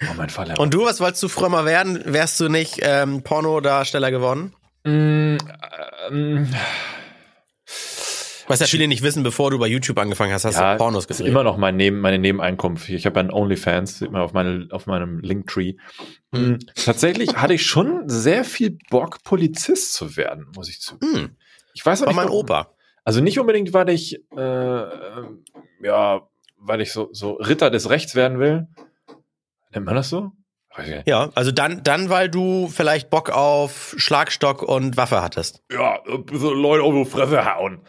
Oh, 0.00 0.10
oh 0.10 0.14
mein 0.16 0.28
Fall. 0.30 0.54
Und 0.58 0.74
du, 0.74 0.84
was 0.84 1.00
wolltest 1.00 1.22
du 1.24 1.28
früher 1.28 1.48
mal 1.48 1.64
werden? 1.64 2.00
Wärst 2.04 2.38
du 2.38 2.48
nicht 2.48 2.78
ähm, 2.82 3.22
Pornodarsteller 3.22 4.12
geworden? 4.12 4.52
Mm, 4.84 5.38
ähm, 6.10 6.48
Was 8.48 8.60
ja 8.60 8.66
viele 8.66 8.88
nicht 8.88 9.02
wissen, 9.02 9.22
bevor 9.22 9.50
du 9.50 9.58
bei 9.58 9.66
YouTube 9.66 9.98
angefangen 9.98 10.32
hast, 10.32 10.44
hast 10.44 10.56
ja, 10.56 10.72
du 10.72 10.78
Pornos 10.78 11.04
ist 11.04 11.08
gedreht. 11.18 11.26
immer 11.26 11.44
noch 11.44 11.56
mein 11.56 11.76
Neben, 11.76 12.00
meine 12.00 12.18
Nebeneinkunft. 12.18 12.88
Ich 12.88 13.06
habe 13.06 13.20
einen 13.20 13.30
OnlyFans, 13.30 13.98
sieht 13.98 14.10
man 14.10 14.22
auf, 14.22 14.32
meine, 14.32 14.68
auf 14.70 14.86
meinem 14.86 15.20
Linktree. 15.20 15.74
Hm. 16.34 16.52
Mm, 16.52 16.58
Tatsächlich 16.74 17.36
hatte 17.36 17.54
ich 17.54 17.64
schon 17.66 18.08
sehr 18.08 18.44
viel 18.44 18.78
Bock, 18.90 19.22
Polizist 19.24 19.94
zu 19.94 20.16
werden, 20.16 20.46
muss 20.56 20.68
ich 20.68 20.80
zugeben. 20.80 21.14
Hm, 21.14 21.36
Ich 21.74 21.84
weiß 21.84 22.02
auch 22.02 22.06
war 22.06 22.12
nicht, 22.12 22.16
mein 22.16 22.28
warum. 22.28 22.40
Opa. 22.40 22.72
Also 23.04 23.20
nicht 23.20 23.38
unbedingt, 23.38 23.72
weil 23.72 23.88
ich, 23.90 24.20
äh, 24.36 24.40
äh, 24.40 25.24
ja, 25.82 26.22
weil 26.58 26.80
ich 26.80 26.92
so, 26.92 27.08
so 27.12 27.32
Ritter 27.34 27.70
des 27.70 27.88
Rechts 27.90 28.14
werden 28.14 28.38
will. 28.38 28.66
Nennt 29.72 29.86
man 29.86 29.94
das 29.94 30.08
so? 30.10 30.32
Ja, 31.06 31.30
also 31.34 31.50
dann, 31.50 31.82
dann, 31.82 32.08
weil 32.08 32.28
du 32.28 32.68
vielleicht 32.68 33.10
Bock 33.10 33.30
auf 33.30 33.94
Schlagstock 33.96 34.62
und 34.62 34.96
Waffe 34.96 35.22
hattest. 35.22 35.62
Ja, 35.72 35.98
so 36.32 36.54
Leute 36.54 36.84
auf 36.84 36.94
die 36.94 37.04
Fresse 37.04 37.44
hauen. 37.44 37.80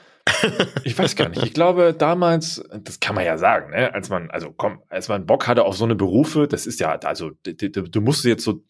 Ich 0.83 0.97
weiß 0.97 1.15
gar 1.15 1.29
nicht. 1.29 1.43
Ich 1.43 1.53
glaube, 1.53 1.93
damals, 1.93 2.63
das 2.83 2.99
kann 2.99 3.15
man 3.15 3.25
ja 3.25 3.37
sagen, 3.37 3.71
ne, 3.71 3.93
als 3.93 4.09
man, 4.09 4.29
also 4.31 4.51
komm, 4.55 4.81
als 4.89 5.07
man 5.09 5.25
Bock 5.25 5.47
hatte 5.47 5.63
auf 5.65 5.75
so 5.77 5.85
eine 5.85 5.95
Berufe, 5.95 6.47
das 6.47 6.65
ist 6.65 6.79
ja, 6.79 6.91
also 7.03 7.31
du, 7.43 7.69
du, 7.69 8.01
musst 8.01 8.25
jetzt 8.25 8.43
so 8.43 8.63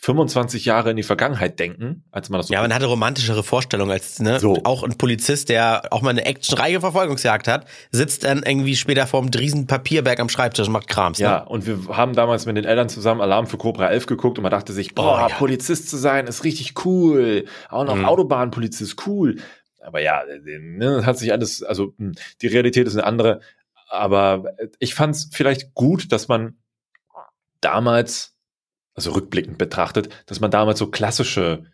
25 0.00 0.64
Jahre 0.66 0.90
in 0.90 0.96
die 0.96 1.02
Vergangenheit 1.02 1.58
denken, 1.58 2.04
als 2.10 2.28
man 2.28 2.38
das 2.38 2.48
so. 2.48 2.54
Ja, 2.54 2.60
man 2.60 2.74
hatte 2.74 2.86
romantischere 2.86 3.42
Vorstellungen 3.42 3.90
als, 3.92 4.20
ne, 4.20 4.38
So. 4.40 4.60
auch 4.64 4.82
ein 4.82 4.98
Polizist, 4.98 5.48
der 5.48 5.84
auch 5.90 6.02
mal 6.02 6.10
eine 6.10 6.24
actionreiche 6.26 6.80
Verfolgungsjagd 6.80 7.48
hat, 7.48 7.66
sitzt 7.90 8.24
dann 8.24 8.42
irgendwie 8.44 8.76
später 8.76 9.06
vorm 9.06 9.28
riesen 9.28 9.66
Papierberg 9.66 10.20
am 10.20 10.28
Schreibtisch 10.28 10.66
und 10.66 10.72
macht 10.72 10.88
Krams. 10.88 11.18
Ja, 11.18 11.40
Ne? 11.40 11.48
und 11.48 11.66
wir 11.66 11.96
haben 11.96 12.14
damals 12.14 12.44
mit 12.46 12.56
den 12.56 12.64
Eltern 12.64 12.88
zusammen 12.88 13.20
Alarm 13.20 13.46
für 13.46 13.56
Cobra 13.56 13.88
11 13.88 14.06
geguckt 14.06 14.38
und 14.38 14.42
man 14.42 14.50
dachte 14.50 14.72
sich, 14.72 14.94
boah, 14.94 15.24
Oh, 15.24 15.28
ja. 15.28 15.36
Polizist 15.36 15.88
zu 15.88 15.96
sein 15.96 16.26
ist 16.26 16.44
richtig 16.44 16.84
cool. 16.84 17.46
Auch 17.70 17.84
noch 17.84 17.96
Mhm. 17.96 18.04
Autobahnpolizist, 18.04 19.06
cool. 19.06 19.36
Aber 19.86 20.00
ja, 20.00 20.22
ne, 20.24 20.96
das 20.96 21.06
hat 21.06 21.18
sich 21.18 21.32
alles, 21.32 21.62
also 21.62 21.94
hm, 21.98 22.12
die 22.42 22.48
Realität 22.48 22.86
ist 22.86 22.96
eine 22.96 23.06
andere. 23.06 23.40
Aber 23.88 24.44
ich 24.78 24.94
fand 24.94 25.14
es 25.14 25.30
vielleicht 25.32 25.74
gut, 25.74 26.10
dass 26.12 26.28
man 26.28 26.58
damals, 27.60 28.36
also 28.94 29.12
rückblickend 29.12 29.58
betrachtet, 29.58 30.08
dass 30.26 30.40
man 30.40 30.50
damals 30.50 30.78
so 30.78 30.88
klassische 30.88 31.64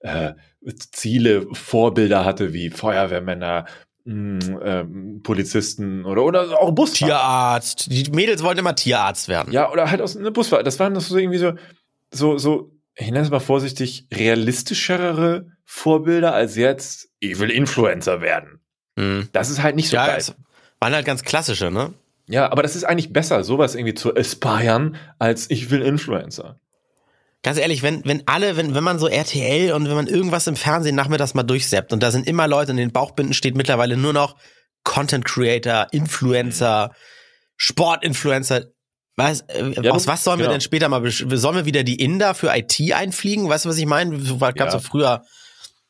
äh, 0.00 0.34
Ziele, 0.92 1.46
Vorbilder 1.52 2.24
hatte 2.24 2.52
wie 2.52 2.70
Feuerwehrmänner, 2.70 3.66
mh, 4.04 4.60
ähm, 4.62 5.20
Polizisten 5.22 6.04
oder, 6.04 6.24
oder 6.24 6.60
auch 6.60 6.72
Busfahrer. 6.72 7.12
Tierarzt. 7.12 7.90
Die 7.90 8.10
Mädels 8.10 8.42
wollten 8.42 8.60
immer 8.60 8.74
Tierarzt 8.74 9.28
werden. 9.28 9.52
Ja, 9.52 9.70
oder 9.70 9.90
halt 9.90 10.02
aus 10.02 10.16
einer 10.16 10.30
Busfahrt. 10.30 10.66
Das 10.66 10.78
waren 10.78 10.94
doch 10.94 11.00
so 11.00 11.16
irgendwie 11.16 11.38
so, 11.38 11.52
so, 12.10 12.38
so, 12.38 12.72
ich 12.94 13.06
nenne 13.06 13.20
es 13.20 13.30
mal 13.30 13.40
vorsichtig, 13.40 14.06
realistischere 14.12 15.46
Vorbilder 15.64 16.34
als 16.34 16.56
jetzt, 16.56 17.08
ich 17.20 17.38
will 17.38 17.50
Influencer 17.50 18.20
werden. 18.20 18.60
Mhm. 18.96 19.28
Das 19.32 19.50
ist 19.50 19.62
halt 19.62 19.76
nicht 19.76 19.88
so 19.88 19.96
Ja, 19.96 20.06
geil. 20.06 20.18
es 20.18 20.34
waren 20.80 20.94
halt 20.94 21.06
ganz 21.06 21.22
klassische, 21.22 21.70
ne? 21.70 21.92
Ja, 22.26 22.50
aber 22.50 22.62
das 22.62 22.76
ist 22.76 22.84
eigentlich 22.84 23.12
besser, 23.12 23.42
sowas 23.44 23.74
irgendwie 23.74 23.94
zu 23.94 24.14
aspiren, 24.14 24.96
als 25.18 25.50
ich 25.50 25.70
will 25.70 25.82
Influencer. 25.82 26.56
Ganz 27.42 27.58
ehrlich, 27.58 27.82
wenn, 27.82 28.04
wenn 28.04 28.22
alle, 28.26 28.56
wenn, 28.56 28.74
wenn 28.74 28.84
man 28.84 28.98
so 28.98 29.08
RTL 29.08 29.72
und 29.72 29.88
wenn 29.88 29.94
man 29.94 30.06
irgendwas 30.06 30.46
im 30.46 30.56
Fernsehen 30.56 30.94
nachmittags 30.94 31.32
mal 31.34 31.42
durchseppt 31.42 31.92
und 31.92 32.02
da 32.02 32.10
sind 32.10 32.26
immer 32.28 32.46
Leute, 32.46 32.72
in 32.72 32.76
den 32.76 32.92
Bauchbinden 32.92 33.32
steht 33.34 33.56
mittlerweile 33.56 33.96
nur 33.96 34.12
noch 34.12 34.36
Content 34.84 35.24
Creator, 35.24 35.86
Influencer, 35.92 36.92
Sportinfluencer. 37.56 38.66
Was, 39.16 39.42
äh, 39.42 39.72
Ja, 39.82 39.90
aus 39.92 40.06
was 40.06 40.24
sollen 40.24 40.38
wir 40.38 40.44
genau. 40.44 40.52
denn 40.54 40.60
später 40.60 40.88
mal, 40.88 41.08
sollen 41.10 41.56
wir 41.56 41.66
wieder 41.66 41.82
die 41.82 41.96
Inder 42.02 42.34
für 42.34 42.50
IT 42.56 42.92
einfliegen? 42.92 43.48
Weißt 43.48 43.64
du, 43.64 43.68
was 43.68 43.78
ich 43.78 43.86
meine? 43.86 44.18
So 44.20 44.38
gab 44.38 44.54
es 44.58 44.64
Ja. 44.64 44.70
so 44.70 44.78
früher, 44.78 45.24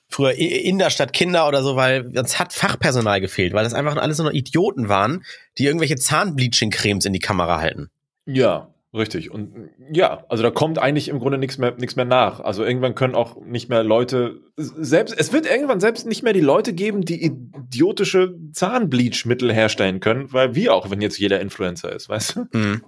früher 0.08 0.32
Inder 0.32 0.90
statt 0.90 1.12
Kinder 1.12 1.46
oder 1.46 1.62
so, 1.62 1.76
weil 1.76 2.06
uns 2.18 2.38
hat 2.38 2.52
Fachpersonal 2.52 3.20
gefehlt, 3.20 3.52
weil 3.52 3.64
das 3.64 3.74
einfach 3.74 3.96
alles 3.96 4.18
nur 4.18 4.28
noch 4.28 4.34
Idioten 4.34 4.88
waren, 4.88 5.24
die 5.58 5.66
irgendwelche 5.66 5.96
Zahnbleaching-Cremes 5.96 7.04
in 7.04 7.12
die 7.12 7.18
Kamera 7.20 7.60
halten. 7.60 7.90
Ja, 8.26 8.74
richtig. 8.92 9.30
Und 9.30 9.70
ja, 9.92 10.24
also 10.28 10.42
da 10.42 10.50
kommt 10.50 10.78
eigentlich 10.80 11.08
im 11.08 11.20
Grunde 11.20 11.38
nichts 11.38 11.58
mehr, 11.58 11.74
nichts 11.78 11.94
mehr 11.94 12.04
nach. 12.06 12.40
Also 12.40 12.64
irgendwann 12.64 12.96
können 12.96 13.14
auch 13.14 13.36
nicht 13.44 13.68
mehr 13.68 13.84
Leute, 13.84 14.40
selbst, 14.56 15.14
es 15.16 15.32
wird 15.32 15.46
irgendwann 15.46 15.78
selbst 15.78 16.06
nicht 16.06 16.22
mehr 16.24 16.32
die 16.32 16.40
Leute 16.40 16.72
geben, 16.72 17.02
die 17.04 17.24
idiotische 17.24 18.34
Zahnbleachmittel 18.52 19.52
herstellen 19.52 20.00
können, 20.00 20.32
weil 20.32 20.54
wir 20.56 20.74
auch, 20.74 20.90
wenn 20.90 21.00
jetzt 21.00 21.18
jeder 21.18 21.40
Influencer 21.40 21.92
ist, 21.92 22.08
weißt 22.08 22.36
du? 22.36 22.58
Mhm. 22.58 22.82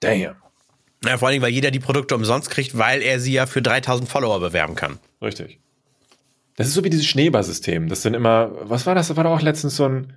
Damn. 0.00 0.36
Ja, 1.04 1.18
vor 1.18 1.28
allem, 1.28 1.42
weil 1.42 1.50
jeder 1.52 1.70
die 1.70 1.80
Produkte 1.80 2.14
umsonst 2.14 2.50
kriegt, 2.50 2.76
weil 2.76 3.02
er 3.02 3.20
sie 3.20 3.32
ja 3.32 3.46
für 3.46 3.62
3000 3.62 4.08
Follower 4.08 4.40
bewerben 4.40 4.74
kann. 4.74 4.98
Richtig. 5.22 5.60
Das 6.56 6.66
ist 6.66 6.74
so 6.74 6.84
wie 6.84 6.90
dieses 6.90 7.06
Schneeballsystem. 7.06 7.88
Das 7.88 8.02
sind 8.02 8.14
immer, 8.14 8.50
was 8.68 8.86
war 8.86 8.94
das? 8.94 9.08
Das 9.08 9.16
war 9.16 9.24
doch 9.24 9.32
auch 9.32 9.42
letztens 9.42 9.76
so 9.76 9.86
ein, 9.86 10.14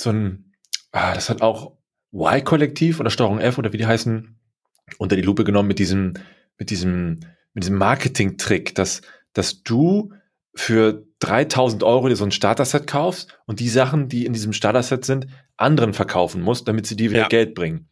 so 0.00 0.10
ein, 0.10 0.52
ah, 0.92 1.14
das 1.14 1.28
hat 1.28 1.42
auch 1.42 1.72
Y-Kollektiv 2.12 3.00
oder 3.00 3.10
Steuerung 3.10 3.38
F 3.38 3.58
oder 3.58 3.72
wie 3.72 3.76
die 3.78 3.86
heißen, 3.86 4.38
unter 4.98 5.16
die 5.16 5.22
Lupe 5.22 5.44
genommen 5.44 5.68
mit 5.68 5.78
diesem, 5.78 6.14
mit 6.58 6.70
diesem, 6.70 7.20
mit 7.52 7.64
diesem 7.64 7.76
Marketing-Trick, 7.76 8.74
dass, 8.74 9.02
dass 9.34 9.62
du 9.62 10.12
für 10.54 11.04
3000 11.18 11.82
Euro 11.82 12.08
dir 12.08 12.16
so 12.16 12.24
ein 12.24 12.30
Starter-Set 12.30 12.86
kaufst 12.86 13.38
und 13.44 13.60
die 13.60 13.68
Sachen, 13.68 14.08
die 14.08 14.24
in 14.24 14.32
diesem 14.32 14.54
Starter-Set 14.54 15.04
sind, 15.04 15.26
anderen 15.58 15.92
verkaufen 15.92 16.40
musst, 16.40 16.66
damit 16.66 16.86
sie 16.86 16.96
dir 16.96 17.10
wieder 17.10 17.22
Ja. 17.22 17.28
Geld 17.28 17.54
bringen. 17.54 17.88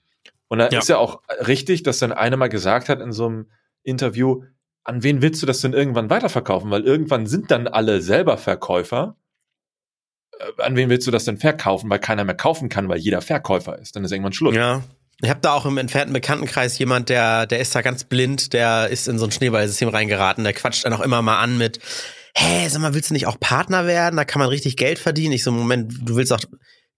Und 0.48 0.58
da 0.58 0.68
Ja. 0.70 0.78
ist 0.78 0.88
ja 0.88 0.98
auch 0.98 1.22
richtig, 1.46 1.82
dass 1.82 1.98
dann 1.98 2.12
einer 2.12 2.36
mal 2.36 2.48
gesagt 2.48 2.88
hat 2.88 3.00
in 3.00 3.12
so 3.12 3.26
einem 3.26 3.50
Interview, 3.82 4.42
an 4.84 5.02
wen 5.02 5.22
willst 5.22 5.40
du 5.42 5.46
das 5.46 5.60
denn 5.60 5.72
irgendwann 5.72 6.10
weiterverkaufen? 6.10 6.70
Weil 6.70 6.82
irgendwann 6.84 7.26
sind 7.26 7.50
dann 7.50 7.66
alle 7.68 8.02
selber 8.02 8.36
Verkäufer. 8.38 9.16
Äh, 10.38 10.62
An 10.62 10.76
wen 10.76 10.90
willst 10.90 11.06
du 11.06 11.10
das 11.10 11.24
denn 11.24 11.38
verkaufen? 11.38 11.88
Weil 11.90 11.98
keiner 12.00 12.24
mehr 12.24 12.34
kaufen 12.34 12.68
kann, 12.68 12.88
weil 12.88 12.98
jeder 12.98 13.22
Verkäufer 13.22 13.78
ist. 13.78 13.96
Dann 13.96 14.04
ist 14.04 14.12
irgendwann 14.12 14.32
Schluss. 14.34 14.54
Ja. 14.54 14.82
Ich 15.22 15.30
habe 15.30 15.40
da 15.40 15.52
auch 15.54 15.64
im 15.64 15.78
entfernten 15.78 16.12
Bekanntenkreis 16.12 16.76
jemand, 16.78 17.08
der, 17.08 17.46
der 17.46 17.60
ist 17.60 17.74
da 17.74 17.82
ganz 17.82 18.04
blind, 18.04 18.52
der 18.52 18.88
ist 18.88 19.06
in 19.08 19.18
so 19.18 19.24
ein 19.24 19.30
Schneeballsystem 19.30 19.88
reingeraten, 19.88 20.42
der 20.44 20.52
quatscht 20.52 20.84
dann 20.84 20.92
auch 20.92 21.00
immer 21.00 21.22
mal 21.22 21.38
an 21.38 21.56
mit, 21.56 21.78
hä, 22.36 22.68
sag 22.68 22.82
mal, 22.82 22.94
willst 22.94 23.10
du 23.10 23.14
nicht 23.14 23.26
auch 23.28 23.38
Partner 23.38 23.86
werden? 23.86 24.16
Da 24.16 24.24
kann 24.24 24.40
man 24.40 24.48
richtig 24.48 24.76
Geld 24.76 24.98
verdienen. 24.98 25.32
Ich 25.32 25.44
so, 25.44 25.52
Moment, 25.52 25.94
du 26.02 26.16
willst 26.16 26.32
doch, 26.32 26.40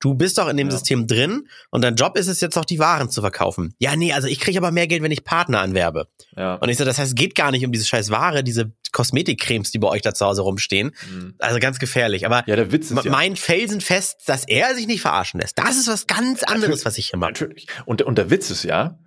du 0.01 0.15
bist 0.15 0.39
doch 0.39 0.49
in 0.49 0.57
dem 0.57 0.69
Ja. 0.69 0.73
System 0.73 1.07
drin 1.07 1.49
und 1.71 1.83
dein 1.83 1.95
Job 1.97 2.17
ist 2.17 2.27
es 2.29 2.41
jetzt 2.41 2.57
auch, 2.59 2.65
die 2.65 2.79
Waren 2.79 3.11
zu 3.11 3.21
verkaufen. 3.21 3.75
Ja, 3.79 3.97
nee, 3.97 4.13
also 4.13 4.29
ich 4.29 4.39
kriege 4.41 4.59
aber 4.59 4.71
mehr 4.71 4.87
Geld, 4.87 5.03
wenn 5.03 5.11
ich 5.13 5.25
Partner 5.25 5.61
anwerbe. 5.61 6.09
Ja. 6.37 6.55
Und 6.57 6.69
ich 6.69 6.77
so, 6.77 6.85
das 6.85 6.99
heißt, 6.99 7.11
es 7.11 7.15
geht 7.15 7.35
gar 7.35 7.51
nicht 7.51 7.65
um 7.65 7.73
diese 7.73 7.87
scheiß 7.87 8.11
Ware, 8.11 8.45
diese 8.45 8.73
Kosmetikcremes, 8.93 9.71
die 9.71 9.79
bei 9.79 9.89
euch 9.89 10.03
da 10.03 10.15
zu 10.15 10.25
Hause 10.27 10.43
rumstehen. 10.43 10.93
Mhm. 11.11 11.35
Also 11.39 11.59
ganz 11.59 11.79
gefährlich. 11.79 12.25
Aber 12.27 12.45
Ja, 12.47 12.57
der 12.57 12.73
Witz 12.73 12.91
ist 12.91 13.05
ja. 13.05 13.11
Mein 13.11 13.37
felsenfest, 13.37 14.21
dass 14.27 14.45
er 14.47 14.75
sich 14.75 14.87
nicht 14.87 15.01
verarschen 15.03 15.41
lässt. 15.41 15.59
Das 15.59 15.77
ist 15.77 15.89
was 15.89 16.07
ganz 16.07 16.43
anderes, 16.43 16.85
was 16.85 16.99
ich 16.99 17.09
hier 17.09 17.19
mache. 17.19 17.33
Natürlich. 17.33 17.67
Und, 17.85 18.03
und 18.03 18.19
der 18.19 18.31
Witz 18.31 18.51
ist 18.51 18.63
ja, 18.65 18.99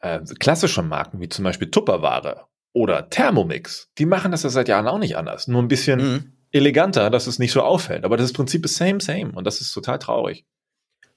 äh, 0.00 0.20
klassische 0.38 0.82
Marken 0.82 1.20
wie 1.20 1.28
zum 1.28 1.44
Beispiel 1.44 1.70
Tupperware 1.70 2.46
oder 2.72 3.08
Thermomix, 3.08 3.88
die 3.98 4.04
machen 4.06 4.30
das 4.32 4.42
ja 4.42 4.50
seit 4.50 4.68
Jahren 4.68 4.86
auch 4.86 4.98
nicht 4.98 5.16
anders. 5.16 5.48
Nur 5.48 5.62
ein 5.62 5.68
bisschen 5.68 6.00
Mhm. 6.12 6.32
Eleganter, 6.56 7.10
dass 7.10 7.26
es 7.26 7.38
nicht 7.38 7.52
so 7.52 7.62
auffällt. 7.62 8.04
Aber 8.04 8.16
das 8.16 8.32
Prinzip 8.32 8.64
ist 8.64 8.76
same, 8.76 9.00
same. 9.00 9.32
Und 9.32 9.44
das 9.46 9.60
ist 9.60 9.72
total 9.72 9.98
traurig. 9.98 10.44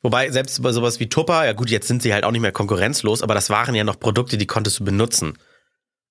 Wobei, 0.01 0.29
selbst 0.29 0.61
bei 0.61 0.71
sowas 0.71 0.99
wie 0.99 1.09
Tupper, 1.09 1.45
ja 1.45 1.53
gut, 1.53 1.69
jetzt 1.69 1.87
sind 1.87 2.01
sie 2.01 2.13
halt 2.13 2.23
auch 2.23 2.31
nicht 2.31 2.41
mehr 2.41 2.53
konkurrenzlos, 2.53 3.21
aber 3.21 3.33
das 3.33 3.49
waren 3.49 3.75
ja 3.75 3.83
noch 3.83 3.99
Produkte, 3.99 4.37
die 4.37 4.47
konntest 4.47 4.79
du 4.79 4.85
benutzen. 4.85 5.37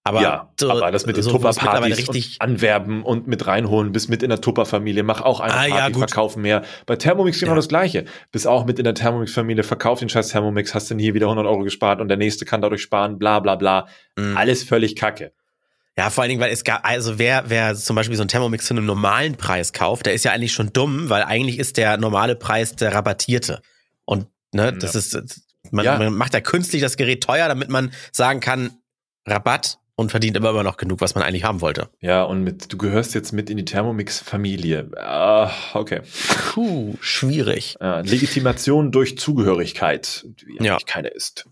Aber, 0.05 0.23
ja, 0.23 0.53
so, 0.59 0.71
aber 0.71 0.91
das 0.91 1.05
mit 1.05 1.17
den 1.17 1.23
so, 1.23 1.33
Tupper-Partys 1.33 1.99
richtig. 1.99 2.39
und 2.41 2.41
anwerben 2.41 3.03
und 3.03 3.27
mit 3.27 3.47
reinholen, 3.47 3.93
bis 3.93 4.09
mit 4.09 4.23
in 4.23 4.31
der 4.31 4.41
Tupper-Familie, 4.41 5.03
mach 5.03 5.21
auch 5.21 5.41
eine 5.41 5.53
Ah, 5.53 5.67
ja, 5.67 5.75
Party, 5.77 5.93
gut. 5.93 6.01
verkaufen 6.11 6.43
mehr. 6.43 6.63
Bei 6.87 6.97
Thermomix 6.97 7.39
genau 7.41 7.53
Ja. 7.53 7.57
das 7.57 7.69
Gleiche. 7.69 8.05
Bis 8.33 8.47
auch 8.47 8.65
mit 8.65 8.79
in 8.79 8.85
der 8.85 8.95
Thermomix-Familie, 8.95 9.65
verkauf 9.65 9.99
den 9.99 10.09
scheiß 10.09 10.29
Thermomix, 10.29 10.75
hast 10.75 10.91
dann 10.91 10.99
hier 10.99 11.13
wieder 11.15 11.27
100 11.27 11.47
Euro 11.47 11.61
gespart 11.63 12.01
und 12.01 12.09
der 12.09 12.17
nächste 12.17 12.45
kann 12.47 12.63
dadurch 12.63 12.81
sparen, 12.83 13.19
bla 13.19 13.41
bla 13.41 13.57
bla. 13.57 13.87
Mhm. 14.17 14.37
Alles 14.37 14.63
völlig 14.65 14.97
kacke. 14.97 15.33
Ja, 15.99 16.11
vor 16.11 16.23
allen 16.23 16.29
Dingen, 16.29 16.41
weil 16.41 16.53
es 16.53 16.63
gab, 16.63 16.87
also 16.89 17.19
wer, 17.19 17.45
wer 17.49 17.75
zum 17.75 17.97
Beispiel 17.97 18.17
so 18.17 18.23
einen 18.23 18.29
Thermomix 18.29 18.67
zu 18.67 18.73
einem 18.75 18.87
normalen 18.87 19.35
Preis 19.37 19.73
kauft, 19.73 20.07
der 20.07 20.15
ist 20.15 20.25
ja 20.25 20.31
eigentlich 20.31 20.53
schon 20.53 20.73
dumm, 20.73 21.11
weil 21.11 21.23
eigentlich 21.25 21.59
ist 21.59 21.77
der 21.77 21.97
normale 21.97 22.37
Preis 22.37 22.77
der 22.77 22.95
rabattierte. 22.95 23.61
Und 24.05 24.29
ne, 24.53 24.73
das 24.73 24.95
ist, 24.95 25.19
man, 25.73 25.85
Ja. 25.85 25.99
man 25.99 26.15
macht 26.15 26.35
ja 26.35 26.41
künstlich 26.41 26.83
das 26.83 26.97
Gerät 26.97 27.25
teuer, 27.25 27.49
damit 27.49 27.69
man 27.69 27.91
sagen 28.13 28.39
kann, 28.39 28.71
Rabatt 29.27 29.79
und 29.97 30.11
verdient 30.13 30.37
immer, 30.37 30.51
immer 30.51 30.63
noch 30.63 30.77
genug, 30.77 31.01
was 31.01 31.17
man 31.17 31.25
eigentlich 31.25 31.43
haben 31.43 31.61
wollte. 31.61 31.89
Ja, 32.01 32.23
und 32.23 32.45
mit, 32.45 32.73
du 32.73 32.79
gehörst 32.79 33.15
jetzt 33.17 33.33
mit 33.33 33.51
in 33.51 33.57
die 33.57 33.65
Thermomix-Familie. 33.65 34.91
Ah, 34.97 35.51
okay. 35.75 36.03
Puh, 36.53 36.97
schwierig. 37.01 37.77
Legitimation 37.81 38.93
durch 38.93 39.19
Zugehörigkeit, 39.19 40.25
die 40.25 40.65
Ja. 40.65 40.75
eigentlich 40.75 40.87
keine 40.87 41.09
ist. 41.09 41.49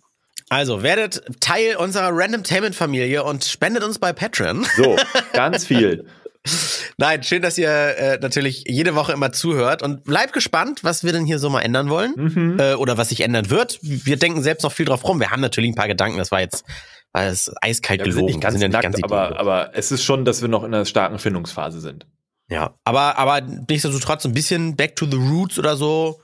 Also, 0.48 0.82
werdet 0.82 1.22
Teil 1.40 1.76
unserer 1.76 2.10
Randomtainment-Familie 2.12 3.24
und 3.24 3.44
spendet 3.44 3.82
uns 3.82 3.98
bei 3.98 4.12
Patreon. 4.12 4.64
So, 4.76 4.96
ganz 5.32 5.64
viel. 5.66 6.06
Nein, 6.98 7.24
schön, 7.24 7.42
dass 7.42 7.58
ihr 7.58 7.68
äh, 7.68 8.18
natürlich 8.20 8.62
jede 8.68 8.94
Woche 8.94 9.12
immer 9.12 9.32
zuhört 9.32 9.82
und 9.82 10.04
bleibt 10.04 10.32
gespannt, 10.32 10.84
was 10.84 11.02
wir 11.02 11.12
denn 11.12 11.24
hier 11.24 11.40
so 11.40 11.50
mal 11.50 11.62
ändern 11.62 11.88
wollen 11.90 12.14
Mhm. 12.16 12.56
äh, 12.60 12.74
oder 12.74 12.96
was 12.96 13.08
sich 13.08 13.22
ändern 13.22 13.50
wird. 13.50 13.78
Wir 13.82 14.16
denken 14.16 14.42
selbst 14.44 14.62
noch 14.62 14.70
viel 14.72 14.86
drauf 14.86 15.02
rum. 15.08 15.18
Wir 15.18 15.32
haben 15.32 15.40
natürlich 15.40 15.70
ein 15.72 15.74
paar 15.74 15.88
Gedanken. 15.88 16.18
Das 16.18 16.30
war 16.30 16.40
jetzt 16.40 16.64
war 17.12 17.24
das 17.24 17.50
eiskalt 17.62 18.00
Ja, 18.00 18.06
wir 18.06 18.12
sind 18.12 18.26
gelogen. 18.26 18.34
nicht 18.34 18.42
ganz 18.42 18.60
Wir 18.60 18.68
nackt, 18.68 18.96
die 18.98 19.02
aber, 19.02 19.40
aber 19.40 19.70
es 19.74 19.90
ist 19.90 20.04
schon, 20.04 20.24
dass 20.24 20.42
wir 20.42 20.48
noch 20.48 20.62
in 20.62 20.72
einer 20.72 20.84
starken 20.84 21.18
Findungsphase 21.18 21.80
sind. 21.80 22.06
ja, 22.48 22.74
aber 22.84 23.18
aber 23.18 23.40
nichtsdestotrotz 23.40 24.24
ein 24.24 24.32
bisschen 24.34 24.76
Back 24.76 24.94
to 24.94 25.06
the 25.10 25.16
Roots 25.16 25.58
oder 25.58 25.76
so. 25.76 26.20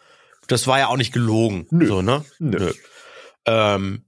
Das 0.46 0.68
war 0.68 0.78
ja 0.78 0.86
auch 0.86 0.96
nicht 0.96 1.12
gelogen. 1.12 1.66
Nö. 1.70 1.86
So, 1.86 2.02
ne? 2.02 2.24
Nö. 2.38 2.72
Ähm, 3.46 4.04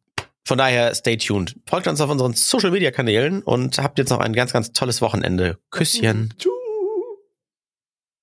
von 0.46 0.58
daher, 0.58 0.94
stay 0.94 1.16
tuned. 1.16 1.56
Folgt 1.66 1.86
uns 1.86 2.00
auf 2.00 2.10
unseren 2.10 2.34
Social 2.34 2.70
Media 2.70 2.90
Kanälen 2.90 3.42
und 3.42 3.78
habt 3.78 3.98
jetzt 3.98 4.10
noch 4.10 4.20
ein 4.20 4.34
ganz, 4.34 4.52
ganz 4.52 4.72
tolles 4.72 5.00
Wochenende. 5.00 5.58
Küsschen. 5.70 6.34
Tschüss. 6.38 6.52